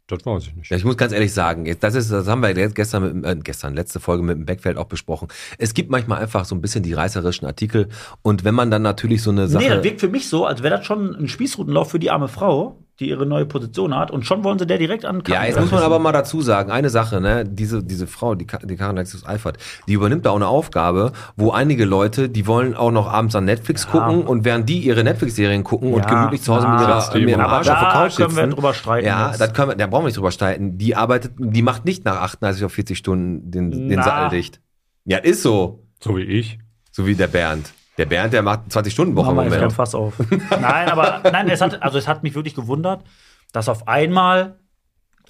[0.08, 0.70] das weiß ich nicht.
[0.70, 3.36] Ja, ich muss ganz ehrlich sagen, das ist, das haben wir jetzt gestern, mit, äh,
[3.42, 5.30] gestern, letzte Folge mit dem Beckfeld auch besprochen.
[5.58, 7.88] Es gibt manchmal einfach so ein bisschen die reißerischen Artikel
[8.22, 9.64] und wenn man dann natürlich so eine Sache.
[9.64, 12.28] Nee, das wirkt für mich so, als wäre das schon ein Spießrutenlauf für die arme
[12.28, 14.12] Frau, die ihre neue Position hat.
[14.12, 16.72] Und schon wollen sie der direkt an Ja, jetzt muss man aber mal dazu sagen,
[16.72, 19.58] eine Sache, ne, diese, diese Frau, die, die Karin Alexis Eifert,
[19.88, 23.46] die übernimmt da auch eine Aufgabe, wo einige Leute, die wollen auch noch abends an
[23.46, 26.86] Netflix gucken und während die ihre Netflix-Serien gucken und Ja, gemütlich zu Hause mit ja,
[26.88, 27.42] ihrer, das mit ihrem.
[27.42, 28.36] Arsch auf der Da Couch können sitzen.
[28.50, 29.42] wir drüber streiten Ja, jetzt.
[29.42, 30.78] das können wir, da brauchen wir nicht drüber streiten.
[30.78, 34.02] Die arbeitet, die macht nicht nach 38 auf 40 Stunden den, den.
[34.04, 34.62] Sattel dicht.
[35.06, 35.84] Ja, ist so.
[36.00, 36.60] So wie ich.
[36.92, 37.74] So wie der Bernd.
[37.98, 39.74] Der Bernd, der macht 20 Stunden Woche im Moment.
[39.74, 40.16] Fass auf.
[40.30, 43.04] nein, aber nein, es hat, also es hat mich wirklich gewundert,
[43.52, 44.58] dass auf einmal,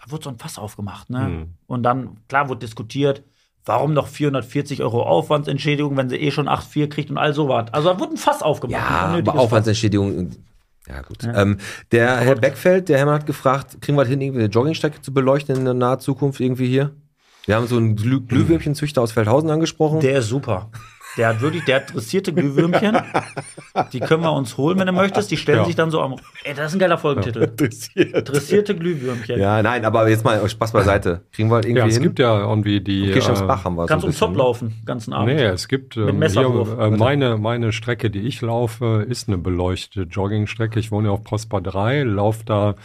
[0.01, 1.25] da wurde so ein Fass aufgemacht, ne?
[1.25, 1.53] Hm.
[1.67, 3.23] Und dann, klar, wurde diskutiert,
[3.65, 7.65] warum noch 440 Euro Aufwandsentschädigung, wenn sie eh schon 8,4 kriegt und all sowas.
[7.71, 8.81] Also da wurde ein Fass aufgemacht.
[8.81, 9.37] Ja, aber.
[9.37, 10.31] Aufwandsentschädigung.
[10.87, 11.19] Ja, gut.
[11.23, 11.57] Ähm,
[11.91, 15.55] der Herr Beckfeld, der Hermann hat gefragt, kriegen wir hin, irgendwie eine Joggingstrecke zu beleuchten
[15.55, 16.91] in der naher Zukunft irgendwie hier?
[17.45, 19.99] Wir haben so einen Glüh Glühwürmchenzüchter aus Feldhausen angesprochen.
[19.99, 20.69] Der ist super.
[21.17, 22.97] Der hat wirklich, der hat dressierte Glühwürmchen.
[23.91, 25.29] Die können wir uns holen, wenn du möchtest.
[25.29, 25.65] Die stellen Ja.
[25.65, 26.15] sich dann so am.
[26.43, 27.51] Ey, das ist ein geiler Folgentitel.
[28.23, 29.39] Dressierte Glühwürmchen.
[29.39, 31.21] ja, nein, aber jetzt mal Spaß beiseite.
[31.31, 32.03] Kriegen wir halt irgendwie Ja, es hin?
[32.03, 33.11] gibt ja irgendwie die.
[33.11, 34.37] Kirchhamnsbach haben wir Kannst so um Zopp ne?
[34.39, 35.35] laufen, ganzen Abend.
[35.35, 40.07] Nee, es gibt ähm, hier, äh, meine, meine Strecke, die ich laufe, ist eine beleuchtete
[40.09, 40.79] Joggingstrecke.
[40.79, 42.75] Ich wohne ja auf Prosper 3, laufe da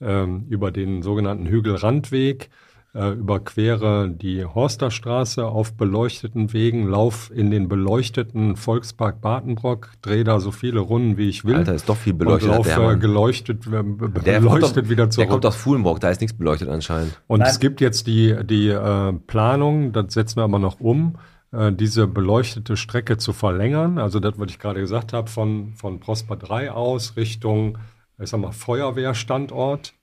[0.00, 2.50] ähm, über den sogenannten Hügelrandweg,
[2.98, 10.40] äh, überquere die Horsterstraße auf beleuchteten Wegen, lauf in den beleuchteten Volkspark Badenbrock, drehe da
[10.40, 11.54] so viele Runden, wie ich will.
[11.54, 13.00] Alter, ist doch viel beleuchtet, Und hat der laufe Hermann.
[13.00, 15.28] geleuchtet, äh, Der, kommt beleuchtet aus, wieder der zurück.
[15.28, 17.20] kommt aus Fuhlenburg, da ist nichts beleuchtet anscheinend.
[17.28, 17.48] Und Nein.
[17.50, 21.16] es gibt jetzt die, die äh, Planung, das setzen wir aber noch um,
[21.52, 23.98] äh, diese beleuchtete Strecke zu verlängern.
[23.98, 27.78] Also das, was ich gerade gesagt habe, von, von Prosper 3 aus Richtung,
[28.20, 29.94] ich sag mal, Feuerwehrstandort,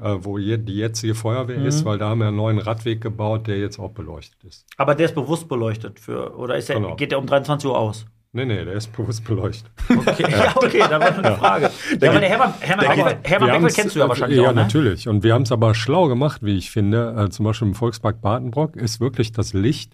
[0.00, 1.66] äh, wo je, die jetzige Feuerwehr Mhm.
[1.66, 4.66] ist, weil da haben wir einen neuen Radweg gebaut, der jetzt auch beleuchtet ist.
[4.76, 6.96] Aber der ist bewusst beleuchtet für, oder ist der, Genau.
[6.96, 8.06] geht der um 23 Uhr aus?
[8.34, 9.70] Nee, nee, der ist bewusst beleuchtet.
[9.90, 11.70] Okay, ja, okay, da war eine Frage.
[12.00, 14.62] Ja, aber der Hermann, Hermann, Beckmann, Hermann haben's- kennst du ja wahrscheinlich ja, auch, ne?
[14.62, 15.06] natürlich.
[15.06, 17.14] Und wir haben es aber schlau gemacht, wie ich finde.
[17.18, 19.92] Äh, zum Beispiel im Volkspark Badenbrock ist wirklich das Licht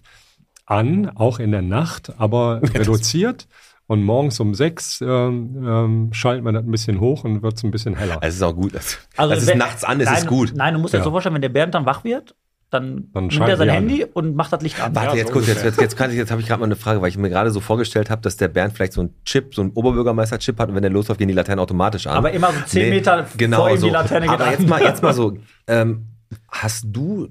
[0.65, 3.47] an, auch in der Nacht, aber reduziert.
[3.89, 7.63] Und morgens um sechs ähm, ähm, schalten wir das ein bisschen hoch und wird es
[7.63, 8.19] ein bisschen heller.
[8.21, 8.75] Es ist auch gut.
[8.75, 10.53] Das, Also das ist wenn- nachts an, es nein, ist gut.
[10.55, 11.03] Nein, du musst dir Ja.
[11.03, 12.35] so vorstellen, wenn der Bernd dann wach wird,
[12.69, 13.79] dann, Dann nimmt er sein wir an.
[13.79, 14.93] Handy und macht das Licht an.
[14.93, 16.67] Warte, Ja, jetzt so kurz, jetzt, jetzt, jetzt, kann ich, jetzt habe ich gerade mal
[16.67, 19.15] eine Frage, weil ich mir gerade so vorgestellt habe, dass der Bernd vielleicht so einen
[19.25, 22.15] Chip, so einen Oberbürgermeister-Chip hat und wenn der losläuft, gehen die Laternen automatisch an.
[22.15, 24.51] Aber immer so 10 Meter vor ihm die Laterne geht Aber an.
[24.51, 25.35] jetzt mal, jetzt mal so,
[25.65, 26.09] ähm,
[26.47, 27.27] hast du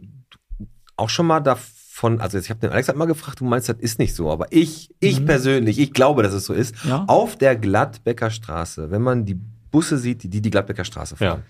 [0.97, 1.39] auch schon mal
[1.99, 4.31] von, also ich habe den Alex halt mal gefragt, du meinst, das ist nicht so,
[4.31, 6.77] aber ich, ich persönlich, ich glaube, dass es so ist.
[6.85, 7.05] Ja.
[7.09, 11.43] Auf der Gladbecker Straße, wenn man die Busse sieht, die die, die Gladbecker Straße fahren,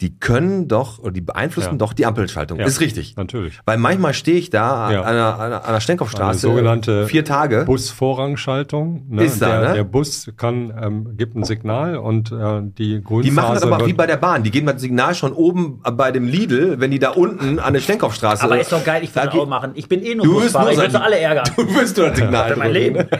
[0.00, 1.76] die können doch, oder die beeinflussen Ja.
[1.76, 2.58] doch die Ampelschaltung.
[2.58, 2.64] Ja.
[2.66, 3.16] Ist richtig.
[3.16, 3.58] Natürlich.
[3.66, 5.02] Weil manchmal stehe ich da Ja.
[5.02, 7.64] an der, an der, an der Stenkopfstraße, Eine sogenannte vier Tage.
[7.66, 9.04] Busvorrangschaltung.
[9.08, 9.24] Ne?
[9.24, 9.74] Ist da, der, ne?
[9.76, 13.86] der Bus kann, ähm, gibt ein Signal und äh, die Grünphase Die machen das aber
[13.86, 14.42] wie bei der Bahn.
[14.42, 17.80] Die geben das Signal schon oben bei dem Lidl, wenn die da unten an der
[17.80, 18.42] Stenkopfstraße.
[18.44, 19.72] Aber ist doch geil, ich geht- auch machen.
[19.74, 21.44] Ich bin eh nur Du bist Busfahrer, nur ich sie alle ärgern.
[21.56, 22.72] Du wirst nur das Signal Das wäre mein.
[22.72, 23.06] Leben.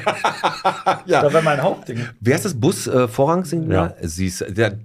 [1.07, 1.23] Ja.
[1.23, 2.01] Das wäre mein Hauptding.
[2.21, 3.97] Wer ist das Bus äh, Vorrangsignal?
[4.03, 4.79] Siehst, der,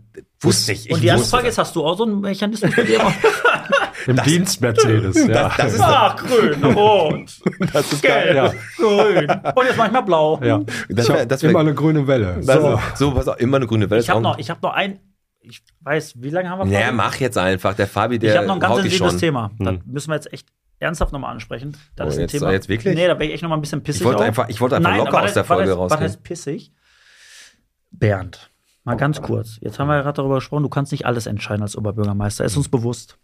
[0.46, 0.86] wusste ich.
[0.86, 3.02] ich Und die erste wusste Frage ist, hast du auch so einen Mechanismus bei dir?
[4.08, 5.28] im Dienst Mercedes.
[5.28, 5.52] ja.
[5.58, 7.30] das ist Ach, grün, rot,
[7.74, 8.54] das ist gelb, Ja.
[8.78, 9.30] grün.
[9.56, 10.40] Und jetzt manchmal blau.
[10.44, 10.60] ja.
[10.90, 12.40] Das Ich wär- das wär- immer eine grüne Welle.
[12.44, 12.80] Das, So.
[12.96, 14.04] so, pass auf, immer eine grüne Welt.
[14.04, 15.00] Ich habe noch, ich hab noch ein,
[15.42, 16.98] ich weiß, wie lange haben wir Naja, Fabi?
[16.98, 17.74] mach jetzt einfach.
[17.76, 19.18] Der Fabi, der Ich habe noch ein ganz sensibles.
[19.18, 19.52] Thema.
[19.60, 20.48] Das müssen wir jetzt echt
[20.80, 21.76] ernsthaft nochmal ansprechen.
[21.96, 22.52] Das Oh, ist ein jetzt- Thema.
[22.52, 22.94] jetzt wirklich?
[22.96, 24.02] Nee, da bin ich echt nochmal ein bisschen pissig.
[24.02, 24.26] Ich wollte auch.
[24.28, 26.00] einfach- ich wollte einfach Nein, locker aus der Folge rausgehen.
[26.02, 26.72] Was heißt pissig?
[27.92, 28.52] Bernd,
[28.86, 29.58] mal ganz kurz.
[29.62, 32.46] Jetzt haben wir ja gerade darüber gesprochen, du kannst nicht alles entscheiden als Oberbürgermeister.
[32.46, 33.18] Ist uns bewusst.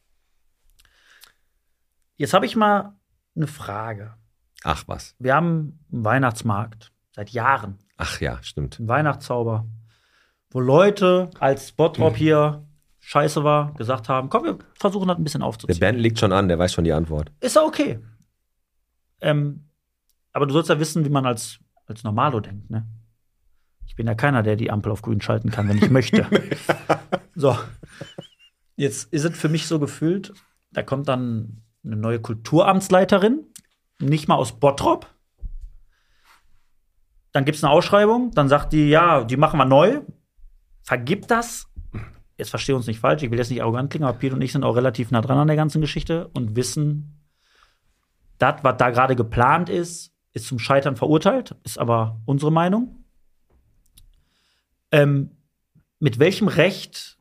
[2.17, 2.95] Jetzt habe ich mal
[3.35, 4.15] eine Frage.
[4.63, 5.15] Ach was.
[5.19, 7.79] Wir haben einen Weihnachtsmarkt seit Jahren.
[7.97, 8.79] Ach ja, stimmt.
[8.79, 9.67] Ein Weihnachtszauber,
[10.49, 12.67] wo Leute als Bottrop hier
[12.99, 15.79] scheiße war, gesagt haben, komm, wir versuchen das ein bisschen Der aufzuziehen.
[15.79, 17.31] Bernd liegt schon an, der weiß schon die Antwort.
[17.39, 17.99] Ist ja okay.
[19.21, 19.69] Ähm,
[20.33, 22.87] aber du sollst ja wissen, wie man als, als Normalo denkt, ne?
[24.01, 26.25] Ich bin ja keiner, der die Ampel auf grün schalten kann, wenn ich möchte.
[27.35, 27.55] so.
[28.75, 30.33] Jetzt ist es für mich so gefühlt,
[30.71, 33.45] da kommt dann eine neue Kulturamtsleiterin,
[33.99, 35.05] nicht mal aus Bottrop.
[37.31, 40.01] Dann gibt es eine Ausschreibung, dann sagt die, ja, die machen wir neu.
[40.81, 41.67] Vergibt das.
[42.39, 44.51] Jetzt verstehe uns nicht falsch, ich will jetzt nicht arrogant klingen, aber Piet und ich
[44.51, 47.21] sind auch relativ nah dran an der ganzen Geschichte und wissen,
[48.39, 53.00] das, was da gerade geplant ist, ist zum Scheitern verurteilt, ist aber unsere Meinung.
[54.91, 55.31] Ähm,
[55.99, 57.17] mit welchem Recht,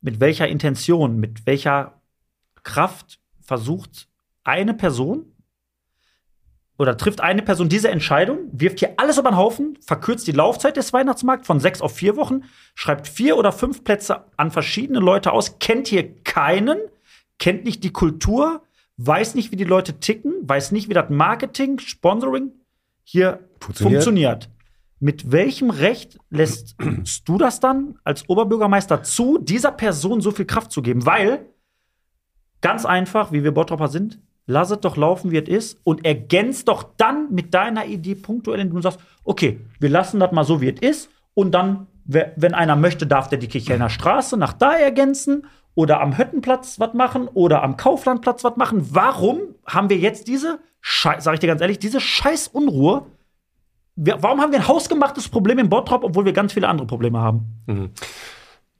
[0.00, 2.00] mit welcher Intention, mit welcher
[2.62, 4.08] Kraft versucht
[4.44, 5.32] eine Person
[6.78, 10.76] oder trifft eine Person diese Entscheidung, wirft hier alles über den Haufen, verkürzt die Laufzeit
[10.76, 12.42] des Weihnachtsmarkts von sechs auf vier Wochen,
[12.74, 16.78] schreibt vier oder fünf Plätze an verschiedene Leute aus, kennt hier keinen,
[17.38, 18.62] kennt nicht die Kultur,
[18.98, 22.52] weiß nicht, wie die Leute ticken, weiß nicht, wie das Marketing, Sponsoring
[23.04, 24.04] hier Funktioniert.
[24.04, 24.48] funktioniert.
[24.98, 26.76] Mit welchem Recht lässt
[27.26, 31.04] du das dann als Oberbürgermeister zu, dieser Person so viel Kraft zu geben?
[31.04, 31.46] Weil,
[32.62, 36.68] ganz einfach, wie wir Bottropper sind, lass es doch laufen, wie es ist und ergänzt
[36.68, 40.60] doch dann mit deiner Idee punktuell, indem du sagst, okay, wir lassen das mal so,
[40.60, 44.72] wie es ist und dann, wenn einer möchte, darf der die Kichelner Straße nach da
[44.74, 48.86] ergänzen oder am Höttenplatz was machen oder am Kauflandplatz was machen.
[48.94, 53.06] Warum haben wir jetzt diese, Schei- sag ich dir ganz ehrlich, diese scheiß Unruhe?
[53.96, 57.18] Wir, warum haben wir ein hausgemachtes Problem in Bottrop, obwohl wir ganz viele andere Probleme
[57.18, 57.96] haben?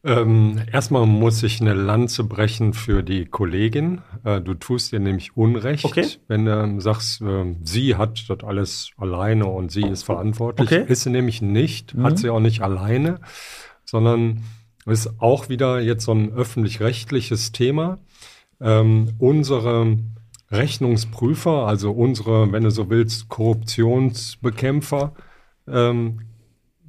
[0.04, 4.02] Ähm, erstmal muss ich eine Lanze brechen für die Kollegin.
[4.24, 6.06] Äh, du tust ihr nämlich Unrecht, Okay.
[6.28, 10.70] wenn du ähm, sagst, ähm, sie hat das alles alleine und sie ist verantwortlich.
[10.70, 10.84] Okay.
[10.84, 10.88] Mhm.
[10.92, 13.18] Ist sie nämlich nicht, hat sie auch nicht alleine,
[13.84, 14.42] sondern
[14.84, 17.98] ist auch wieder jetzt so ein öffentlich-rechtliches Thema.
[18.60, 19.96] Ähm, unsere
[20.50, 25.12] Rechnungsprüfer, also unsere, wenn du so willst, Korruptionsbekämpfer,
[25.68, 26.20] ähm,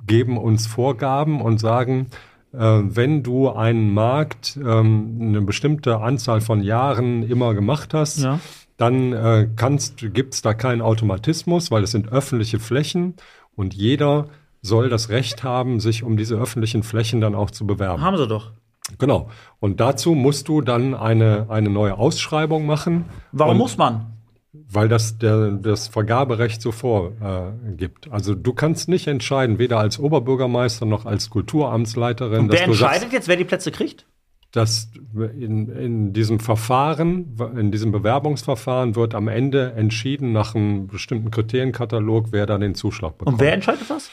[0.05, 2.07] geben uns Vorgaben und sagen,
[2.53, 8.39] äh, wenn du einen Markt ähm, eine bestimmte Anzahl von Jahren immer gemacht hast, Ja.
[8.77, 13.15] dann äh, kannst, gibt's da keinen Automatismus, weil es sind öffentliche Flächen
[13.55, 14.27] und jeder
[14.61, 18.01] soll das Recht haben, sich um diese öffentlichen Flächen dann auch zu bewerben.
[18.01, 18.51] Haben sie doch.
[18.97, 19.29] Genau.
[19.59, 23.05] Und dazu musst du dann eine, eine neue Ausschreibung machen.
[23.31, 24.13] Warum und, muss man?
[24.53, 28.07] Weil das der, das Vergaberecht so vorgibt.
[28.07, 32.73] Äh, also du kannst nicht entscheiden, weder als Oberbürgermeister noch als Kulturamtsleiterin, Und wer du
[32.73, 34.05] sagst, entscheidet jetzt, wer die Plätze kriegt?
[34.51, 41.31] dass in, in diesem Verfahren, in diesem Bewerbungsverfahren wird am Ende entschieden nach einem bestimmten
[41.31, 43.35] Kriterienkatalog, wer da den Zuschlag bekommt.
[43.35, 44.09] Und wer entscheidet das?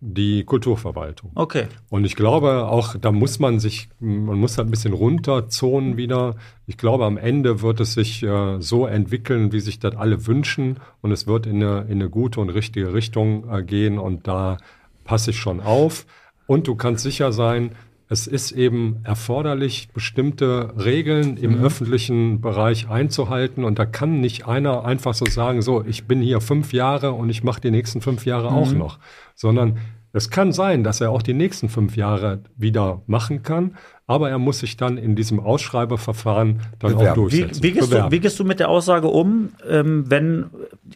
[0.00, 1.30] Die Kulturverwaltung.
[1.34, 1.68] Okay.
[1.88, 6.36] Und ich glaube auch, da muss man sich, man muss halt ein bisschen runterzonen wieder.
[6.66, 10.80] Ich glaube, am Ende wird es sich äh, so entwickeln, wie sich das alle wünschen.
[11.00, 13.98] Und es wird in eine, in eine gute und richtige Richtung äh, gehen.
[13.98, 14.58] Und da
[15.04, 16.04] passe ich schon auf.
[16.46, 17.72] Und du kannst sicher sein,
[18.08, 23.64] es ist eben erforderlich, bestimmte Regeln im öffentlichen Bereich einzuhalten.
[23.64, 27.30] Und da kann nicht einer einfach so sagen, so, ich bin hier fünf Jahre und
[27.30, 28.98] ich mache die nächsten fünf Jahre auch noch.
[29.34, 29.78] Sondern
[30.16, 33.76] Es kann sein, dass er auch die nächsten fünf Jahre wieder machen kann,
[34.06, 37.30] aber er muss sich dann in diesem Ausschreibeverfahren dann auch Bewerben.
[37.30, 37.62] Wie, durchsetzen.
[37.62, 40.46] wie, gehst du, wie gehst du mit der Aussage um, ähm, wenn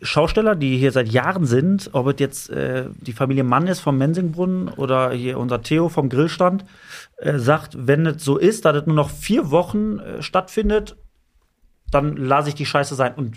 [0.00, 3.98] Schausteller, die hier seit Jahren sind, ob es jetzt äh, die Familie Mann ist vom
[3.98, 6.64] Mensingbrunnen oder hier unser Theo vom Grillstand,
[7.20, 10.96] äh, sagt, wenn es so ist, dass es nur noch vier Wochen äh, stattfindet,
[11.90, 13.14] dann lasse ich die Scheiße sein.
[13.14, 13.36] Und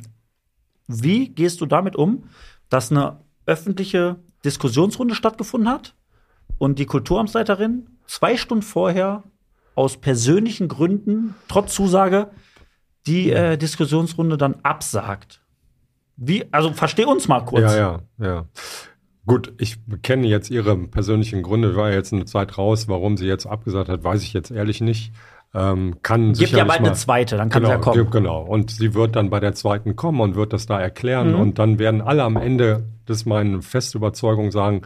[0.88, 2.30] wie gehst du damit um,
[2.70, 5.96] dass eine öffentliche Diskussionsrunde stattgefunden hat
[6.58, 9.24] und die Kulturamtsleiterin zwei Stunden vorher
[9.76, 12.30] aus persönlichen Gründen, trotz Zusage,
[13.06, 15.42] die äh, Diskussionsrunde dann absagt?
[16.16, 17.74] Wie, also versteh uns mal kurz.
[17.74, 18.46] Ja, ja, ja.
[19.26, 21.76] Gut, ich kenne jetzt Ihre persönlichen Gründe.
[21.76, 22.88] War ja jetzt eine Zeit raus.
[22.88, 25.14] Warum sie jetzt abgesagt hat, weiß ich jetzt ehrlich nicht.
[25.56, 28.10] Ähm, kann Gibt ja bald mal, eine zweite, dann kann genau, sie ja kommen.
[28.10, 28.42] Genau.
[28.42, 31.34] Und sie wird dann bei der zweiten kommen und wird das da erklären.
[31.34, 31.40] Mhm.
[31.40, 34.82] Und dann werden alle am Ende, das ist meine feste Überzeugung, sagen,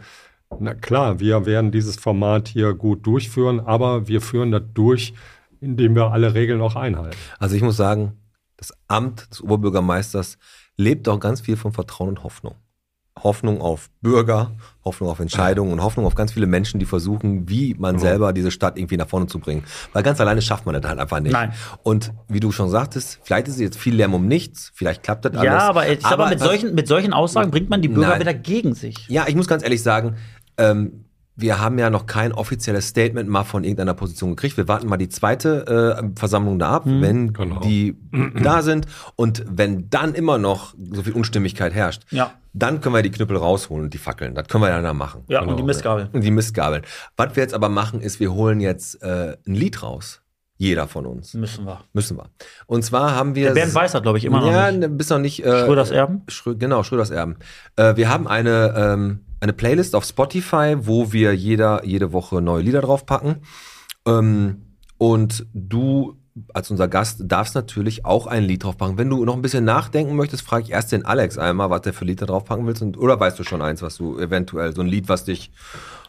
[0.60, 5.14] na klar, wir werden dieses Format hier gut durchführen, aber wir führen das durch,
[5.60, 7.16] indem wir alle Regeln auch einhalten.
[7.38, 8.12] Also ich muss sagen,
[8.56, 10.38] das Amt des Oberbürgermeisters
[10.76, 12.54] lebt auch ganz viel von Vertrauen und Hoffnung.
[13.22, 14.52] Hoffnung auf Bürger,
[14.84, 18.50] Hoffnung auf Entscheidungen und Hoffnung auf ganz viele Menschen, die versuchen, wie man selber diese
[18.50, 19.64] Stadt irgendwie nach vorne zu bringen.
[19.92, 21.32] Weil ganz alleine schafft man das halt einfach nicht.
[21.32, 21.52] Nein.
[21.82, 25.24] Und wie du schon sagtest, vielleicht ist es jetzt viel Lärm um nichts, vielleicht klappt
[25.24, 25.44] das alles.
[25.44, 28.20] Ja, aber sag mal, mit solchen, mit solchen Aussagen bringt man die Bürger Nein.
[28.20, 29.08] wieder gegen sich.
[29.08, 30.16] Ja, ich muss ganz ehrlich sagen,
[30.56, 31.04] ähm,
[31.40, 34.56] wir haben ja noch kein offizielles Statement mal von irgendeiner Position gekriegt.
[34.56, 37.60] Wir warten mal die zweite äh, Versammlung da ab, wenn Genau.
[37.60, 37.96] die
[38.42, 38.86] da sind.
[39.14, 42.32] Und wenn dann immer noch so viel Unstimmigkeit herrscht, Ja.
[42.52, 44.34] dann können wir die Knüppel rausholen und die Fackeln.
[44.34, 45.22] Das können wir dann da machen.
[45.28, 46.08] Ja, und die Mistgabel.
[46.12, 46.82] Und die Mistgabeln.
[47.16, 50.20] Was wir jetzt aber machen, ist, wir holen jetzt äh, ein Lied raus.
[50.60, 51.34] Jeder von uns.
[51.34, 51.84] Müssen wir.
[51.92, 52.30] Müssen wir.
[52.66, 53.46] Und zwar haben wir.
[53.48, 54.80] Der Bernd weiß das, glaube ich, immer noch ja, nicht.
[54.80, 55.44] ne, bist noch nicht.
[55.46, 56.22] Äh, Schröders Erben?
[56.26, 57.36] Schrö genau, Schröders Erben.
[57.76, 62.62] Äh, wir haben eine, ähm, eine Playlist auf Spotify, wo wir jeder, jede Woche neue
[62.62, 63.36] Lieder draufpacken.
[64.06, 64.62] Ähm,
[64.98, 66.16] und du
[66.54, 68.98] als unser Gast darfst natürlich auch ein Lied draufpacken.
[68.98, 71.92] Wenn du noch ein bisschen nachdenken möchtest, frage ich erst den Alex einmal, was der
[71.92, 72.82] für Lied da draufpacken willst.
[72.82, 75.50] Und, oder weißt du schon eins, was du eventuell, so ein Lied, was dich,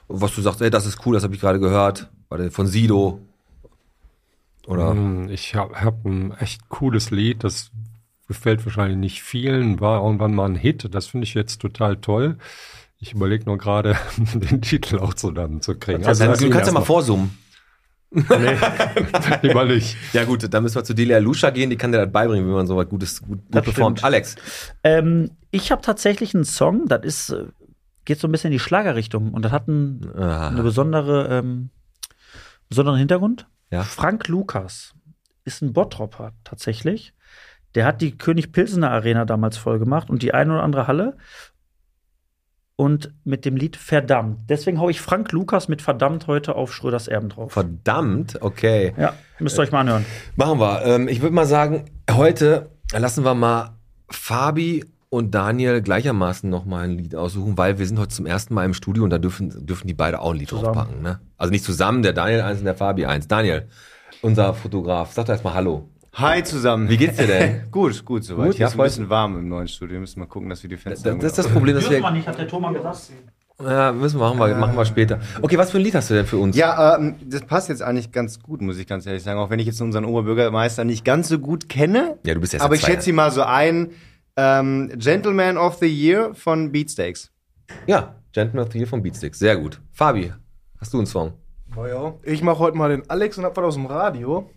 [0.08, 2.10] was du sagst, ey, das ist cool, das habe ich gerade gehört.
[2.52, 3.22] Von Sido.
[4.68, 4.92] Oder?
[4.92, 7.72] Hm, Ich habe hab ein echt cooles Lied, das
[8.28, 12.38] gefällt wahrscheinlich nicht vielen, war irgendwann mal ein Hit, das finde ich jetzt total toll.
[13.00, 16.06] Ich überlege nur gerade, den Titel auch zusammen zu kriegen.
[16.06, 17.38] Also, lass du kannst ja mal vorsummen.
[18.12, 18.26] Nee,
[19.44, 19.96] lieber nicht.
[20.14, 22.52] Ja gut, dann müssen wir zu Delia Lusha gehen, die kann dir das beibringen, wie
[22.52, 24.00] man so was Gutes, gut, gut performt.
[24.00, 24.04] stimmt.
[24.06, 24.36] Alex,
[24.84, 27.46] Ähm, ich habe tatsächlich einen Song, das ist, äh,
[28.06, 30.48] geht so ein bisschen in die Schlagerrichtung und das hat ein, Ah.
[30.48, 31.70] eine besondere, ähm,
[32.68, 33.48] besonderen Hintergrund.
[33.70, 33.84] Ja.
[33.84, 34.96] Frank Lukas
[35.46, 37.14] ist ein Bottropper tatsächlich.
[37.76, 41.16] Der hat die König Pilsener Arena damals voll gemacht und die eine oder andere Halle.
[42.80, 44.50] Und mit dem Lied Verdammt.
[44.50, 47.52] Deswegen hau ich Frank Lukas mit Verdammt heute auf Schröders Erben drauf.
[47.52, 48.94] verdammt, okay.
[48.98, 50.06] ja, müsst ihr euch mal anhören.
[50.38, 50.86] Machen wir.
[50.86, 53.72] Ähm, ich würde mal sagen, heute lassen wir mal
[54.10, 58.54] Fabi und Daniel gleichermaßen noch mal ein Lied aussuchen, weil wir sind heute zum ersten
[58.54, 60.74] Mal im Studio und da dürfen, dürfen die beide auch ein Lied Zusammen.
[60.74, 61.02] draufpacken.
[61.02, 61.20] Ne?
[61.36, 63.28] Also nicht zusammen, der Daniel eins und der Fabi eins.
[63.28, 63.68] Daniel,
[64.22, 65.90] unser Fotograf, sag doch erstmal Hallo.
[66.20, 66.90] Hi zusammen.
[66.90, 67.62] Wie geht's dir denn?
[67.72, 68.48] gut, gut soweit.
[68.48, 69.94] Gut, Hier ja, ist ein bisschen warm im neuen Studio.
[69.94, 72.12] Wir müssen mal gucken, dass wir die Das, Fenster das ist das Problem, dass wir.
[72.12, 73.12] nicht, hat der Thomas gesagt.
[73.62, 75.20] Ja, müssen wir machen, wir, machen wir später.
[75.42, 76.58] Okay, was für ein Lied hast du denn für uns?
[76.58, 79.40] Ja, ähm, das passt jetzt eigentlich ganz gut, muss ich ganz ehrlich sagen.
[79.40, 82.18] Auch wenn ich jetzt unseren Oberbürgermeister nicht ganz so gut kenne.
[82.26, 83.92] Ja, du bist jetzt Aber ich schätze ihn mal so ein.
[84.36, 87.32] Ähm, Gentleman of the Year von Beatsteaks.
[87.88, 89.40] Ja, Gentleman of the Year von Beatsticks.
[89.40, 89.80] Sehr gut.
[89.92, 90.34] Fabi,
[90.80, 91.34] hast du einen Song?
[91.76, 94.50] Naja, ich mache heute mal den Alex und hab was aus dem Radio.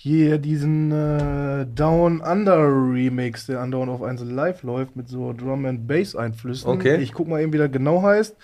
[0.00, 5.66] Hier diesen äh, Down Under Remix, der andauernd auf 1 Live läuft, mit so Drum
[5.66, 6.70] and Bass Einflüssen.
[6.70, 6.98] Okay.
[6.98, 8.36] Ich guck mal eben, wie der genau heißt.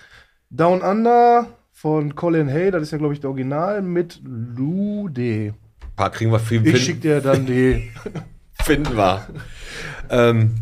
[0.49, 5.53] Down Under von Colin Hay, das ist ja, glaube ich, der Original, mit Lude.
[5.53, 7.89] Ein paar kriegen wir viel Ich schick dir dann die.
[8.61, 9.25] finden wir.
[10.09, 10.55] ähm,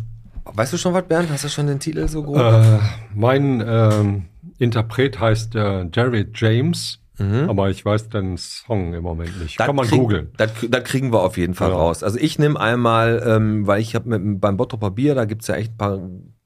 [0.44, 1.28] weißt du schon was, Bernd?
[1.28, 2.36] Hast du schon den Titel so grob?
[2.36, 2.78] Äh,
[3.12, 4.26] mein ähm,
[4.58, 9.58] Interpret heißt äh, Jared James, aber ich weiß den Song im Moment nicht.
[9.60, 10.30] Das Kann man krieg- googeln.
[10.36, 11.76] Das, das kriegen wir auf jeden Fall Ja.
[11.76, 12.02] raus.
[12.02, 15.72] Also ich nehme einmal, ähm, weil ich habe beim Bottroper Bier, da gibt's ja echt
[15.72, 16.00] ein paar,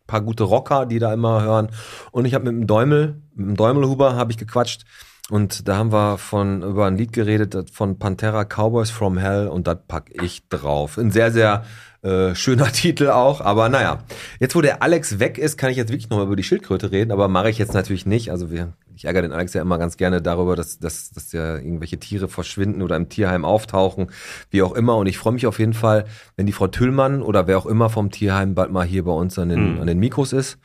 [0.06, 1.68] paar gute Rocker, die da immer hören.
[2.12, 4.84] Und ich habe mit dem Däumel, mit dem Däumelhuber habe ich gequatscht.
[5.30, 9.66] Und da haben wir von über ein Lied geredet von Pantera Cowboys from Hell und
[9.66, 10.96] das pack ich drauf.
[10.96, 11.64] Ein sehr, sehr
[12.02, 14.04] äh, schöner Titel auch, aber naja.
[14.38, 17.10] Jetzt, wo der Alex weg ist, kann ich jetzt wirklich nochmal über die Schildkröte reden,
[17.10, 18.30] aber mache ich jetzt natürlich nicht.
[18.30, 21.56] Also wir, ich ärgere den Alex ja immer ganz gerne darüber, dass, dass, dass ja
[21.56, 24.12] irgendwelche Tiere verschwinden oder im Tierheim auftauchen,
[24.50, 24.96] wie auch immer.
[24.96, 26.04] Und ich freue mich auf jeden Fall,
[26.36, 29.38] wenn die Frau Tüllmann oder wer auch immer vom Tierheim bald mal hier bei uns
[29.38, 30.58] an den, an den Mikros ist.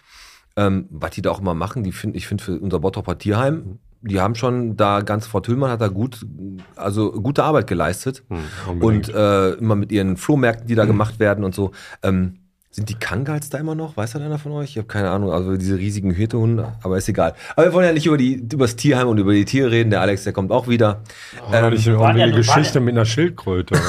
[0.55, 3.79] ähm, was die da auch immer machen, die find, ich finde für unser Bottroper Tierheim,
[4.03, 6.25] die haben schon da ganz, Frau Tüllmann hat da gut,
[6.75, 8.23] also gute Arbeit geleistet.
[8.27, 11.71] Hm, und äh, immer mit ihren Flohmärkten, die da gemacht werden und so.
[12.03, 12.39] Ähm,
[12.75, 13.95] sind die Kangals da immer noch?
[13.95, 14.71] Weiß da einer von euch?
[14.71, 15.31] Ich habe keine Ahnung.
[15.31, 17.35] Also diese riesigen Hirtehunde, aber ist egal.
[17.55, 19.91] Aber wir wollen ja nicht über, die, über das Tierheim und über die Tiere reden.
[19.91, 21.01] Der Alex, der kommt auch wieder.
[21.51, 23.75] Irgendwie waren ja- eine Geschichte mit einer Schildkröte.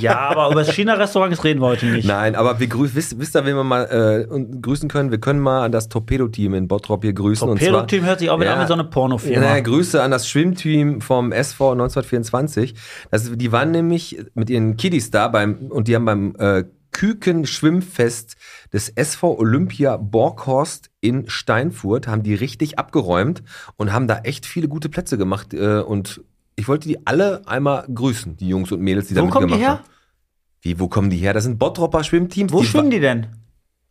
[0.00, 2.06] Ja, aber über das China-Restaurant reden wir heute nicht.
[2.06, 3.84] Nein, aber wir grüßen, wisst, wisst ihr, wen wir mal
[4.28, 5.10] äh, grüßen können?
[5.12, 7.46] Wir können mal das Torpedo-Team in Bottrop hier grüßen.
[7.46, 8.56] Torpedo-Team hört sich auch wieder Ja.
[8.56, 9.46] an wie so eine Pornofirma.
[9.46, 12.74] Ja, Grüße an das Schwimmteam vom SV 1924.
[13.12, 16.64] Das, ist- die waren nämlich mit ihren Kiddies da beim, und die haben beim äh,
[16.96, 18.36] Küken-Schwimmfest
[18.72, 23.42] des SV Olympia Borghorst in Steinfurt, haben die richtig abgeräumt
[23.76, 25.52] und haben da echt viele gute Plätze gemacht.
[25.52, 26.22] Äh, und
[26.56, 29.52] ich wollte die alle einmal grüßen, die Jungs und Mädels, die da Wo kommen die
[29.54, 29.84] mitgemacht her?
[29.84, 29.96] haben.
[30.62, 31.34] Wie, wo kommen die her?
[31.34, 32.50] Das sind Bottropper Schwimmteams.
[32.50, 33.26] Wo schwimmen die denn?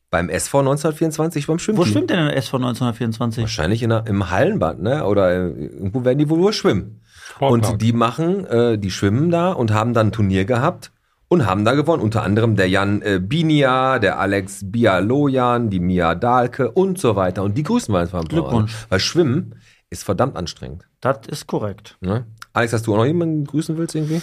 [0.09, 1.85] Beim SV 1924 beim Schwimmteam.
[1.85, 3.43] Wo schwimmt denn der SV 1924?
[3.43, 5.05] Wahrscheinlich in der, im Hallenbad, ne?
[5.05, 7.01] Oder äh, irgendwo werden die wohl nur schwimmen.
[7.13, 7.51] Sportpark.
[7.73, 10.91] Und die machen, äh, die schwimmen da und haben dann ein Turnier gehabt
[11.27, 12.01] und haben da gewonnen.
[12.01, 17.43] Unter anderem der Jan äh, Binia, der Alex Bialojan, die Mia Dahlke und so weiter.
[17.43, 18.27] Und die grüßen wir einfach mal.
[18.27, 18.73] Glückwunsch.
[18.89, 19.55] Weil Schwimmen
[19.89, 20.87] ist verdammt anstrengend.
[21.01, 21.97] Das ist korrekt.
[22.01, 22.25] Ne?
[22.53, 24.21] Alex, hast du auch noch jemanden grüßen willst irgendwie?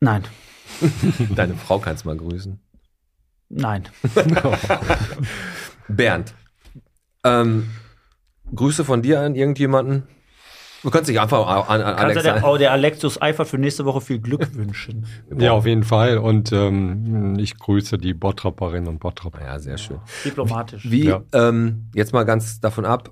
[0.00, 0.24] Nein,
[1.34, 2.58] Deine Frau kannst mal grüßen.
[3.48, 3.84] nein.
[5.88, 6.34] Bernd,
[7.24, 7.70] ähm,
[8.54, 10.04] Grüße von dir an irgendjemanden.
[10.84, 13.56] Du kannst dich einfach an, an Kannst Alex du der, oh, der Alexus Eifer für
[13.58, 15.06] nächste Woche viel Glück wünschen.
[15.36, 16.18] ja, auf jeden Fall.
[16.18, 19.42] Und ähm, ich grüße die Bottropperinnen und Bottropper.
[19.42, 19.98] Ja, sehr schön.
[20.26, 20.88] Diplomatisch.
[20.88, 21.22] Wie, Ja.
[21.32, 23.10] ähm, jetzt mal ganz davon ab,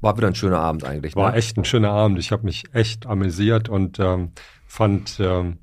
[0.00, 1.14] war wieder ein schöner Abend eigentlich.
[1.14, 1.36] War ne?
[1.36, 2.18] echt ein schöner Abend.
[2.18, 4.32] Ich habe mich echt amüsiert und ähm,
[4.66, 5.58] fand ähm,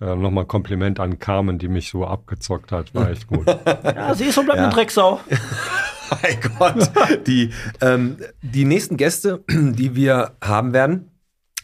[0.00, 2.92] äh, nochmal Kompliment an Carmen, die mich so abgezockt hat.
[2.96, 3.46] War echt gut.
[3.84, 4.64] Ja, sie ist und bleibt Ja.
[4.64, 5.20] eine Drecksau.
[6.10, 6.90] mein Gott.
[7.26, 7.50] Die,
[7.80, 11.10] ähm, die nächsten Gäste, die wir haben werden,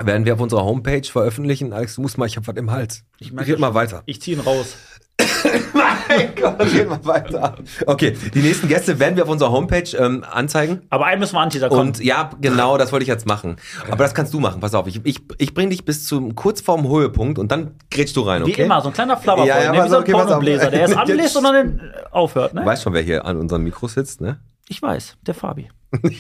[0.02, 1.72] werden wir auf unserer Homepage veröffentlichen.
[1.72, 3.04] Alex, du musst mal, ich hab was im Hals.
[3.18, 4.02] Ich Red mal weiter.
[4.06, 4.76] Ich ziehe ihn raus.
[6.18, 7.56] mein Gott, red mal weiter.
[7.86, 10.82] Okay, die nächsten Gäste werden wir auf unserer Homepage ähm, anzeigen.
[10.90, 11.80] Aber einen müssen wir anteaser kommen.
[11.88, 13.56] Und ja, genau, das wollte ich jetzt machen.
[13.90, 14.60] Aber das kannst du machen.
[14.60, 18.16] Pass auf, ich, ich, ich bringe dich bis zum kurz vorm Höhepunkt und dann grätst
[18.16, 18.56] du rein, okay?
[18.58, 19.76] Wie immer, so ein kleiner Flabberboy, Ja, ja, ne?
[19.76, 20.24] wie pass so auf, ein okay.
[20.24, 21.80] Pornobläser, der erst Jetzt- anlässt und dann
[22.10, 22.52] aufhört.
[22.52, 22.66] Du Ne?
[22.66, 24.38] weißt schon, wer hier an unseren Mikros sitzt, ne?
[24.68, 25.68] Ich weiß, der Fabi.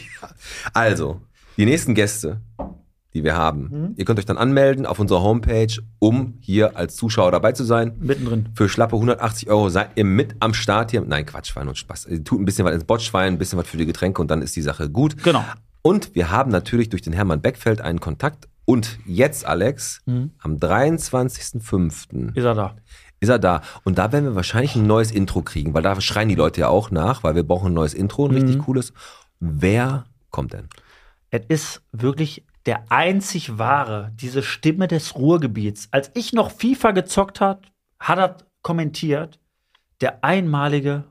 [0.72, 1.20] Also,
[1.56, 2.40] die nächsten Gäste,
[3.14, 7.32] die wir haben, ihr könnt euch dann anmelden auf unserer Homepage, um hier als Zuschauer
[7.32, 7.94] dabei zu sein.
[7.98, 8.48] Mittendrin.
[8.54, 11.00] Für schlappe 180 Euro seid ihr mit am Start hier.
[11.00, 12.06] Nein, Quatsch, Wein und Spaß.
[12.06, 14.42] Ihr tut ein bisschen was ins Botschwein, ein bisschen was für die Getränke und dann
[14.42, 15.22] ist die Sache gut.
[15.22, 15.44] Genau.
[15.82, 18.48] Und wir haben natürlich durch den Hermann Beckfeld einen Kontakt.
[18.64, 22.36] Und jetzt, Alex, am 23.05.
[22.36, 22.76] Ist er da.
[23.18, 23.62] ist er da.
[23.84, 26.68] Und da werden wir wahrscheinlich ein neues Intro kriegen, weil da schreien die Leute ja
[26.68, 28.92] auch nach, weil wir brauchen ein neues Intro, ein richtig cooles.
[29.40, 30.68] Wer kommt denn?
[31.30, 35.88] Es ist wirklich der einzig wahre, diese Stimme des Ruhrgebiets.
[35.90, 39.38] Als ich noch FIFA gezockt hat, hat er kommentiert,
[40.00, 41.04] der einmalige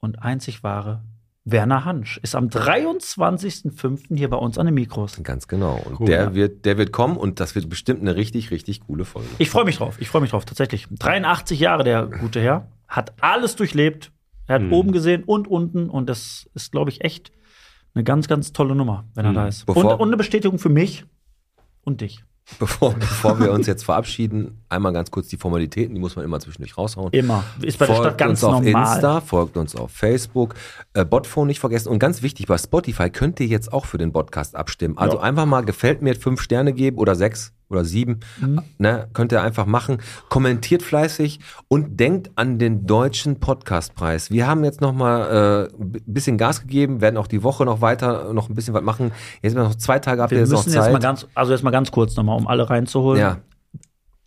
[0.00, 1.02] und einzig wahre
[1.46, 4.16] Werner Hansch ist am 23.05.
[4.16, 5.22] hier bei uns an den Mikros.
[5.22, 5.80] Ganz genau.
[5.84, 6.34] Und Cool, der, ja.
[6.34, 9.28] wird, der wird kommen und das wird bestimmt eine richtig, richtig coole Folge.
[9.38, 10.86] Ich freue mich drauf, ich freue mich drauf, tatsächlich.
[10.90, 14.10] 83 Jahre, der gute Herr, hat alles durchlebt.
[14.46, 14.72] Er hat Mhm.
[14.72, 17.30] oben gesehen und unten und das ist, glaube ich, echt
[17.94, 19.34] eine ganz, ganz tolle Nummer, wenn er Mhm.
[19.36, 19.68] da ist.
[19.68, 21.04] Und, und eine Bestätigung für mich
[21.82, 22.24] und dich.
[22.58, 26.38] Bevor, bevor wir uns jetzt verabschieden, einmal ganz kurz die Formalitäten, die muss man immer
[26.40, 27.10] zwischendurch raushauen.
[27.12, 27.42] Immer.
[27.62, 28.92] Ist bei der Stadt ganz uns auf normal.
[28.94, 30.54] Insta, folgt uns auf Facebook,
[30.92, 34.12] äh, Botphone nicht vergessen und ganz wichtig, bei Spotify könnt ihr jetzt auch für den
[34.12, 34.98] Podcast abstimmen.
[34.98, 38.62] Also einfach mal gefällt mir fünf Sterne geben oder sechs oder sieben, Mhm.
[38.78, 39.98] ne, könnt ihr einfach machen.
[40.28, 44.30] Kommentiert fleißig und denkt an den deutschen Podcastpreis.
[44.30, 47.80] Wir haben jetzt noch mal äh, ein bisschen Gas gegeben, werden auch die Woche noch
[47.80, 49.12] weiter noch ein bisschen was machen.
[49.42, 50.92] Jetzt sind wir noch zwei Tage, ihr Wir jetzt müssen jetzt Zeit.
[50.92, 53.20] mal ganz, also jetzt mal ganz kurz nochmal, um alle reinzuholen.
[53.20, 53.38] ja,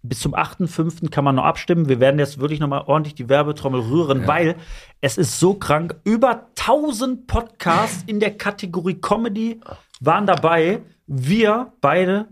[0.03, 1.09] Bis zum 8.5.
[1.09, 1.89] kann man noch abstimmen.
[1.89, 4.55] Wir werden jetzt wirklich nochmal ordentlich die Werbetrommel rühren, weil
[5.01, 5.95] es ist so krank.
[6.05, 9.59] Über 1000 Podcasts in der Kategorie Comedy
[9.99, 10.79] waren dabei.
[11.07, 12.27] Wir beide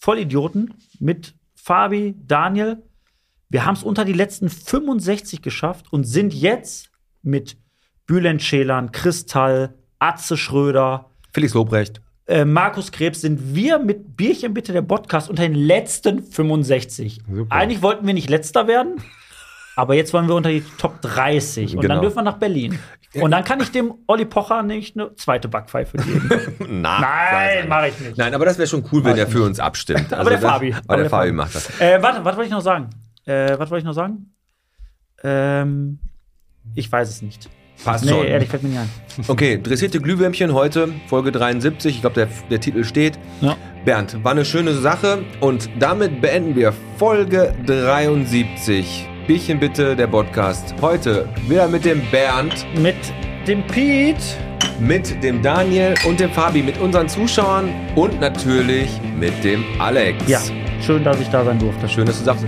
[0.00, 2.82] Vollidioten mit Fabi, Daniel.
[3.50, 6.90] Wir haben es unter die letzten 65 geschafft und sind jetzt
[7.22, 7.56] mit
[8.06, 12.00] Bülent Schelan, Kristall, Atze Schröder, Felix Lobrecht.
[12.26, 17.20] äh, Markus Krebs sind wir mit Bierchen bitte der Podcast unter den letzten 65.
[17.30, 17.54] Super.
[17.54, 18.96] Eigentlich wollten wir nicht letzter werden,
[19.76, 21.94] aber jetzt wollen wir unter die Top 30 und Genau.
[21.94, 22.78] dann dürfen wir nach Berlin.
[23.14, 26.30] Und dann kann ich dem Olli Pocher nicht eine zweite Backpfeife geben.
[26.80, 28.16] Na, Nein, mache ich nicht.
[28.18, 30.12] Nein, aber das wäre schon cool, wenn er für uns abstimmt.
[30.12, 30.74] Also Aber der das- Fabi.
[30.86, 31.80] Aber der Fabi macht das.
[31.80, 32.90] Äh, warte, was wollte ich noch sagen?
[33.26, 34.32] Äh, was wollte ich noch sagen?
[35.24, 35.98] Ähm,
[36.74, 37.50] ich weiß es nicht.
[37.84, 38.24] Passt Nee, schon.
[38.26, 38.90] ehrlich, fällt mir nicht ein.
[39.26, 41.94] Okay, dressierte Glühwürmchen heute, Folge 73.
[41.96, 43.18] Ich glaube, der, der Titel steht.
[43.40, 43.56] Ja.
[43.84, 49.08] Bernd, war eine schöne Sache und damit beenden wir Folge 73.
[49.26, 50.74] Bierchen bitte, der Podcast.
[50.80, 52.96] Heute wieder mit dem Bernd, Mit
[53.46, 54.18] dem Pete.
[54.80, 60.26] mit dem Daniel und dem Fabi, mit unseren Zuschauern und natürlich mit dem Alex.
[60.26, 60.40] Ja,
[60.80, 61.88] schön, dass ich da sein durfte.
[61.88, 62.46] Schön, dass du sagst.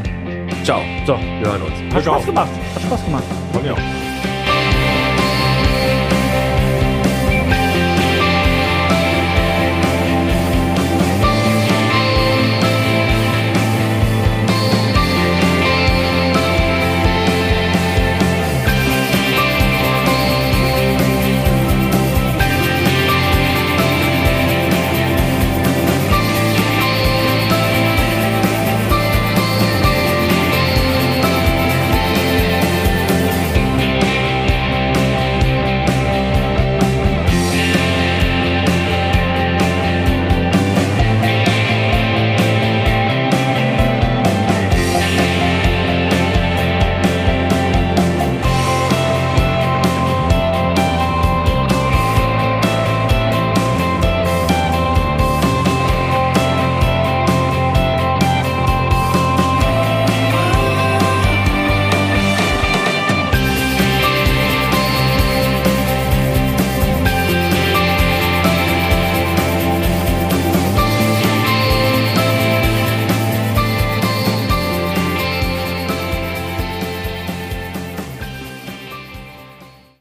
[0.64, 0.80] Ciao.
[1.06, 1.94] So, Wir hören uns.
[1.94, 2.50] hat Spaß gemacht.
[2.74, 3.24] Hat Spaß gemacht.
[3.52, 4.11] Von mir auch.